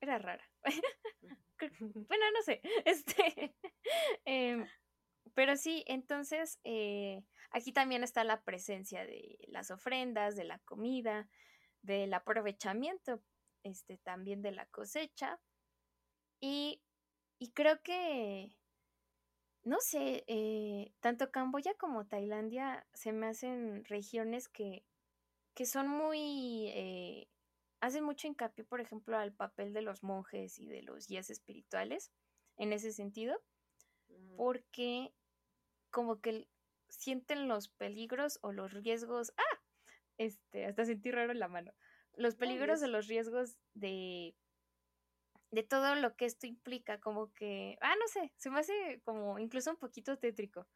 Era 0.00 0.18
rara. 0.18 0.48
bueno, 2.08 2.24
no 2.32 2.42
sé. 2.42 2.60
Este. 2.84 3.54
Em, 4.24 4.66
pero 5.34 5.56
sí, 5.56 5.84
entonces 5.86 6.60
eh, 6.64 7.24
aquí 7.50 7.72
también 7.72 8.04
está 8.04 8.24
la 8.24 8.42
presencia 8.42 9.04
de 9.04 9.38
las 9.48 9.70
ofrendas, 9.70 10.36
de 10.36 10.44
la 10.44 10.58
comida, 10.60 11.28
del 11.82 12.12
aprovechamiento, 12.14 13.22
este, 13.62 13.98
también 13.98 14.42
de 14.42 14.52
la 14.52 14.66
cosecha. 14.66 15.40
Y, 16.40 16.82
y 17.44 17.50
creo 17.50 17.78
que 17.82 18.56
no 19.64 19.76
sé, 19.78 20.24
eh, 20.28 20.92
tanto 21.00 21.30
Camboya 21.30 21.74
como 21.74 22.06
Tailandia 22.06 22.86
se 22.94 23.12
me 23.12 23.26
hacen 23.26 23.84
regiones 23.84 24.48
que, 24.48 24.82
que 25.54 25.66
son 25.66 25.88
muy, 25.88 26.68
eh, 26.68 27.28
hacen 27.80 28.02
mucho 28.02 28.28
hincapié, 28.28 28.64
por 28.64 28.80
ejemplo, 28.80 29.18
al 29.18 29.34
papel 29.34 29.74
de 29.74 29.82
los 29.82 30.02
monjes 30.02 30.58
y 30.58 30.68
de 30.68 30.80
los 30.80 31.06
guías 31.06 31.28
espirituales, 31.28 32.12
en 32.56 32.72
ese 32.72 32.92
sentido, 32.92 33.38
porque 34.38 35.12
como 35.90 36.22
que 36.22 36.48
sienten 36.88 37.46
los 37.46 37.68
peligros 37.68 38.38
o 38.40 38.52
los 38.52 38.72
riesgos, 38.72 39.34
ah, 39.36 39.60
este, 40.16 40.64
hasta 40.64 40.86
sentí 40.86 41.10
raro 41.10 41.32
en 41.32 41.40
la 41.40 41.48
mano, 41.48 41.74
los 42.16 42.36
peligros 42.36 42.82
o 42.82 42.86
los 42.86 43.06
riesgos 43.06 43.58
de 43.74 44.34
de 45.54 45.62
todo 45.62 45.94
lo 45.94 46.16
que 46.16 46.26
esto 46.26 46.46
implica, 46.46 47.00
como 47.00 47.32
que, 47.32 47.78
ah, 47.80 47.94
no 47.96 48.08
sé, 48.08 48.32
se 48.36 48.50
me 48.50 48.60
hace 48.60 49.00
como 49.04 49.38
incluso 49.38 49.70
un 49.70 49.76
poquito 49.76 50.18
tétrico 50.18 50.66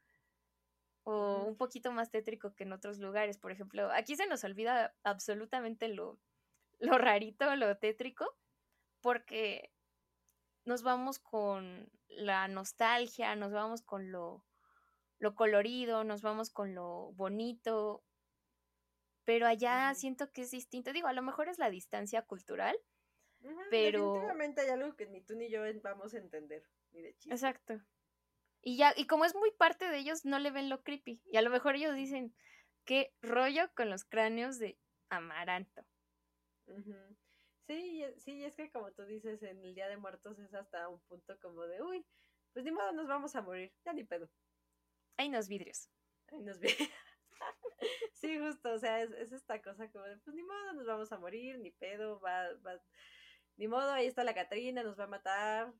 o 1.04 1.44
un 1.46 1.56
poquito 1.56 1.90
más 1.92 2.10
tétrico 2.10 2.54
que 2.54 2.64
en 2.64 2.72
otros 2.72 2.98
lugares. 2.98 3.38
Por 3.38 3.50
ejemplo, 3.50 3.90
aquí 3.92 4.14
se 4.16 4.26
nos 4.26 4.44
olvida 4.44 4.94
absolutamente 5.04 5.88
lo, 5.88 6.18
lo 6.78 6.98
rarito, 6.98 7.54
lo 7.56 7.76
tétrico, 7.78 8.36
porque 9.00 9.72
nos 10.64 10.82
vamos 10.82 11.18
con 11.18 11.90
la 12.08 12.46
nostalgia, 12.48 13.36
nos 13.36 13.52
vamos 13.52 13.82
con 13.82 14.12
lo, 14.12 14.44
lo 15.18 15.34
colorido, 15.34 16.04
nos 16.04 16.22
vamos 16.22 16.50
con 16.50 16.74
lo 16.74 17.12
bonito, 17.12 18.04
pero 19.24 19.46
allá 19.46 19.94
siento 19.94 20.30
que 20.30 20.42
es 20.42 20.50
distinto. 20.50 20.92
Digo, 20.92 21.08
a 21.08 21.12
lo 21.12 21.22
mejor 21.22 21.48
es 21.48 21.58
la 21.58 21.70
distancia 21.70 22.22
cultural, 22.22 22.76
pero... 23.70 24.12
Definitivamente 24.12 24.60
hay 24.60 24.68
algo 24.68 24.96
que 24.96 25.06
ni 25.06 25.20
tú 25.22 25.34
ni 25.36 25.50
yo 25.50 25.62
vamos 25.82 26.14
a 26.14 26.18
entender, 26.18 26.62
ni 26.92 27.02
de 27.02 27.14
chiste. 27.14 27.34
Exacto. 27.34 27.80
Y 28.62 28.76
ya, 28.76 28.92
y 28.96 29.06
como 29.06 29.24
es 29.24 29.34
muy 29.34 29.50
parte 29.52 29.88
de 29.88 29.98
ellos, 29.98 30.24
no 30.24 30.38
le 30.38 30.50
ven 30.50 30.68
lo 30.68 30.82
creepy. 30.82 31.22
Y 31.30 31.36
a 31.36 31.42
lo 31.42 31.50
mejor 31.50 31.76
ellos 31.76 31.94
dicen, 31.94 32.34
qué 32.84 33.12
rollo 33.22 33.70
con 33.74 33.90
los 33.90 34.04
cráneos 34.04 34.58
de 34.58 34.78
amaranto. 35.10 35.84
Sí, 37.66 38.04
sí, 38.16 38.44
es 38.44 38.54
que 38.56 38.70
como 38.70 38.92
tú 38.92 39.04
dices, 39.04 39.42
en 39.42 39.62
el 39.64 39.74
Día 39.74 39.88
de 39.88 39.96
Muertos 39.96 40.38
es 40.38 40.54
hasta 40.54 40.88
un 40.88 41.00
punto 41.00 41.38
como 41.40 41.66
de, 41.66 41.82
uy, 41.82 42.06
pues 42.52 42.64
ni 42.64 42.70
modo 42.70 42.92
nos 42.92 43.06
vamos 43.06 43.36
a 43.36 43.42
morir, 43.42 43.72
ya 43.84 43.92
ni 43.92 44.04
pedo. 44.04 44.30
Hay 45.16 45.28
unos 45.28 45.48
vidrios. 45.48 45.90
Hay 46.28 46.38
unos 46.38 46.58
vidrios. 46.58 46.88
sí, 48.14 48.38
justo, 48.38 48.72
o 48.72 48.78
sea, 48.78 49.02
es, 49.02 49.10
es, 49.12 49.32
esta 49.32 49.60
cosa 49.60 49.90
como 49.90 50.04
de, 50.04 50.16
pues 50.18 50.34
ni 50.34 50.42
modo 50.42 50.72
nos 50.72 50.86
vamos 50.86 51.12
a 51.12 51.18
morir, 51.18 51.58
ni 51.58 51.70
pedo, 51.70 52.20
va, 52.20 52.54
va, 52.66 52.80
ni 53.58 53.68
modo, 53.68 53.90
ahí 53.90 54.06
está 54.06 54.24
la 54.24 54.34
Catrina, 54.34 54.82
nos 54.82 54.98
va 54.98 55.04
a 55.04 55.08
matar. 55.08 55.74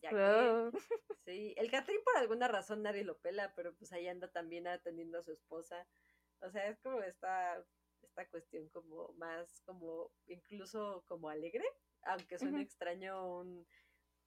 Ya 0.00 0.10
que, 0.10 0.78
sí, 1.24 1.54
el 1.56 1.70
Catrín 1.70 2.00
por 2.04 2.16
alguna 2.16 2.48
razón 2.48 2.82
nadie 2.82 3.04
lo 3.04 3.18
pela, 3.18 3.54
pero 3.54 3.74
pues 3.74 3.92
ahí 3.92 4.08
anda 4.08 4.28
también 4.28 4.66
atendiendo 4.66 5.18
a 5.18 5.22
su 5.22 5.32
esposa. 5.32 5.86
O 6.40 6.50
sea, 6.50 6.68
es 6.68 6.78
como 6.80 7.00
esta, 7.02 7.64
esta 8.02 8.28
cuestión 8.28 8.68
como 8.70 9.12
más, 9.14 9.60
como 9.64 10.10
incluso 10.26 11.04
como 11.06 11.28
alegre, 11.28 11.64
aunque 12.02 12.38
suene 12.38 12.62
extraño 12.62 13.40
un, 13.40 13.66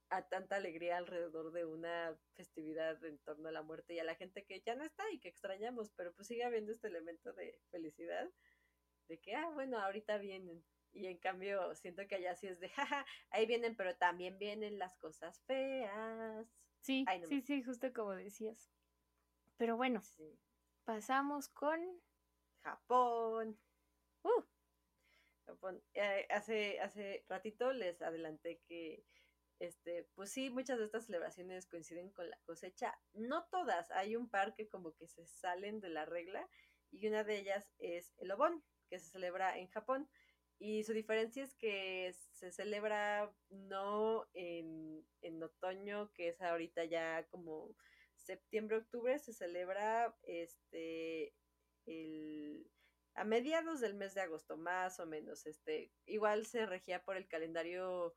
a 0.10 0.28
tanta 0.28 0.56
alegría 0.56 0.98
alrededor 0.98 1.52
de 1.52 1.66
una 1.66 2.18
festividad 2.34 3.04
en 3.04 3.18
torno 3.20 3.50
a 3.50 3.52
la 3.52 3.62
muerte 3.62 3.94
y 3.94 4.00
a 4.00 4.04
la 4.04 4.16
gente 4.16 4.46
que 4.46 4.62
ya 4.62 4.76
no 4.76 4.84
está 4.84 5.04
y 5.12 5.20
que 5.20 5.30
extrañamos, 5.30 5.92
pero 5.96 6.14
pues 6.14 6.28
sigue 6.28 6.44
habiendo 6.44 6.72
este 6.72 6.88
elemento 6.88 7.34
de 7.34 7.60
felicidad, 7.72 8.30
de 9.08 9.20
que, 9.20 9.36
ah, 9.36 9.50
bueno, 9.54 9.80
ahorita 9.80 10.18
vienen. 10.18 10.64
Y 10.98 11.06
en 11.06 11.18
cambio, 11.20 11.76
siento 11.76 12.08
que 12.08 12.16
allá 12.16 12.36
sí 12.36 12.48
es 12.48 12.60
de, 12.60 12.70
jaja, 12.70 13.06
ahí 13.30 13.46
vienen, 13.46 13.76
pero 13.76 13.96
también 13.96 14.40
vienen 14.40 14.80
las 14.80 14.96
cosas 14.98 15.40
feas. 15.44 16.48
Sí, 16.82 17.06
sí, 17.28 17.42
sí, 17.42 17.64
justo 17.64 17.94
como 17.94 18.14
decías. 18.14 18.72
Pero 19.58 19.78
bueno, 19.78 20.02
pasamos 20.86 21.50
con 21.50 21.80
Japón. 22.64 23.60
Uh. 24.24 24.44
Japón. 25.46 25.84
Eh, 25.94 26.28
hace, 26.30 26.80
hace 26.80 27.26
ratito 27.30 27.72
les 27.74 28.02
adelanté 28.02 28.62
que, 28.68 29.06
este, 29.60 30.10
pues 30.16 30.32
sí, 30.32 30.50
muchas 30.50 30.80
de 30.80 30.86
estas 30.86 31.06
celebraciones 31.06 31.68
coinciden 31.68 32.12
con 32.12 32.30
la 32.30 32.40
cosecha. 32.46 33.00
No 33.14 33.46
todas, 33.46 33.92
hay 33.92 34.16
un 34.16 34.30
par 34.30 34.56
que 34.56 34.68
como 34.68 34.96
que 34.96 35.08
se 35.08 35.26
salen 35.26 35.80
de 35.80 35.90
la 35.90 36.06
regla 36.06 36.50
y 36.92 37.08
una 37.08 37.24
de 37.24 37.38
ellas 37.38 37.72
es 37.78 38.14
el 38.18 38.32
Obon, 38.32 38.64
que 38.90 39.00
se 39.00 39.10
celebra 39.10 39.58
en 39.58 39.68
Japón. 39.70 40.10
Y 40.60 40.84
su 40.84 40.94
diferencia 40.94 41.44
es 41.44 41.54
que 41.56 42.14
se 42.32 42.52
celebra 42.52 43.32
no 43.50 44.28
en, 44.34 45.06
otoño, 45.44 46.12
que 46.14 46.30
es 46.30 46.42
ahorita 46.42 46.86
ya 46.86 47.28
como 47.30 47.76
septiembre, 48.16 48.78
octubre, 48.78 49.20
se 49.20 49.34
celebra 49.34 50.16
este 50.24 51.34
el, 51.86 52.68
a 53.18 53.24
mediados 53.24 53.80
del 53.82 53.96
mes 53.96 54.14
de 54.14 54.22
agosto, 54.22 54.58
más 54.58 55.00
o 55.00 55.06
menos. 55.06 55.46
Este, 55.46 55.92
igual 56.06 56.46
se 56.46 56.66
regía 56.66 57.04
por 57.04 57.18
el 57.18 57.28
calendario 57.28 58.16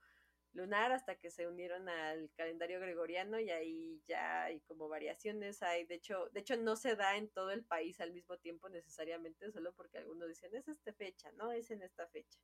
lunar 0.52 0.90
hasta 0.92 1.14
que 1.16 1.30
se 1.30 1.46
unieron 1.46 1.88
al 1.88 2.30
calendario 2.34 2.80
gregoriano 2.80 3.38
y 3.38 3.50
ahí 3.50 4.02
ya 4.06 4.44
hay 4.44 4.60
como 4.62 4.88
variaciones 4.88 5.62
hay 5.62 5.84
de 5.86 5.94
hecho 5.94 6.28
de 6.30 6.40
hecho 6.40 6.56
no 6.56 6.74
se 6.76 6.96
da 6.96 7.16
en 7.16 7.28
todo 7.30 7.50
el 7.50 7.64
país 7.64 8.00
al 8.00 8.12
mismo 8.12 8.36
tiempo 8.38 8.68
necesariamente 8.68 9.50
solo 9.52 9.72
porque 9.74 9.98
algunos 9.98 10.28
dicen 10.28 10.54
es 10.54 10.66
esta 10.66 10.92
fecha 10.92 11.30
no 11.32 11.52
es 11.52 11.70
en 11.70 11.82
esta 11.82 12.08
fecha 12.08 12.40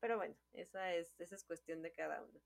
pero 0.00 0.16
bueno 0.16 0.36
esa 0.52 0.94
es 0.94 1.14
esa 1.20 1.34
es 1.34 1.44
cuestión 1.44 1.82
de 1.82 1.92
cada 1.92 2.22
uno. 2.22 2.40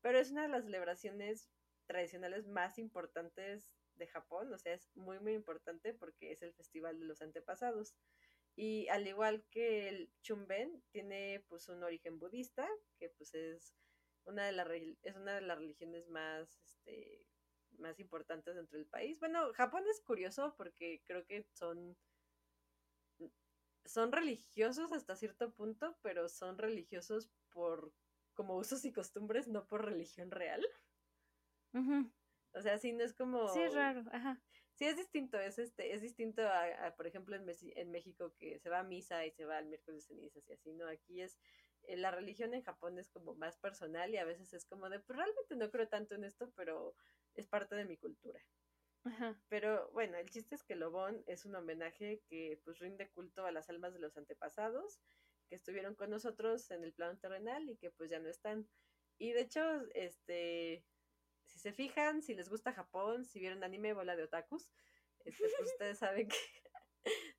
Pero 0.00 0.18
es 0.18 0.30
una 0.30 0.42
de 0.42 0.48
las 0.48 0.64
celebraciones 0.64 1.48
tradicionales 1.86 2.46
más 2.46 2.78
importantes 2.78 3.72
de 3.96 4.06
Japón 4.06 4.52
o 4.52 4.58
sea 4.58 4.74
es 4.74 4.88
muy 4.94 5.18
muy 5.20 5.34
importante 5.34 5.94
porque 5.94 6.32
es 6.32 6.42
el 6.42 6.54
festival 6.54 7.00
de 7.00 7.06
los 7.06 7.20
antepasados. 7.22 7.96
Y 8.54 8.88
al 8.88 9.06
igual 9.06 9.44
que 9.50 9.88
el 9.88 10.10
Chumben 10.22 10.82
tiene 10.90 11.44
pues 11.48 11.68
un 11.68 11.82
origen 11.82 12.18
budista 12.18 12.68
que 12.98 13.10
pues 13.10 13.34
es 13.34 13.74
una 14.26 14.44
de 14.44 14.52
las 14.52 14.68
es 15.02 15.16
una 15.16 15.34
de 15.34 15.40
las 15.40 15.58
religiones 15.58 16.08
más 16.08 16.60
este 16.64 17.26
más 17.78 17.98
importantes 18.00 18.54
dentro 18.54 18.78
del 18.78 18.86
país. 18.86 19.18
Bueno, 19.20 19.52
Japón 19.54 19.84
es 19.90 20.00
curioso 20.00 20.54
porque 20.56 21.02
creo 21.04 21.26
que 21.26 21.46
son 21.52 21.96
son 23.84 24.12
religiosos 24.12 24.92
hasta 24.92 25.16
cierto 25.16 25.52
punto, 25.52 25.96
pero 26.02 26.28
son 26.28 26.58
religiosos 26.58 27.30
por 27.52 27.92
como 28.34 28.56
usos 28.56 28.84
y 28.84 28.92
costumbres, 28.92 29.48
no 29.48 29.66
por 29.66 29.84
religión 29.84 30.30
real. 30.30 30.66
O 32.52 32.62
sea, 32.62 32.78
sí, 32.78 32.92
no 32.92 33.04
es 33.04 33.14
como... 33.14 33.48
Sí, 33.48 33.60
es 33.60 33.74
raro, 33.74 34.04
ajá. 34.12 34.40
Sí, 34.74 34.84
es 34.84 34.96
distinto, 34.96 35.38
es 35.38 35.58
este, 35.58 35.94
es 35.94 36.02
distinto 36.02 36.42
a, 36.42 36.94
por 36.96 37.06
ejemplo, 37.06 37.34
en, 37.34 37.46
en, 37.48 37.90
México 37.90 38.34
que 38.38 38.58
se 38.58 38.68
va 38.68 38.80
a 38.80 38.82
misa 38.82 39.24
y 39.24 39.30
se 39.30 39.46
va 39.46 39.56
al 39.56 39.66
miércoles 39.66 40.06
de 40.06 40.14
cenizas 40.14 40.46
y 40.48 40.52
así, 40.52 40.72
¿no? 40.74 40.86
Aquí 40.86 41.22
es 41.22 41.38
la 41.88 42.10
religión 42.10 42.54
en 42.54 42.62
Japón 42.62 42.98
es 42.98 43.08
como 43.10 43.34
más 43.34 43.56
personal 43.58 44.12
y 44.12 44.16
a 44.16 44.24
veces 44.24 44.52
es 44.52 44.64
como 44.64 44.88
de, 44.88 45.00
pues 45.00 45.16
realmente 45.16 45.56
no 45.56 45.70
creo 45.70 45.88
tanto 45.88 46.14
en 46.14 46.24
esto, 46.24 46.50
pero 46.56 46.94
es 47.34 47.46
parte 47.46 47.76
de 47.76 47.84
mi 47.84 47.96
cultura. 47.96 48.40
Pero 49.48 49.88
bueno, 49.92 50.16
el 50.16 50.28
chiste 50.30 50.56
es 50.56 50.64
que 50.64 50.74
Lobón 50.74 51.22
es 51.26 51.44
un 51.44 51.54
homenaje 51.54 52.22
que 52.28 52.60
pues 52.64 52.80
rinde 52.80 53.08
culto 53.10 53.46
a 53.46 53.52
las 53.52 53.68
almas 53.70 53.92
de 53.92 54.00
los 54.00 54.16
antepasados 54.16 55.00
que 55.48 55.54
estuvieron 55.54 55.94
con 55.94 56.10
nosotros 56.10 56.70
en 56.70 56.82
el 56.82 56.92
plano 56.92 57.16
terrenal 57.18 57.68
y 57.70 57.76
que 57.76 57.90
pues 57.90 58.10
ya 58.10 58.18
no 58.18 58.28
están. 58.28 58.68
Y 59.18 59.32
de 59.32 59.42
hecho, 59.42 59.62
este, 59.94 60.84
si 61.44 61.58
se 61.58 61.72
fijan, 61.72 62.22
si 62.22 62.34
les 62.34 62.48
gusta 62.48 62.72
Japón, 62.72 63.24
si 63.24 63.38
vieron 63.38 63.62
anime 63.62 63.92
Bola 63.92 64.16
de 64.16 64.24
Otakus, 64.24 64.72
este, 65.24 65.48
pues 65.48 65.52
ustedes 65.72 65.98
saben 65.98 66.28
que 66.28 66.36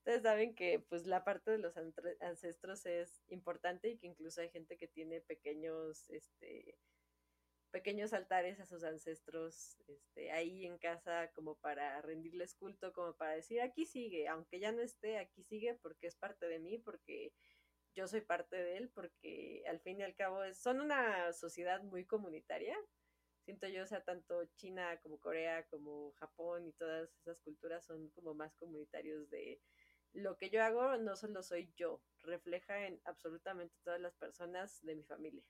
Ustedes 0.08 0.24
saben 0.24 0.55
que 0.55 0.80
pues 0.80 1.05
la 1.05 1.26
parte 1.26 1.51
de 1.51 1.58
los 1.58 1.76
ancestros 2.22 2.86
es 2.86 3.26
importante 3.28 3.89
y 3.89 3.97
que 3.97 4.08
incluso 4.08 4.39
hay 4.39 4.49
gente 4.49 4.78
que 4.78 4.88
tiene 4.88 5.20
pequeños, 5.20 6.10
este, 6.12 6.78
pequeños 7.72 8.14
altares 8.14 8.58
a 8.62 8.66
sus 8.66 8.86
ancestros 8.86 9.76
este, 9.89 10.32
ahí 10.32 10.66
en 10.66 10.78
casa 10.78 11.30
como 11.34 11.55
para 11.55 12.01
rendirles 12.01 12.55
culto, 12.55 12.93
como 12.93 13.18
para 13.18 13.34
decir, 13.34 13.60
aquí 13.60 13.86
sigue, 13.86 14.30
aunque 14.30 14.62
ya 14.62 14.72
no 14.72 14.82
esté, 14.82 15.18
aquí 15.18 15.43
sigue 15.43 15.78
porque 15.82 16.08
es 16.08 16.16
parte 16.16 16.47
de 16.47 16.60
mí, 16.60 16.78
porque 16.78 17.34
yo 17.93 18.08
soy 18.08 18.22
parte 18.22 18.55
de 18.55 18.78
él, 18.78 18.89
porque 18.95 19.62
al 19.68 19.82
fin 19.82 19.99
y 19.99 20.03
al 20.03 20.16
cabo 20.16 20.41
es, 20.41 20.58
son 20.58 20.80
una 20.80 21.34
sociedad 21.34 21.84
muy 21.84 22.05
comunitaria. 22.05 22.78
Siento 23.43 23.68
yo, 23.68 23.84
o 23.84 23.88
sea, 23.88 24.03
tanto 24.05 24.45
China 24.55 24.99
como 25.01 25.20
Corea, 25.20 25.66
como 25.68 26.14
Japón 26.14 26.66
y 26.66 26.72
todas 26.72 27.14
esas 27.18 27.41
culturas 27.41 27.86
son 27.86 28.10
como 28.12 28.34
más 28.34 28.55
comunitarios 28.55 29.30
de 29.30 29.62
lo 30.18 30.38
que 30.38 30.49
yo 30.49 30.63
hago 30.63 30.97
no 30.97 31.15
solo 31.15 31.43
soy 31.43 31.72
yo, 31.76 32.01
refleja 32.24 32.86
en 32.88 32.99
absolutamente 33.05 33.76
todas 33.84 34.01
las 34.01 34.15
personas 34.15 34.84
de 34.84 34.95
mi 34.95 35.03
familia 35.03 35.43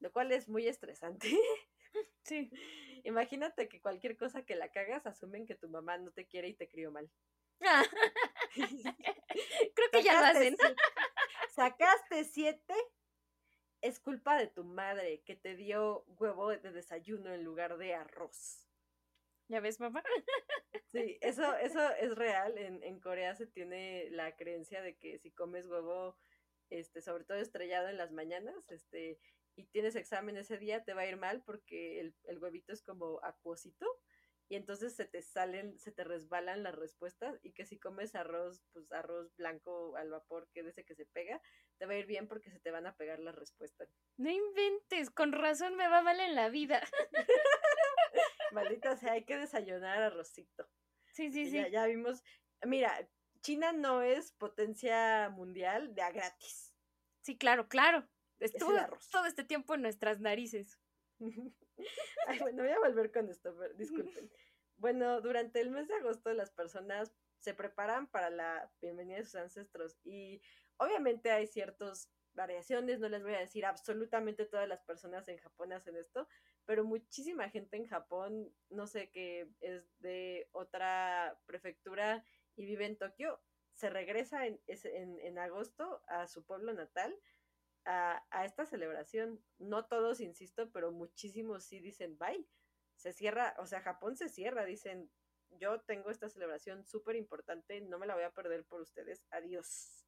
lo 0.00 0.12
cual 0.12 0.32
es 0.32 0.48
muy 0.48 0.66
estresante. 0.66 1.28
Sí. 2.22 2.50
Imagínate 3.04 3.70
que 3.70 3.80
cualquier 3.80 4.18
cosa 4.18 4.44
que 4.44 4.54
la 4.54 4.70
cagas 4.70 5.06
asumen 5.06 5.46
que 5.46 5.54
tu 5.54 5.70
mamá 5.70 5.96
no 5.96 6.10
te 6.12 6.26
quiere 6.26 6.48
y 6.48 6.54
te 6.54 6.68
crió 6.68 6.92
mal. 6.92 7.10
Creo 8.54 9.90
que 9.90 10.02
ya 10.02 10.20
lo 10.20 10.26
hacen. 10.26 10.54
Sacaste 11.48 12.24
siete, 12.24 12.74
es 13.80 13.98
culpa 14.00 14.36
de 14.36 14.48
tu 14.48 14.62
madre 14.62 15.22
que 15.22 15.34
te 15.34 15.56
dio 15.56 16.04
huevo 16.18 16.50
de 16.50 16.70
desayuno 16.70 17.32
en 17.32 17.42
lugar 17.42 17.78
de 17.78 17.94
arroz. 17.94 18.67
¿Ya 19.48 19.60
ves, 19.60 19.80
mamá? 19.80 20.02
Sí, 20.92 21.18
eso, 21.20 21.54
eso 21.56 21.80
es 21.96 22.14
real. 22.14 22.56
En, 22.58 22.82
en 22.82 23.00
Corea 23.00 23.34
se 23.34 23.46
tiene 23.46 24.08
la 24.10 24.36
creencia 24.36 24.82
de 24.82 24.96
que 24.96 25.18
si 25.18 25.30
comes 25.30 25.66
huevo, 25.66 26.16
este, 26.70 27.02
sobre 27.02 27.24
todo 27.24 27.38
estrellado 27.38 27.88
en 27.88 27.96
las 27.96 28.12
mañanas, 28.12 28.70
este, 28.70 29.18
y 29.56 29.64
tienes 29.64 29.96
examen 29.96 30.36
ese 30.36 30.58
día, 30.58 30.84
te 30.84 30.94
va 30.94 31.02
a 31.02 31.06
ir 31.06 31.16
mal 31.16 31.42
porque 31.42 32.00
el, 32.00 32.14
el 32.24 32.38
huevito 32.38 32.72
es 32.72 32.82
como 32.82 33.20
acuosito 33.24 33.86
y 34.50 34.56
entonces 34.56 34.96
se 34.96 35.04
te 35.04 35.20
salen, 35.20 35.78
se 35.78 35.92
te 35.92 36.04
resbalan 36.04 36.62
las 36.62 36.74
respuestas 36.74 37.38
y 37.42 37.52
que 37.52 37.66
si 37.66 37.78
comes 37.78 38.14
arroz, 38.14 38.62
pues 38.72 38.90
arroz 38.92 39.34
blanco 39.36 39.96
al 39.96 40.10
vapor, 40.10 40.48
que 40.52 40.60
ese 40.60 40.84
que 40.84 40.94
se 40.94 41.04
pega, 41.06 41.40
te 41.76 41.86
va 41.86 41.92
a 41.92 41.98
ir 41.98 42.06
bien 42.06 42.28
porque 42.28 42.50
se 42.50 42.60
te 42.60 42.70
van 42.70 42.86
a 42.86 42.96
pegar 42.96 43.18
las 43.18 43.34
respuestas. 43.34 43.90
No 44.16 44.30
inventes, 44.30 45.10
con 45.10 45.32
razón 45.32 45.76
me 45.76 45.88
va 45.88 46.00
mal 46.00 46.18
en 46.20 46.34
la 46.34 46.48
vida. 46.48 46.82
Maldita 48.52 48.96
sea, 48.96 49.12
hay 49.12 49.24
que 49.24 49.36
desayunar 49.36 50.02
arrocito. 50.02 50.68
Sí, 51.12 51.30
sí, 51.30 51.46
sí. 51.46 51.56
Ya, 51.56 51.68
ya 51.68 51.86
vimos, 51.86 52.22
mira, 52.66 53.08
China 53.40 53.72
no 53.72 54.02
es 54.02 54.32
potencia 54.32 55.30
mundial 55.30 55.94
de 55.94 56.02
a 56.02 56.10
gratis. 56.10 56.74
Sí, 57.22 57.36
claro, 57.36 57.68
claro. 57.68 58.08
Estuvo 58.38 58.72
todo 59.10 59.26
este 59.26 59.44
tiempo 59.44 59.74
en 59.74 59.82
nuestras 59.82 60.20
narices. 60.20 60.78
Ay, 62.26 62.38
bueno, 62.40 62.62
voy 62.62 62.72
a 62.72 62.78
volver 62.78 63.12
con 63.12 63.28
esto, 63.28 63.54
disculpen. 63.76 64.30
Bueno, 64.80 65.20
durante 65.20 65.60
el 65.60 65.72
mes 65.72 65.88
de 65.88 65.96
agosto 65.96 66.32
las 66.32 66.52
personas 66.52 67.12
se 67.38 67.52
preparan 67.52 68.06
para 68.06 68.30
la 68.30 68.70
bienvenida 68.80 69.16
de 69.16 69.24
sus 69.24 69.34
ancestros 69.34 69.98
y 70.04 70.40
obviamente 70.76 71.32
hay 71.32 71.48
ciertas 71.48 72.12
variaciones, 72.32 73.00
no 73.00 73.08
les 73.08 73.24
voy 73.24 73.34
a 73.34 73.40
decir 73.40 73.66
absolutamente 73.66 74.46
todas 74.46 74.68
las 74.68 74.84
personas 74.84 75.26
en 75.26 75.38
Japón 75.38 75.72
hacen 75.72 75.96
esto, 75.96 76.28
pero 76.68 76.84
muchísima 76.84 77.48
gente 77.48 77.78
en 77.78 77.86
Japón, 77.86 78.54
no 78.68 78.86
sé, 78.86 79.08
que 79.10 79.50
es 79.60 79.82
de 80.00 80.50
otra 80.52 81.40
prefectura 81.46 82.22
y 82.56 82.66
vive 82.66 82.84
en 82.84 82.98
Tokio, 82.98 83.40
se 83.72 83.88
regresa 83.88 84.46
en, 84.46 84.60
en, 84.66 85.18
en 85.18 85.38
agosto 85.38 86.02
a 86.08 86.26
su 86.26 86.44
pueblo 86.44 86.74
natal 86.74 87.18
a, 87.86 88.44
esta 88.44 88.66
celebración. 88.66 89.42
No 89.56 89.86
todos, 89.86 90.20
insisto, 90.20 90.70
pero 90.70 90.92
muchísimos 90.92 91.64
sí 91.64 91.80
dicen 91.80 92.18
bye. 92.18 92.46
Se 92.96 93.14
cierra, 93.14 93.54
o 93.56 93.64
sea, 93.64 93.80
Japón 93.80 94.18
se 94.18 94.28
cierra, 94.28 94.66
dicen, 94.66 95.10
yo 95.52 95.80
tengo 95.80 96.10
esta 96.10 96.28
celebración 96.28 96.84
súper 96.84 97.16
importante, 97.16 97.80
no 97.80 97.98
me 97.98 98.06
la 98.06 98.14
voy 98.14 98.24
a 98.24 98.34
perder 98.34 98.66
por 98.66 98.82
ustedes, 98.82 99.24
adiós. 99.30 100.04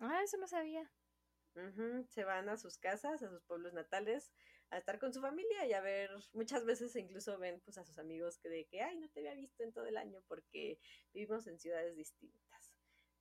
Ah, 0.00 0.20
eso 0.22 0.36
no 0.36 0.48
sabía. 0.48 0.92
Se 2.10 2.24
van 2.24 2.50
a 2.50 2.58
sus 2.58 2.76
casas, 2.76 3.22
a 3.22 3.30
sus 3.30 3.42
pueblos 3.44 3.72
natales, 3.72 4.34
a 4.70 4.78
estar 4.78 4.98
con 4.98 5.12
su 5.12 5.20
familia 5.20 5.66
y 5.66 5.72
a 5.72 5.80
ver, 5.80 6.10
muchas 6.32 6.64
veces 6.64 6.94
incluso 6.96 7.38
ven 7.38 7.60
pues 7.64 7.78
a 7.78 7.84
sus 7.84 7.98
amigos 7.98 8.38
que 8.38 8.48
de 8.48 8.66
que, 8.66 8.82
ay, 8.82 8.98
no 8.98 9.08
te 9.08 9.20
había 9.20 9.34
visto 9.34 9.62
en 9.62 9.72
todo 9.72 9.86
el 9.86 9.96
año 9.96 10.22
porque 10.26 10.78
vivimos 11.12 11.46
en 11.46 11.58
ciudades 11.58 11.96
distintas. 11.96 12.74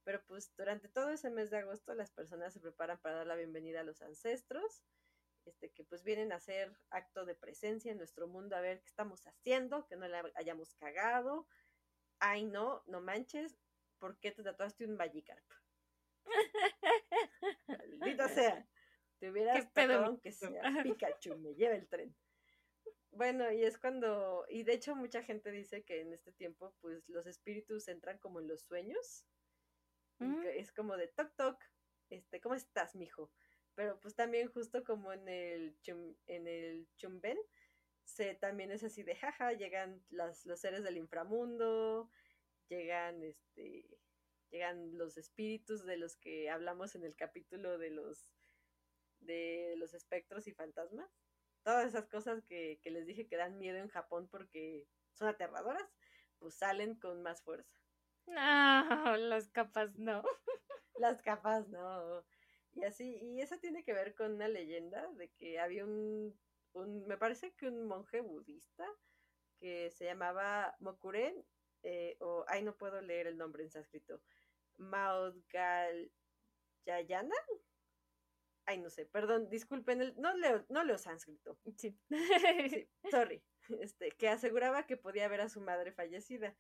Pero 0.04 0.24
pues 0.26 0.54
durante 0.58 0.89
todo 0.89 1.10
ese 1.10 1.30
mes 1.30 1.50
de 1.50 1.58
agosto 1.58 1.94
las 1.94 2.12
personas 2.12 2.54
se 2.54 2.60
preparan 2.60 3.00
para 3.00 3.18
dar 3.18 3.28
la 3.28 3.36
bienvenida 3.36 3.82
a 3.82 3.84
los 3.84 4.02
ancestros, 4.02 4.84
este, 5.46 5.72
que 5.72 5.84
pues 5.84 6.04
vienen 6.04 6.32
a 6.32 6.38
hacer 6.38 6.76
acto 6.89 7.26
de 7.26 7.36
presencia 7.36 7.91
en 7.91 7.98
nuestro 7.98 8.28
mundo, 8.28 8.56
a 8.56 8.62
ver 8.62 8.82
qué 8.82 8.88
estamos 8.88 9.26
haciendo, 9.28 9.88
que 9.88 9.96
no 9.96 10.08
le 10.08 10.22
hayamos 10.36 10.74
cagado. 10.76 11.48
Ay, 12.20 12.46
no, 12.46 12.84
no 12.88 13.02
manches, 13.02 13.58
¿por 14.00 14.18
qué 14.20 14.32
te 14.32 14.44
tatuaste 14.44 14.86
un 14.86 14.96
Magikarp? 14.96 15.44
Maldita 18.00 18.30
sea. 18.30 18.68
Te 19.24 19.32
hubieras 19.32 19.71
tatuado 19.71 20.05
aunque 20.05 20.34
sea 20.34 20.84
Pikachu, 20.84 21.38
me 21.38 21.55
lleva 21.55 21.76
el 21.76 21.88
tren. 21.88 22.13
Bueno, 23.11 23.51
y 23.51 23.63
es 23.63 23.78
cuando, 23.78 24.45
y 24.49 24.63
de 24.63 24.74
hecho 24.74 24.95
mucha 24.95 25.24
gente 25.24 25.51
dice 25.51 25.84
que 25.84 26.01
en 26.01 26.11
este 26.11 26.34
tiempo, 26.34 26.76
pues 26.82 27.07
los 27.07 27.26
espíritus 27.26 27.88
entran 27.88 28.17
como 28.17 28.41
en 28.41 28.47
los 28.47 28.63
sueños 28.63 29.26
Mm. 30.19 30.43
Es 30.55 30.71
como 30.71 30.97
de 30.97 31.07
toc 31.07 31.36
toc, 31.36 31.63
este, 32.09 32.39
¿cómo 32.41 32.55
estás, 32.55 32.95
mijo? 32.95 33.32
Pero 33.76 33.99
pues 33.99 34.15
también 34.15 34.47
justo 34.49 34.84
como 34.84 35.11
en 35.13 35.28
el 35.28 35.76
en 36.28 36.47
el 36.47 36.88
chumben, 36.95 37.39
se 38.03 38.36
también 38.36 38.71
es 38.71 38.84
así 38.84 39.03
de 39.03 39.15
jaja, 39.15 39.53
llegan 39.53 40.03
las, 40.09 40.45
los 40.45 40.59
seres 40.59 40.84
del 40.84 40.97
inframundo, 40.97 42.09
llegan 42.69 43.24
este 43.24 43.97
llegan 44.51 44.97
los 44.97 45.17
espíritus 45.17 45.84
de 45.84 45.97
los 45.97 46.15
que 46.17 46.49
hablamos 46.49 46.93
en 46.93 47.03
el 47.03 47.15
capítulo 47.15 47.80
de 47.80 47.89
los 47.89 48.30
de 49.26 49.76
los 49.78 49.93
espectros 49.93 50.47
y 50.47 50.53
fantasmas. 50.53 51.09
Todas 51.63 51.88
esas 51.88 52.07
cosas 52.07 52.43
que, 52.43 52.80
que 52.82 52.91
les 52.91 53.05
dije 53.05 53.28
que 53.28 53.38
dan 53.38 53.57
miedo 53.57 53.78
en 53.78 53.88
Japón 53.89 54.28
porque 54.30 54.88
son 55.13 55.28
aterradoras, 55.28 55.89
pues 56.39 56.55
salen 56.55 56.95
con 56.95 57.21
más 57.21 57.41
fuerza. 57.41 57.74
No, 58.26 59.17
las 59.17 59.49
capas 59.49 59.97
no. 59.97 60.24
Las 60.95 61.21
capas 61.21 61.67
no. 61.69 62.24
Y 62.76 62.84
así, 62.84 63.17
y 63.21 63.41
eso 63.41 63.57
tiene 63.57 63.84
que 63.84 63.93
ver 63.93 64.15
con 64.15 64.34
una 64.34 64.47
leyenda 64.47 65.07
de 65.13 65.30
que 65.32 65.59
había 65.59 65.84
un, 65.84 66.39
un 66.74 67.05
me 67.07 67.17
parece 67.17 67.53
que 67.55 67.67
un 67.67 67.86
monje 67.86 68.21
budista 68.21 68.86
que 69.59 69.91
se 69.91 70.05
llamaba 70.05 70.76
Mokuren, 70.80 71.45
eh, 71.84 72.15
o, 72.19 72.45
ay, 72.47 72.63
no 72.63 72.76
puedo 72.76 73.01
leer 73.01 73.28
el 73.28 73.38
nombre 73.38 73.63
en 73.63 73.71
sánscrito, 73.71 74.21
Maudgal 74.78 76.11
Yayana. 76.86 77.36
Ay, 78.66 78.80
no 78.80 78.89
sé, 78.89 79.05
perdón, 79.05 79.49
disculpen, 79.49 80.14
no 80.18 80.36
leo, 80.38 80.66
no 80.70 80.84
leo 80.84 80.97
sánscrito. 80.97 81.57
Sí. 81.78 81.97
sí. 82.70 82.89
Sorry. 83.11 83.43
Este, 83.80 84.11
que 84.11 84.28
aseguraba 84.28 84.86
que 84.86 84.97
podía 84.97 85.30
ver 85.30 85.39
a 85.39 85.47
su 85.47 85.61
madre 85.61 85.93
fallecida 85.93 86.53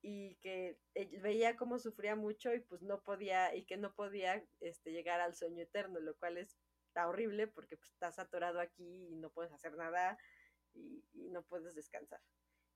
y 0.00 0.36
que 0.36 0.78
veía 1.20 1.54
cómo 1.54 1.78
sufría 1.78 2.16
mucho 2.16 2.54
y 2.54 2.60
pues 2.60 2.80
no 2.80 3.02
podía 3.02 3.54
y 3.54 3.66
que 3.66 3.76
no 3.76 3.92
podía 3.92 4.42
este 4.60 4.90
llegar 4.90 5.20
al 5.20 5.34
sueño 5.34 5.62
eterno, 5.62 6.00
lo 6.00 6.16
cual 6.16 6.38
es 6.38 6.56
está 6.96 7.08
horrible 7.08 7.46
porque 7.46 7.76
pues, 7.76 7.90
estás 7.90 8.18
atorado 8.18 8.58
aquí 8.58 9.08
y 9.10 9.16
no 9.16 9.28
puedes 9.30 9.52
hacer 9.52 9.76
nada 9.76 10.16
y, 10.72 11.04
no 11.30 11.42
puedes 11.42 11.74
descansar. 11.74 12.20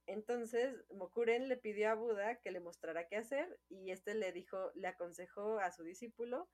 Entonces 0.07 0.75
Mokuren 0.91 1.49
le 1.49 1.57
pidió 1.57 1.91
a 1.91 1.95
Buda 1.95 2.41
que 2.41 2.51
le 2.51 2.61
mostrara 2.61 3.09
qué 3.09 3.17
hacer 3.17 3.59
y 3.69 3.93
este 3.93 4.15
le 4.15 4.33
dijo, 4.33 4.73
le 4.75 4.89
aconsejó 4.89 5.59
a 5.59 5.71
su 5.71 5.85
discípulo 5.85 6.51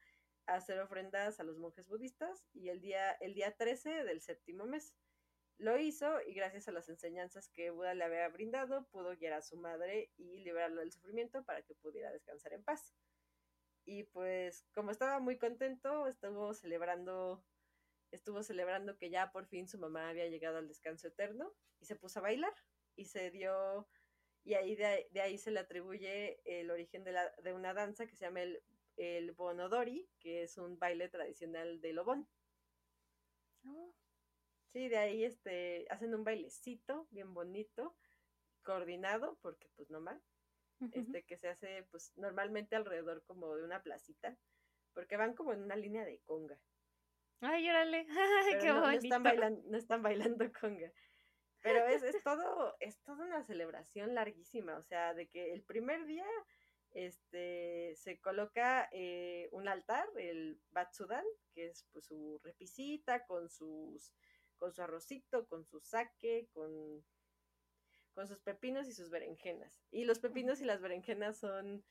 hacer 0.46 0.80
ofrendas 0.80 1.40
a 1.40 1.44
los 1.44 1.58
monjes 1.58 1.86
budistas 1.86 2.46
y 2.52 2.68
el 2.68 2.80
día 2.80 3.12
el 3.12 3.34
día 3.34 3.56
13 3.56 4.04
del 4.04 4.20
séptimo 4.20 4.64
mes 4.64 4.94
lo 5.58 5.78
hizo 5.78 6.20
y 6.26 6.34
gracias 6.34 6.68
a 6.68 6.72
las 6.72 6.88
enseñanzas 6.88 7.48
que 7.48 7.70
Buda 7.70 7.94
le 7.94 8.04
había 8.04 8.28
brindado, 8.28 8.86
pudo 8.88 9.16
guiar 9.16 9.32
a 9.32 9.42
su 9.42 9.56
madre 9.56 10.10
y 10.16 10.38
liberarlo 10.44 10.80
del 10.80 10.92
sufrimiento 10.92 11.44
para 11.44 11.62
que 11.62 11.74
pudiera 11.74 12.12
descansar 12.12 12.52
en 12.52 12.62
paz. 12.62 12.94
Y 13.84 14.02
pues 14.04 14.66
como 14.74 14.90
estaba 14.90 15.18
muy 15.18 15.38
contento, 15.38 16.06
estuvo 16.06 16.52
celebrando 16.52 17.44
estuvo 18.12 18.42
celebrando 18.42 18.96
que 18.96 19.10
ya 19.10 19.32
por 19.32 19.46
fin 19.46 19.66
su 19.66 19.78
mamá 19.78 20.08
había 20.08 20.28
llegado 20.28 20.58
al 20.58 20.68
descanso 20.68 21.08
eterno 21.08 21.52
y 21.80 21.86
se 21.86 21.96
puso 21.96 22.20
a 22.20 22.22
bailar 22.22 22.54
y 22.94 23.06
se 23.06 23.30
dio 23.30 23.88
y 24.44 24.54
ahí 24.54 24.76
de, 24.76 25.08
ahí 25.20 25.38
se 25.38 25.50
le 25.50 25.58
atribuye 25.58 26.40
el 26.44 26.70
origen 26.70 27.02
de, 27.02 27.12
la, 27.12 27.32
de 27.42 27.52
una 27.52 27.74
danza 27.74 28.06
que 28.06 28.14
se 28.14 28.26
llama 28.26 28.42
el, 28.42 28.62
el 28.96 29.32
bonodori, 29.32 30.08
que 30.18 30.42
es 30.42 30.56
un 30.58 30.78
baile 30.78 31.08
tradicional 31.08 31.80
de 31.80 31.92
Lobón. 31.92 32.28
Oh. 33.64 33.94
Sí, 34.72 34.88
de 34.88 34.98
ahí 34.98 35.24
este, 35.24 35.86
hacen 35.90 36.14
un 36.14 36.24
bailecito 36.24 37.06
bien 37.10 37.32
bonito, 37.32 37.96
coordinado, 38.62 39.38
porque 39.40 39.68
pues 39.76 39.90
no 39.90 40.00
mal. 40.00 40.22
este 40.92 41.24
que 41.24 41.38
se 41.38 41.48
hace 41.48 41.84
pues 41.90 42.12
normalmente 42.16 42.76
alrededor 42.76 43.22
como 43.24 43.56
de 43.56 43.64
una 43.64 43.82
placita, 43.82 44.36
porque 44.92 45.16
van 45.16 45.34
como 45.34 45.52
en 45.52 45.62
una 45.62 45.76
línea 45.76 46.04
de 46.04 46.20
conga. 46.20 46.58
Ay, 47.40 47.68
órale, 47.68 48.06
qué 48.60 48.68
no, 48.68 48.80
bonito. 48.80 49.00
No 49.00 49.08
están, 49.08 49.22
bailando, 49.22 49.62
no 49.66 49.78
están 49.78 50.02
bailando 50.02 50.52
conga. 50.60 50.92
Pero 51.62 51.86
es, 51.86 52.02
es 52.02 52.22
todo, 52.22 52.76
es 52.80 53.00
toda 53.02 53.24
una 53.24 53.42
celebración 53.42 54.14
larguísima, 54.14 54.76
o 54.76 54.82
sea, 54.82 55.14
de 55.14 55.26
que 55.28 55.52
el 55.52 55.62
primer 55.62 56.04
día 56.06 56.26
este, 56.96 57.94
se 57.94 58.18
coloca 58.20 58.88
eh, 58.90 59.50
un 59.52 59.68
altar, 59.68 60.08
el 60.16 60.58
Batsudan, 60.70 61.24
que 61.52 61.66
es 61.66 61.86
pues, 61.92 62.06
su 62.06 62.40
repisita 62.42 63.26
con 63.26 63.50
sus 63.50 64.14
con 64.56 64.72
su 64.72 64.80
arrocito, 64.80 65.46
con 65.46 65.66
su 65.66 65.80
saque, 65.80 66.48
con, 66.54 67.04
con 68.14 68.26
sus 68.26 68.40
pepinos 68.40 68.88
y 68.88 68.94
sus 68.94 69.10
berenjenas. 69.10 69.84
Y 69.90 70.04
los 70.04 70.18
pepinos 70.18 70.62
y 70.62 70.64
las 70.64 70.80
berenjenas 70.80 71.36
son, 71.36 71.84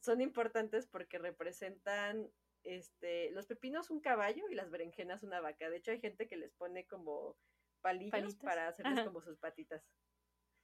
son 0.00 0.22
importantes 0.22 0.86
porque 0.86 1.18
representan 1.18 2.32
este, 2.62 3.30
los 3.32 3.44
pepinos 3.44 3.90
un 3.90 4.00
caballo 4.00 4.48
y 4.48 4.54
las 4.54 4.70
berenjenas 4.70 5.22
una 5.22 5.40
vaca. 5.40 5.68
De 5.68 5.76
hecho, 5.76 5.90
hay 5.90 6.00
gente 6.00 6.26
que 6.26 6.38
les 6.38 6.54
pone 6.54 6.86
como 6.86 7.36
palillos 7.82 8.36
para 8.36 8.68
hacerles 8.68 9.04
como 9.04 9.20
sus 9.20 9.36
patitas. 9.36 9.84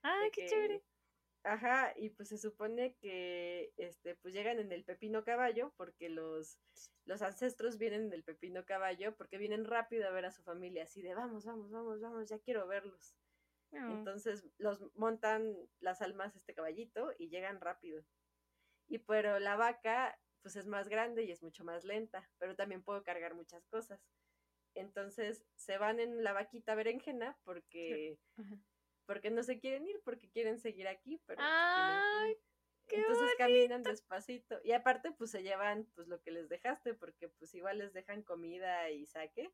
Ah, 0.02 0.28
qué 0.32 0.46
chévere. 0.46 0.82
Ajá, 1.48 1.94
y 1.96 2.10
pues 2.10 2.28
se 2.28 2.36
supone 2.36 2.94
que 2.96 3.72
este, 3.78 4.14
pues 4.16 4.34
llegan 4.34 4.58
en 4.58 4.70
el 4.70 4.84
pepino 4.84 5.24
caballo, 5.24 5.72
porque 5.78 6.10
los, 6.10 6.58
los 7.06 7.22
ancestros 7.22 7.78
vienen 7.78 8.02
en 8.02 8.12
el 8.12 8.22
pepino 8.22 8.66
caballo, 8.66 9.16
porque 9.16 9.38
vienen 9.38 9.64
rápido 9.64 10.06
a 10.06 10.10
ver 10.10 10.26
a 10.26 10.30
su 10.30 10.42
familia, 10.42 10.82
así 10.82 11.00
de 11.00 11.14
vamos, 11.14 11.46
vamos, 11.46 11.70
vamos, 11.70 12.02
vamos, 12.02 12.28
ya 12.28 12.38
quiero 12.38 12.66
verlos. 12.66 13.16
Entonces 13.70 14.46
los 14.58 14.94
montan 14.94 15.56
las 15.80 16.02
almas 16.02 16.36
este 16.36 16.54
caballito 16.54 17.14
y 17.18 17.30
llegan 17.30 17.62
rápido. 17.62 18.04
Y 18.86 18.98
pero 18.98 19.38
la 19.38 19.56
vaca, 19.56 20.20
pues 20.42 20.54
es 20.56 20.66
más 20.66 20.90
grande 20.90 21.24
y 21.24 21.30
es 21.32 21.42
mucho 21.42 21.64
más 21.64 21.82
lenta, 21.84 22.28
pero 22.36 22.56
también 22.56 22.82
puedo 22.82 23.02
cargar 23.02 23.34
muchas 23.34 23.66
cosas. 23.68 24.02
Entonces 24.74 25.46
se 25.56 25.78
van 25.78 25.98
en 25.98 26.22
la 26.22 26.34
vaquita 26.34 26.74
berenjena 26.74 27.38
porque 27.44 28.18
porque 29.08 29.30
no 29.30 29.42
se 29.42 29.58
quieren 29.58 29.86
ir, 29.86 29.98
porque 30.04 30.28
quieren 30.28 30.60
seguir 30.60 30.86
aquí, 30.86 31.18
pero 31.24 31.38
pues, 31.38 31.48
Ay, 31.50 32.36
entonces 32.90 33.34
caminan 33.38 33.82
despacito 33.82 34.60
y 34.62 34.72
aparte 34.72 35.12
pues 35.12 35.30
se 35.30 35.42
llevan 35.42 35.86
pues 35.94 36.08
lo 36.08 36.20
que 36.20 36.30
les 36.30 36.50
dejaste 36.50 36.92
porque 36.92 37.30
pues 37.30 37.54
igual 37.54 37.78
les 37.78 37.94
dejan 37.94 38.22
comida 38.22 38.90
y 38.90 39.06
saque, 39.06 39.50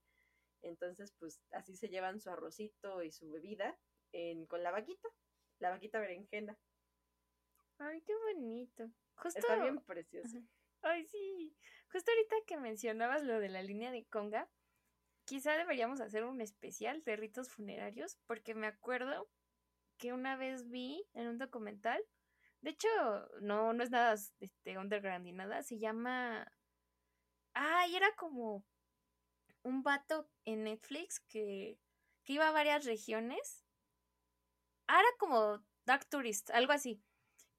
entonces 0.62 1.12
pues 1.20 1.40
así 1.52 1.76
se 1.76 1.88
llevan 1.88 2.20
su 2.20 2.30
arrocito 2.30 3.04
y 3.04 3.12
su 3.12 3.30
bebida 3.30 3.78
en, 4.10 4.44
con 4.46 4.64
la 4.64 4.72
vaquita, 4.72 5.08
la 5.60 5.70
vaquita 5.70 6.00
berenjena. 6.00 6.58
Ay, 7.78 8.02
qué 8.02 8.14
bonito. 8.16 8.90
Justo... 9.14 9.38
Está 9.38 9.62
bien 9.62 9.78
precioso. 9.84 10.38
Ay, 10.82 11.06
sí. 11.06 11.56
Justo 11.92 12.10
ahorita 12.10 12.36
que 12.48 12.56
mencionabas 12.56 13.22
lo 13.22 13.38
de 13.38 13.50
la 13.50 13.62
línea 13.62 13.92
de 13.92 14.04
conga, 14.04 14.50
quizá 15.24 15.56
deberíamos 15.56 16.00
hacer 16.00 16.24
un 16.24 16.40
especial 16.40 17.04
de 17.04 17.14
ritos 17.14 17.50
funerarios, 17.50 18.18
porque 18.26 18.54
me 18.54 18.66
acuerdo 18.66 19.28
que 19.98 20.12
una 20.12 20.36
vez 20.36 20.68
vi 20.68 21.06
en 21.14 21.28
un 21.28 21.38
documental. 21.38 22.02
De 22.60 22.70
hecho, 22.70 22.88
no, 23.40 23.72
no 23.72 23.82
es 23.82 23.90
nada 23.90 24.14
este, 24.40 24.78
underground 24.78 25.24
ni 25.24 25.32
nada. 25.32 25.62
Se 25.62 25.78
llama. 25.78 26.50
Ah, 27.54 27.86
y 27.88 27.96
era 27.96 28.14
como 28.16 28.64
un 29.62 29.82
vato 29.82 30.28
en 30.44 30.64
Netflix 30.64 31.20
que, 31.20 31.78
que 32.22 32.32
iba 32.32 32.48
a 32.48 32.52
varias 32.52 32.84
regiones. 32.84 33.64
Ah, 34.86 35.00
era 35.00 35.08
como 35.18 35.64
Dark 35.84 36.08
Tourist, 36.08 36.50
algo 36.50 36.72
así. 36.72 37.02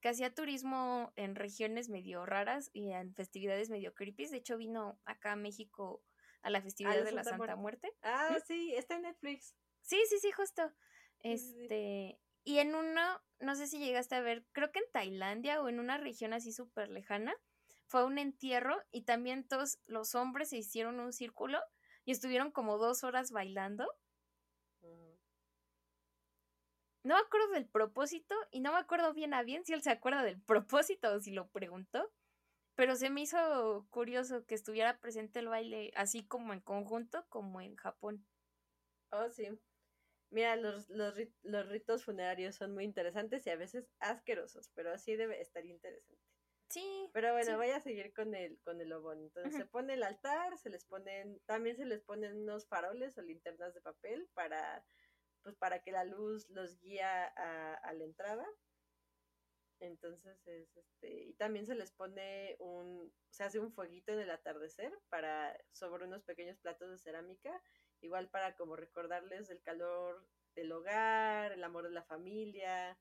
Que 0.01 0.09
hacía 0.09 0.33
turismo 0.33 1.13
en 1.15 1.35
regiones 1.35 1.89
medio 1.89 2.25
raras 2.25 2.69
y 2.73 2.91
en 2.91 3.13
festividades 3.15 3.69
medio 3.69 3.93
creepy. 3.93 4.27
De 4.27 4.37
hecho, 4.37 4.57
vino 4.57 4.99
acá 5.05 5.31
a 5.31 5.35
México 5.35 6.03
a 6.45 6.51
la 6.51 6.61
festividad 6.61 7.03
de 7.03 7.11
la 7.11 7.23
Santa 7.23 7.55
Muerte. 7.55 7.91
Ah, 8.03 8.37
sí, 8.45 8.75
está 8.75 8.95
en 8.95 9.01
Netflix. 9.03 9.55
Sí, 9.81 9.99
sí, 10.07 10.19
sí, 10.19 10.31
justo. 10.31 10.71
Este, 11.19 12.19
y 12.45 12.59
en 12.59 12.75
uno, 12.75 13.01
no 13.39 13.55
sé 13.55 13.67
si 13.67 13.79
llegaste 13.79 14.15
a 14.15 14.21
ver, 14.21 14.45
creo 14.53 14.71
que 14.71 14.79
en 14.79 14.91
Tailandia 14.93 15.61
o 15.61 15.67
en 15.67 15.79
una 15.79 15.97
región 15.97 16.31
así 16.31 16.53
súper 16.53 16.89
lejana, 16.89 17.35
fue 17.87 18.05
un 18.05 18.17
entierro 18.17 18.77
y 18.91 19.03
también 19.03 19.47
todos 19.47 19.79
los 19.87 20.15
hombres 20.15 20.49
se 20.49 20.57
hicieron 20.57 20.99
un 20.99 21.11
círculo 21.11 21.59
y 22.05 22.11
estuvieron 22.11 22.51
como 22.51 22.77
dos 22.77 23.03
horas 23.03 23.31
bailando. 23.31 23.87
No 27.03 27.15
me 27.15 27.21
acuerdo 27.21 27.49
del 27.49 27.67
propósito 27.67 28.35
y 28.51 28.61
no 28.61 28.71
me 28.71 28.79
acuerdo 28.79 29.13
bien 29.13 29.33
a 29.33 29.43
bien 29.43 29.65
si 29.65 29.73
él 29.73 29.81
se 29.81 29.91
acuerda 29.91 30.23
del 30.23 30.41
propósito 30.41 31.13
o 31.13 31.19
si 31.19 31.31
lo 31.31 31.49
preguntó, 31.49 32.11
pero 32.75 32.95
se 32.95 33.09
me 33.09 33.21
hizo 33.21 33.87
curioso 33.89 34.45
que 34.45 34.55
estuviera 34.55 34.99
presente 34.99 35.39
el 35.39 35.47
baile 35.47 35.91
así 35.95 36.25
como 36.25 36.53
en 36.53 36.61
conjunto 36.61 37.25
como 37.29 37.61
en 37.61 37.75
Japón. 37.75 38.25
Oh, 39.11 39.29
sí. 39.29 39.49
Mira, 40.35 40.57
los, 40.57 40.89
los, 40.89 41.15
los 41.43 41.69
ritos 41.69 42.03
funerarios 42.03 42.57
son 42.57 42.73
muy 42.73 42.83
interesantes 42.83 43.47
y 43.47 43.51
a 43.51 43.55
veces 43.55 43.89
asquerosos, 43.99 44.69
pero 44.75 44.91
así 44.91 45.15
debe 45.15 45.39
estar 45.39 45.65
interesante. 45.65 46.21
Sí. 46.69 47.09
Pero 47.13 47.31
bueno, 47.31 47.55
voy 47.55 47.69
a 47.69 47.79
seguir 47.79 48.13
con 48.13 48.35
el, 48.35 48.59
con 48.59 48.81
el 48.81 48.91
obón. 48.91 49.21
Entonces 49.21 49.55
se 49.55 49.65
pone 49.65 49.93
el 49.93 50.03
altar, 50.03 50.57
se 50.57 50.69
les 50.69 50.83
ponen, 50.83 51.39
también 51.45 51.77
se 51.77 51.85
les 51.85 52.03
ponen 52.03 52.35
unos 52.35 52.67
faroles 52.67 53.17
o 53.17 53.21
linternas 53.21 53.73
de 53.73 53.79
papel 53.79 54.29
para, 54.33 54.85
pues 55.41 55.55
para 55.55 55.81
que 55.81 55.93
la 55.93 56.03
luz 56.03 56.49
los 56.49 56.81
guía 56.81 57.27
a, 57.27 57.75
a 57.75 57.93
la 57.93 58.03
entrada. 58.03 58.45
Entonces 59.79 60.45
es 60.47 60.75
este, 60.75 61.13
y 61.13 61.33
también 61.35 61.65
se 61.65 61.75
les 61.75 61.93
pone 61.93 62.57
un, 62.59 63.15
se 63.29 63.45
hace 63.45 63.59
un 63.59 63.71
fueguito 63.71 64.11
en 64.11 64.19
el 64.19 64.31
atardecer 64.31 64.91
para, 65.07 65.57
sobre 65.71 66.03
unos 66.03 66.23
pequeños 66.25 66.57
platos 66.59 66.89
de 66.89 66.97
cerámica 66.97 67.63
igual 68.01 68.29
para 68.29 68.55
como 68.55 68.75
recordarles 68.75 69.49
el 69.49 69.61
calor 69.61 70.27
del 70.55 70.71
hogar, 70.71 71.51
el 71.51 71.63
amor 71.63 71.83
de 71.83 71.91
la 71.91 72.03
familia. 72.03 72.97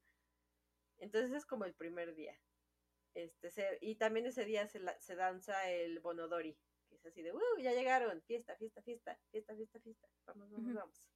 Entonces 0.99 1.33
es 1.33 1.47
como 1.47 1.65
el 1.65 1.75
primer 1.75 2.15
día. 2.15 2.39
Este, 3.15 3.79
y 3.81 3.95
también 3.95 4.27
ese 4.27 4.45
día 4.45 4.67
se, 4.67 4.81
se 4.99 5.15
danza 5.15 5.71
el 5.71 6.01
Bonodori, 6.01 6.59
que 6.89 6.97
es 6.97 7.07
así 7.07 7.23
de, 7.23 7.33
¡uh! 7.33 7.59
Ya 7.61 7.73
llegaron, 7.73 8.21
fiesta, 8.23 8.57
fiesta, 8.57 8.83
fiesta, 8.83 9.17
fiesta, 9.31 9.55
fiesta, 9.55 9.81
fiesta, 9.81 10.09
vamos, 10.27 10.51
vamos, 10.51 10.75
vamos. 10.75 11.09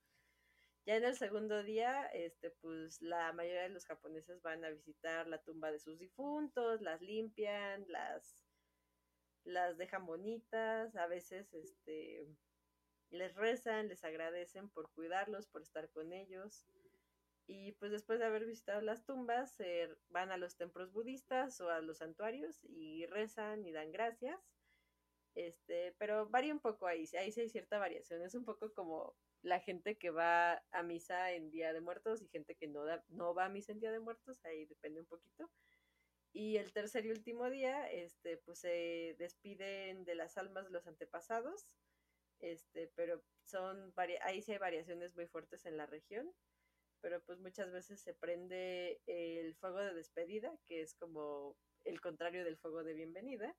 Ya 0.86 0.96
en 0.96 1.04
el 1.04 1.16
segundo 1.16 1.62
día, 1.62 2.06
este, 2.14 2.50
pues 2.50 3.02
la 3.02 3.32
mayoría 3.32 3.62
de 3.62 3.68
los 3.68 3.84
japoneses 3.84 4.40
van 4.40 4.64
a 4.64 4.70
visitar 4.70 5.26
la 5.26 5.42
tumba 5.42 5.70
de 5.70 5.80
sus 5.80 5.98
difuntos, 5.98 6.80
las 6.80 7.02
limpian, 7.02 7.84
las, 7.88 8.46
las 9.44 9.76
dejan 9.76 10.06
bonitas, 10.06 10.94
a 10.96 11.06
veces, 11.06 11.52
este, 11.52 12.26
les 13.10 13.34
rezan, 13.34 13.88
les 13.88 14.04
agradecen 14.04 14.68
por 14.68 14.90
cuidarlos, 14.90 15.46
por 15.46 15.62
estar 15.62 15.88
con 15.90 16.12
ellos. 16.12 16.64
Y 17.46 17.72
pues 17.72 17.90
después 17.90 18.18
de 18.18 18.26
haber 18.26 18.44
visitado 18.44 18.80
las 18.82 19.04
tumbas, 19.04 19.52
se 19.52 19.88
van 20.10 20.30
a 20.30 20.36
los 20.36 20.56
templos 20.56 20.92
budistas 20.92 21.60
o 21.60 21.70
a 21.70 21.80
los 21.80 21.98
santuarios 21.98 22.62
y 22.64 23.06
rezan 23.06 23.64
y 23.64 23.72
dan 23.72 23.90
gracias. 23.90 24.38
Este, 25.34 25.94
pero 25.98 26.28
varía 26.28 26.52
un 26.52 26.60
poco 26.60 26.86
ahí, 26.86 27.08
ahí 27.18 27.32
sí 27.32 27.40
hay 27.40 27.48
cierta 27.48 27.78
variación. 27.78 28.22
Es 28.22 28.34
un 28.34 28.44
poco 28.44 28.72
como 28.74 29.14
la 29.42 29.60
gente 29.60 29.96
que 29.96 30.10
va 30.10 30.62
a 30.72 30.82
misa 30.82 31.32
en 31.32 31.50
Día 31.50 31.72
de 31.72 31.80
Muertos 31.80 32.20
y 32.20 32.28
gente 32.28 32.54
que 32.54 32.66
no, 32.66 32.84
da, 32.84 33.04
no 33.08 33.34
va 33.34 33.46
a 33.46 33.48
misa 33.48 33.72
en 33.72 33.80
Día 33.80 33.92
de 33.92 34.00
Muertos, 34.00 34.44
ahí 34.44 34.66
depende 34.66 35.00
un 35.00 35.06
poquito. 35.06 35.48
Y 36.32 36.56
el 36.56 36.72
tercer 36.72 37.06
y 37.06 37.10
último 37.10 37.48
día, 37.48 37.90
este, 37.90 38.36
pues 38.36 38.58
se 38.58 39.16
despiden 39.18 40.04
de 40.04 40.14
las 40.14 40.36
almas 40.36 40.66
de 40.66 40.70
los 40.70 40.86
antepasados 40.86 41.66
este, 42.40 42.90
pero 42.94 43.22
son, 43.44 43.92
ahí 44.22 44.42
sí 44.42 44.52
hay 44.52 44.58
variaciones 44.58 45.14
muy 45.14 45.26
fuertes 45.26 45.66
en 45.66 45.76
la 45.76 45.86
región, 45.86 46.32
pero 47.00 47.22
pues 47.22 47.38
muchas 47.38 47.70
veces 47.72 48.00
se 48.00 48.14
prende 48.14 49.00
el 49.06 49.54
fuego 49.56 49.78
de 49.78 49.94
despedida, 49.94 50.56
que 50.66 50.82
es 50.82 50.94
como 50.94 51.56
el 51.84 52.00
contrario 52.00 52.44
del 52.44 52.58
fuego 52.58 52.82
de 52.82 52.94
bienvenida, 52.94 53.56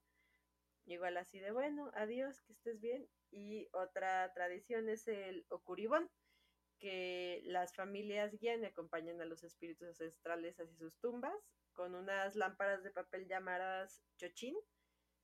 igual 0.86 1.18
así 1.18 1.40
de 1.40 1.52
bueno, 1.52 1.92
adiós, 1.94 2.42
que 2.42 2.54
estés 2.54 2.80
bien, 2.80 3.08
y 3.32 3.68
otra 3.74 4.32
tradición 4.34 4.90
es 4.90 5.08
el 5.08 5.46
okuribón, 5.50 6.10
que 6.80 7.42
las 7.44 7.76
familias 7.76 8.32
guían 8.40 8.64
y 8.64 8.68
acompañan 8.68 9.22
a 9.22 9.26
los 9.26 9.44
espíritus 9.44 9.88
ancestrales 9.90 10.60
hacia 10.60 10.78
sus 10.78 10.98
tumbas 11.00 11.36
con 11.74 11.94
unas 11.94 12.36
lámparas 12.36 12.84
de 12.84 12.92
papel 12.92 13.28
llamadas 13.28 14.02
chochin, 14.18 14.56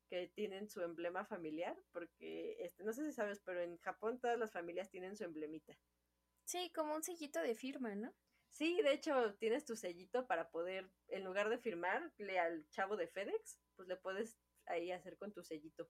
que 0.07 0.27
tienen 0.27 0.69
su 0.69 0.81
emblema 0.81 1.25
familiar, 1.25 1.77
porque 1.91 2.57
este, 2.59 2.83
no 2.83 2.93
sé 2.93 3.05
si 3.05 3.11
sabes, 3.11 3.41
pero 3.43 3.61
en 3.61 3.77
Japón 3.77 4.19
todas 4.19 4.37
las 4.37 4.51
familias 4.51 4.89
tienen 4.89 5.15
su 5.15 5.23
emblemita. 5.23 5.77
Sí, 6.43 6.71
como 6.73 6.95
un 6.95 7.03
sellito 7.03 7.41
de 7.41 7.55
firma, 7.55 7.95
¿no? 7.95 8.13
Sí, 8.49 8.81
de 8.81 8.93
hecho 8.93 9.35
tienes 9.35 9.65
tu 9.65 9.75
sellito 9.75 10.27
para 10.27 10.49
poder, 10.49 10.89
en 11.07 11.23
lugar 11.23 11.49
de 11.49 11.57
firmarle 11.57 12.39
al 12.39 12.69
chavo 12.69 12.95
de 12.95 13.07
FedEx, 13.07 13.59
pues 13.75 13.87
le 13.87 13.97
puedes 13.97 14.37
ahí 14.65 14.91
hacer 14.91 15.17
con 15.17 15.33
tu 15.33 15.43
sellito. 15.43 15.89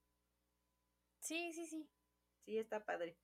Sí, 1.20 1.54
sí, 1.54 1.68
sí. 1.68 1.90
Sí, 2.46 2.58
está 2.58 2.84
padre. 2.86 3.18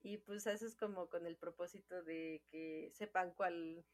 Y 0.00 0.18
pues 0.18 0.46
eso 0.46 0.66
es 0.66 0.76
como 0.76 1.08
con 1.08 1.26
el 1.26 1.36
propósito 1.36 2.02
de 2.02 2.42
que 2.50 2.90
sepan 2.94 3.32
cuál, 3.34 3.84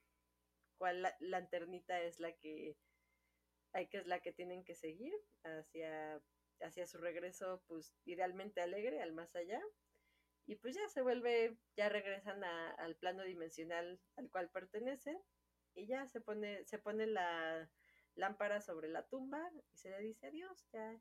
cuál 0.77 1.07
lanternita 1.21 2.01
es 2.01 2.21
la 2.21 2.33
que 2.33 2.77
hay 3.75 3.89
que 3.89 3.99
es 3.99 4.07
la 4.07 4.21
que 4.21 4.33
tienen 4.33 4.65
que 4.65 4.75
seguir 4.75 5.13
hacia, 5.43 6.23
hacia 6.61 6.87
su 6.87 6.99
regreso, 6.99 7.63
pues 7.67 7.93
idealmente 8.05 8.61
alegre, 8.61 9.03
al 9.03 9.13
más 9.13 9.35
allá. 9.37 9.61
Y 10.47 10.57
pues 10.57 10.75
ya 10.75 10.89
se 10.89 11.03
vuelve, 11.03 11.59
ya 11.77 11.89
regresan 11.89 12.45
al 12.45 12.97
plano 12.97 13.25
dimensional 13.25 14.01
al 14.17 14.31
cual 14.31 14.49
pertenecen 14.51 15.19
y 15.75 15.87
ya 15.87 16.07
se 16.07 16.21
pone, 16.21 16.65
se 16.67 16.79
pone 16.79 17.07
la 17.07 17.69
lámpara 18.15 18.61
sobre 18.61 18.89
la 18.89 19.07
tumba 19.07 19.51
y 19.73 19.77
se 19.77 19.91
le 19.91 20.01
dice 20.01 20.29
adiós, 20.29 20.69
ya. 20.73 21.01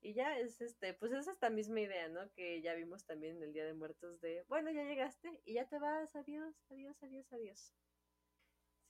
Y 0.00 0.14
ya 0.14 0.38
es 0.38 0.62
este, 0.62 0.94
pues 0.94 1.12
es 1.12 1.28
esta 1.28 1.50
misma 1.50 1.80
idea, 1.80 2.08
¿no? 2.08 2.32
Que 2.32 2.62
ya 2.62 2.72
vimos 2.74 3.04
también 3.04 3.36
en 3.36 3.42
el 3.42 3.52
Día 3.52 3.66
de 3.66 3.74
Muertos 3.74 4.20
de, 4.22 4.44
bueno, 4.48 4.70
ya 4.70 4.84
llegaste 4.84 5.42
y 5.44 5.54
ya 5.54 5.68
te 5.68 5.78
vas, 5.78 6.16
adiós, 6.16 6.54
adiós, 6.70 7.02
adiós, 7.02 7.30
adiós. 7.32 7.74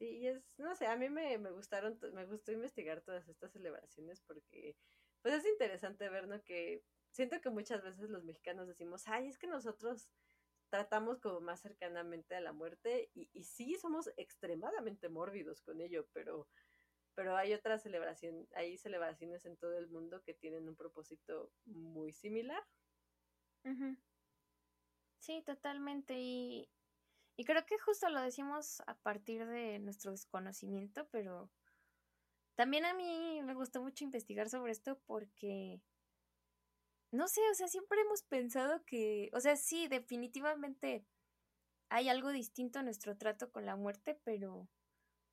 Sí, 0.00 0.06
y 0.20 0.28
es, 0.28 0.42
no 0.56 0.74
sé, 0.76 0.86
a 0.86 0.96
mí 0.96 1.10
me, 1.10 1.36
me 1.36 1.50
gustaron, 1.50 1.98
me 2.14 2.24
gustó 2.24 2.52
investigar 2.52 3.02
todas 3.02 3.28
estas 3.28 3.52
celebraciones 3.52 4.22
porque, 4.22 4.78
pues 5.20 5.34
es 5.34 5.46
interesante 5.46 6.08
ver, 6.08 6.26
¿no? 6.26 6.42
Que 6.42 6.86
siento 7.10 7.38
que 7.42 7.50
muchas 7.50 7.82
veces 7.82 8.08
los 8.08 8.24
mexicanos 8.24 8.66
decimos, 8.66 9.06
ay, 9.08 9.28
es 9.28 9.38
que 9.38 9.46
nosotros 9.46 10.10
tratamos 10.70 11.20
como 11.20 11.42
más 11.42 11.60
cercanamente 11.60 12.34
a 12.34 12.40
la 12.40 12.54
muerte 12.54 13.10
y, 13.12 13.28
y 13.34 13.44
sí 13.44 13.74
somos 13.76 14.10
extremadamente 14.16 15.10
mórbidos 15.10 15.60
con 15.60 15.82
ello, 15.82 16.08
pero 16.14 16.48
pero 17.14 17.36
hay 17.36 17.52
otras 17.54 17.82
celebraciones, 17.82 18.48
hay 18.54 18.78
celebraciones 18.78 19.44
en 19.44 19.58
todo 19.58 19.76
el 19.78 19.88
mundo 19.88 20.22
que 20.22 20.34
tienen 20.34 20.68
un 20.68 20.76
propósito 20.76 21.52
muy 21.66 22.12
similar. 22.12 22.62
Sí, 25.18 25.42
totalmente. 25.44 26.14
Y, 26.18 26.70
y 27.40 27.44
creo 27.46 27.64
que 27.64 27.78
justo 27.78 28.10
lo 28.10 28.20
decimos 28.20 28.82
a 28.86 28.94
partir 28.98 29.46
de 29.46 29.78
nuestro 29.78 30.10
desconocimiento, 30.10 31.08
pero 31.10 31.50
también 32.54 32.84
a 32.84 32.92
mí 32.92 33.40
me 33.42 33.54
gustó 33.54 33.80
mucho 33.80 34.04
investigar 34.04 34.50
sobre 34.50 34.72
esto 34.72 35.00
porque, 35.06 35.80
no 37.10 37.28
sé, 37.28 37.40
o 37.50 37.54
sea, 37.54 37.66
siempre 37.66 38.02
hemos 38.02 38.24
pensado 38.24 38.84
que, 38.84 39.30
o 39.32 39.40
sea, 39.40 39.56
sí, 39.56 39.88
definitivamente 39.88 41.06
hay 41.88 42.10
algo 42.10 42.28
distinto 42.28 42.80
en 42.80 42.84
nuestro 42.84 43.16
trato 43.16 43.50
con 43.50 43.64
la 43.64 43.74
muerte, 43.74 44.20
pero 44.22 44.68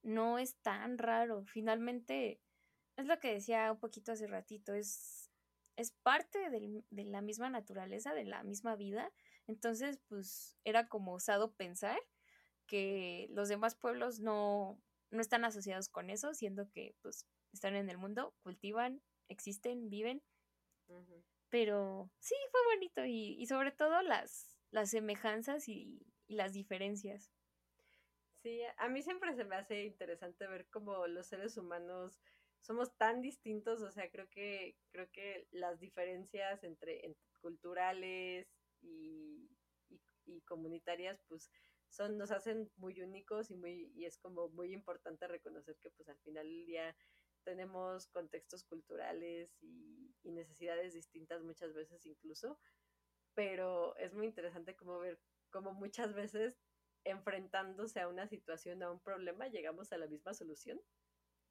no 0.02 0.40
es 0.40 0.56
tan 0.62 0.98
raro. 0.98 1.44
Finalmente, 1.44 2.40
es 2.96 3.06
lo 3.06 3.20
que 3.20 3.34
decía 3.34 3.70
un 3.70 3.82
poquito 3.82 4.14
hace 4.14 4.28
ratito, 4.28 4.74
es, 4.74 5.27
es 5.78 5.92
parte 5.92 6.50
de 6.50 7.06
la 7.06 7.22
misma 7.22 7.50
naturaleza, 7.50 8.14
de 8.14 8.26
la 8.26 8.44
misma 8.44 8.76
vida. 8.76 9.12
Entonces, 9.46 10.00
pues 10.10 10.58
era 10.64 10.90
como 10.90 11.14
osado 11.14 11.54
pensar 11.54 12.00
que 12.66 13.28
los 13.30 13.48
demás 13.48 13.76
pueblos 13.76 14.20
no, 14.20 14.82
no 15.12 15.22
están 15.22 15.46
asociados 15.46 15.88
con 15.88 16.10
eso, 16.10 16.34
siendo 16.34 16.70
que 16.72 16.96
pues 17.02 17.26
están 17.54 17.76
en 17.76 17.90
el 17.90 17.98
mundo, 17.98 18.36
cultivan, 18.44 19.02
existen, 19.30 19.90
viven. 19.90 20.22
Pero 21.50 22.12
sí, 22.20 22.36
fue 22.52 22.76
bonito 22.76 23.06
y, 23.06 23.36
y 23.40 23.46
sobre 23.46 23.72
todo 23.72 24.02
las, 24.02 24.58
las 24.72 24.90
semejanzas 24.90 25.70
y, 25.70 26.06
y 26.28 26.36
las 26.36 26.54
diferencias. 26.54 27.32
Sí, 28.42 28.62
a 28.78 28.88
mí 28.90 29.02
siempre 29.02 29.36
se 29.36 29.46
me 29.46 29.56
hace 29.56 29.86
interesante 29.86 30.48
ver 30.48 30.68
cómo 30.70 31.08
los 31.08 31.28
seres 31.28 31.58
humanos 31.58 32.20
somos 32.68 32.94
tan 32.98 33.22
distintos, 33.22 33.82
o 33.82 33.92
sea, 33.92 34.12
creo 34.12 34.30
que 34.30 34.76
creo 34.92 35.10
que 35.12 35.48
las 35.52 35.80
diferencias 35.80 36.64
entre, 36.66 37.16
culturales 37.40 38.46
y, 38.82 39.50
y, 40.26 40.42
comunitarias, 40.42 41.22
pues 41.30 41.50
son 41.90 42.18
nos 42.18 42.32
hacen 42.32 42.70
muy 42.76 43.02
únicos 43.02 43.50
y 43.50 43.56
muy 43.56 43.90
y 43.96 44.04
es 44.04 44.18
como 44.18 44.50
muy 44.50 44.74
importante 44.74 45.28
reconocer 45.28 45.78
que 45.82 45.90
pues 45.92 46.10
al 46.10 46.20
final 46.20 46.46
del 46.46 46.66
día 46.66 46.98
tenemos 47.46 48.08
contextos 48.08 48.66
culturales 48.66 49.56
y, 49.62 50.14
y 50.24 50.32
necesidades 50.32 50.94
distintas 50.94 51.42
muchas 51.44 51.74
veces 51.74 52.06
incluso, 52.06 52.60
pero 53.34 53.96
es 53.96 54.14
muy 54.14 54.26
interesante 54.26 54.76
como 54.76 55.00
ver 55.00 55.22
cómo 55.52 55.74
muchas 55.74 56.14
veces 56.14 56.60
enfrentándose 57.06 58.02
a 58.02 58.10
una 58.10 58.28
situación, 58.28 58.84
a 58.84 58.92
un 58.92 59.00
problema, 59.00 59.48
llegamos 59.48 59.94
a 59.94 59.98
la 59.98 60.08
misma 60.08 60.34
solución. 60.34 60.82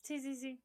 Sí, 0.02 0.20
sí, 0.20 0.34
sí. 0.36 0.62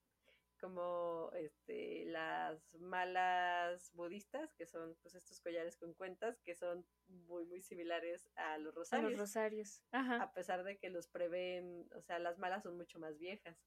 Como 0.61 1.31
este, 1.33 2.05
las 2.05 2.73
malas 2.75 3.91
budistas, 3.93 4.53
que 4.53 4.65
son 4.65 4.95
pues 5.01 5.15
estos 5.15 5.41
collares 5.41 5.75
con 5.75 5.93
cuentas, 5.95 6.39
que 6.43 6.55
son 6.55 6.85
muy, 7.07 7.45
muy 7.45 7.61
similares 7.61 8.29
a 8.35 8.57
los 8.59 8.73
rosarios. 8.75 9.07
A 9.07 9.09
los 9.09 9.19
rosarios. 9.19 9.83
A 9.91 10.31
pesar 10.33 10.63
de 10.63 10.77
que 10.77 10.89
los 10.89 11.07
prevén, 11.07 11.89
o 11.95 12.01
sea, 12.01 12.19
las 12.19 12.37
malas 12.37 12.63
son 12.63 12.77
mucho 12.77 12.99
más 12.99 13.17
viejas. 13.17 13.57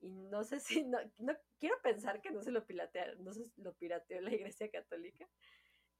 Y 0.00 0.10
no 0.10 0.42
sé 0.44 0.60
si, 0.60 0.84
no, 0.84 0.98
no 1.18 1.36
quiero 1.58 1.76
pensar 1.82 2.20
que 2.20 2.30
no 2.30 2.42
se 2.42 2.50
lo 2.50 2.66
piratearon, 2.66 3.22
no 3.22 3.32
se 3.32 3.44
lo 3.56 3.74
pirateó 3.74 4.20
la 4.20 4.34
Iglesia 4.34 4.70
Católica, 4.70 5.28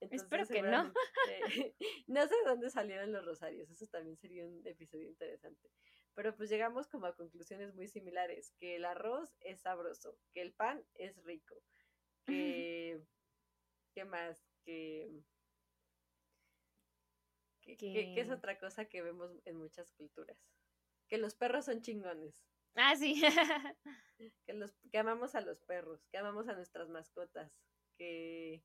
Espero 0.01 0.47
que 0.47 0.63
no. 0.63 0.93
no 2.07 2.27
sé 2.27 2.35
de 2.35 2.45
dónde 2.51 2.71
salieron 2.71 3.13
los 3.13 3.25
rosarios, 3.25 3.71
eso 3.71 3.87
también 3.87 4.17
sería 4.17 4.47
un 4.47 4.67
episodio 4.67 5.07
interesante. 5.07 5.71
Pero 6.15 6.37
pues 6.37 6.51
llegamos 6.51 6.89
como 6.89 7.07
a 7.07 7.17
conclusiones 7.17 7.75
muy 7.75 7.89
similares, 7.89 8.53
que 8.59 8.77
el 8.77 8.85
arroz 8.85 9.35
es 9.41 9.61
sabroso, 9.61 10.19
que 10.33 10.43
el 10.43 10.53
pan 10.53 10.85
es 10.95 11.17
rico, 11.25 11.57
que... 12.27 13.03
¿Qué 13.93 14.05
más? 14.05 14.45
Que... 14.65 15.25
Que, 17.63 18.21
es 18.21 18.31
otra 18.31 18.59
cosa 18.59 18.87
que 18.87 19.03
vemos 19.03 19.31
en 19.45 19.57
muchas 19.57 19.93
culturas. 19.93 20.37
Que 21.09 21.19
los 21.19 21.35
perros 21.37 21.67
son 21.67 21.83
chingones. 21.83 22.45
Ah, 22.75 22.97
sí. 22.97 23.21
que, 24.47 24.53
los, 24.55 24.73
que 24.91 24.99
amamos 24.99 25.35
a 25.35 25.41
los 25.41 25.61
perros, 25.63 26.05
que 26.11 26.19
amamos 26.19 26.49
a 26.49 26.55
nuestras 26.55 26.89
mascotas, 26.89 27.53
que 27.97 28.65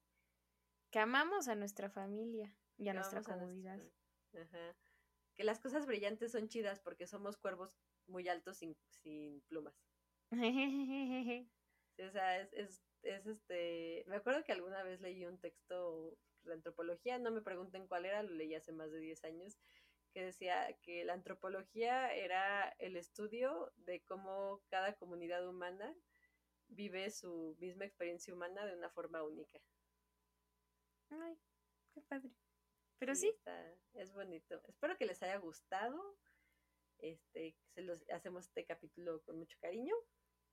que 0.95 0.99
amamos 0.99 1.49
a 1.49 1.55
nuestra 1.55 1.89
familia 1.89 2.55
y 2.77 2.87
a 2.87 2.93
nuestra 2.93 3.21
comunidad. 3.21 3.81
Que 5.35 5.43
las 5.43 5.59
cosas 5.59 5.85
brillantes 5.85 6.31
son 6.31 6.47
chidas 6.47 6.79
porque 6.79 7.07
somos 7.07 7.37
cuervos 7.37 7.77
muy 8.07 8.27
altos 8.27 8.57
sin, 8.57 8.75
sin 8.89 9.41
plumas. 9.41 9.75
o 11.99 12.09
sea, 12.11 12.39
es, 12.39 12.53
es, 12.53 12.83
es, 13.01 13.27
este. 13.27 14.03
Me 14.07 14.15
acuerdo 14.15 14.43
que 14.43 14.51
alguna 14.51 14.83
vez 14.83 15.01
leí 15.01 15.25
un 15.25 15.39
texto 15.39 16.17
de 16.43 16.53
antropología, 16.53 17.19
no 17.19 17.31
me 17.31 17.41
pregunten 17.41 17.87
cuál 17.87 18.05
era, 18.05 18.23
lo 18.23 18.31
leí 18.31 18.55
hace 18.55 18.71
más 18.71 18.91
de 18.91 18.99
10 18.99 19.23
años, 19.25 19.57
que 20.13 20.23
decía 20.23 20.77
que 20.81 21.03
la 21.03 21.13
antropología 21.13 22.13
era 22.13 22.69
el 22.79 22.95
estudio 22.95 23.73
de 23.75 24.01
cómo 24.01 24.61
cada 24.69 24.93
comunidad 24.95 25.47
humana 25.47 25.93
vive 26.67 27.09
su 27.11 27.55
misma 27.59 27.85
experiencia 27.85 28.33
humana 28.33 28.65
de 28.65 28.75
una 28.75 28.89
forma 28.89 29.23
única. 29.23 29.59
Ay, 31.09 31.37
qué 31.93 32.01
padre. 32.01 32.31
Pero 32.99 33.15
sí. 33.15 33.33
es 33.93 34.13
bonito. 34.13 34.61
Espero 34.67 34.97
que 34.97 35.05
les 35.05 35.21
haya 35.23 35.37
gustado. 35.37 36.17
Este, 36.99 37.55
se 37.73 37.81
los 37.81 38.03
hacemos 38.09 38.45
este 38.45 38.65
capítulo 38.65 39.21
con 39.23 39.37
mucho 39.37 39.57
cariño. 39.59 39.93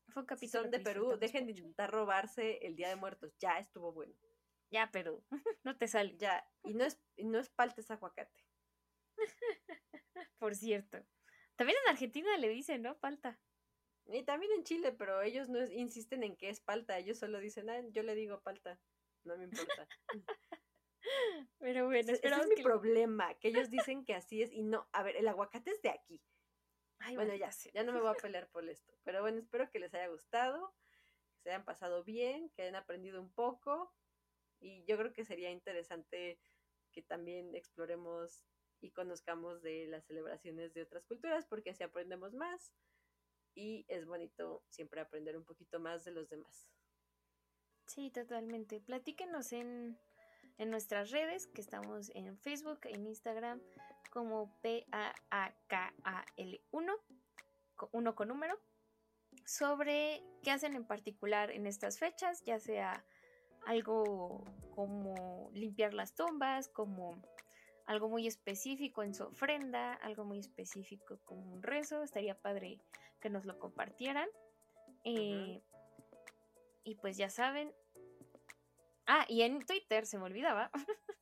Fue 0.09 0.22
un 0.22 0.26
capítulo. 0.26 0.62
son 0.62 0.70
de 0.70 0.80
Perú, 0.80 1.16
dejen 1.18 1.47
de 1.47 1.53
intentar 1.53 1.90
robarse 1.90 2.59
el 2.66 2.74
Día 2.74 2.88
de 2.88 2.97
Muertos. 2.97 3.36
Ya 3.38 3.59
estuvo 3.59 3.93
bueno. 3.93 4.14
Ya, 4.70 4.90
Perú. 4.90 5.24
no 5.64 5.76
te 5.76 5.86
sale. 5.86 6.16
Ya. 6.16 6.45
Y 6.64 6.74
no 6.74 6.84
es, 6.84 7.01
no 7.18 7.38
es 7.38 7.51
palta, 7.51 7.80
es 7.80 7.90
aguacate. 7.90 8.45
Por 10.38 10.55
cierto. 10.55 10.99
También 11.57 11.78
en 11.84 11.90
Argentina 11.90 12.36
le 12.38 12.49
dicen, 12.49 12.82
¿no? 12.82 12.99
Palta. 12.99 13.38
Y 14.07 14.24
también 14.24 14.51
en 14.53 14.64
Chile, 14.64 14.93
pero 14.93 15.22
ellos 15.22 15.49
no 15.49 15.62
insisten 15.64 16.24
en 16.24 16.36
que 16.36 16.49
es 16.49 16.61
palta. 16.61 16.99
Ellos 16.99 17.18
solo 17.18 17.38
dicen, 17.38 17.70
ah, 17.70 17.80
yo 17.90 18.03
le 18.03 18.14
digo 18.14 18.40
palta. 18.40 18.80
No 19.24 19.36
me 19.36 19.45
importa. 19.45 19.86
Pero 21.59 21.87
bueno, 21.87 22.13
ese, 22.13 22.27
es 22.27 22.49
mi 22.49 22.63
problema, 22.63 23.35
que 23.39 23.49
ellos 23.49 23.71
dicen 23.91 24.05
que 24.05 24.15
así 24.15 24.43
es 24.43 24.53
y 24.53 24.63
no, 24.63 24.89
a 24.93 25.03
ver, 25.03 25.17
el 25.17 25.29
aguacate 25.29 25.71
es 25.71 25.83
de 25.83 25.91
aquí. 25.91 26.23
Ay, 26.99 27.17
bueno, 27.17 27.35
ya, 27.35 27.51
sé, 27.51 27.71
ya 27.75 27.83
no 27.83 27.93
me 27.93 28.01
voy 28.01 28.11
a 28.11 28.15
pelear 28.31 28.49
por 28.49 28.69
esto. 28.69 28.95
Pero 29.05 29.23
bueno, 29.23 29.39
espero 29.39 29.71
que 29.71 29.79
les 29.79 29.93
haya 29.95 30.09
gustado, 30.09 30.75
que 31.35 31.43
se 31.43 31.51
hayan 31.51 31.65
pasado 31.65 32.05
bien, 32.05 32.51
que 32.51 32.63
hayan 32.63 32.77
aprendido 32.77 33.21
un 33.21 33.33
poco. 33.33 33.93
Y 34.61 34.85
yo 34.85 34.97
creo 34.97 35.13
que 35.13 35.25
sería 35.25 35.51
interesante 35.51 36.41
que 36.93 37.03
también 37.03 37.55
exploremos 37.57 38.45
y 38.81 38.93
conozcamos 38.93 39.63
de 39.63 39.87
las 39.87 40.05
celebraciones 40.05 40.75
de 40.75 40.83
otras 40.83 41.05
culturas, 41.05 41.47
porque 41.47 41.71
así 41.71 41.83
aprendemos 41.83 42.35
más. 42.35 42.73
Y 43.55 43.85
es 43.89 44.07
bonito 44.07 44.65
siempre 44.69 45.01
aprender 45.01 45.37
un 45.37 45.45
poquito 45.45 45.81
más 45.81 46.05
de 46.05 46.13
los 46.13 46.29
demás. 46.29 46.69
Sí, 47.87 48.11
totalmente. 48.11 48.81
Platíquenos 48.81 49.53
en 49.53 49.99
en 50.59 50.71
nuestras 50.71 51.11
redes, 51.11 51.47
que 51.47 51.61
estamos 51.61 52.11
en 52.15 52.37
Facebook, 52.39 52.81
en 52.85 53.07
Instagram, 53.07 53.61
como 54.11 54.59
P-A-A-K-A-L-1, 54.61 55.41
uno 57.93 58.15
con 58.15 58.29
número, 58.29 58.59
sobre 59.45 60.23
qué 60.43 60.51
hacen 60.51 60.75
en 60.75 60.87
particular 60.87 61.51
en 61.51 61.67
estas 61.67 61.99
fechas, 61.99 62.45
ya 62.45 62.59
sea 62.59 63.05
algo 63.67 64.45
como 64.75 65.51
limpiar 65.53 65.95
las 65.95 66.15
tumbas, 66.15 66.69
como 66.69 67.23
algo 67.87 68.09
muy 68.09 68.27
específico 68.27 69.03
en 69.03 69.15
su 69.15 69.25
ofrenda, 69.25 69.95
algo 69.95 70.25
muy 70.25 70.39
específico 70.39 71.19
como 71.25 71.53
un 71.53 71.63
rezo, 71.63 72.03
estaría 72.03 72.35
padre 72.39 72.81
que 73.21 73.31
nos 73.31 73.45
lo 73.45 73.59
compartieran. 73.59 74.29
Eh, 75.05 75.63
Y 76.85 76.97
pues 76.97 77.17
ya 77.17 77.31
saben. 77.31 77.73
Ah, 79.07 79.25
y 79.29 79.43
en 79.43 79.65
Twitter, 79.65 80.07
se 80.07 80.19
me 80.19 80.25
olvidaba. 80.25 80.71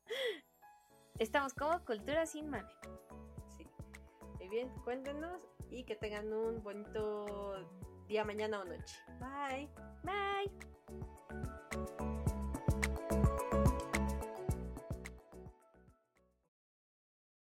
Estamos 1.19 1.55
como 1.55 1.85
Cultura 1.85 2.27
Sin 2.27 2.49
Mame. 2.49 2.71
Sí. 3.57 3.67
Muy 4.39 4.49
bien, 4.49 4.71
cuéntenos 4.85 5.43
y 5.71 5.85
que 5.85 5.97
tengan 5.97 6.33
un 6.33 6.63
bonito 6.63 7.67
día, 8.07 8.25
mañana 8.25 8.61
o 8.61 8.65
noche. 8.65 8.97
Bye. 9.19 9.69
Bye. 10.03 11.11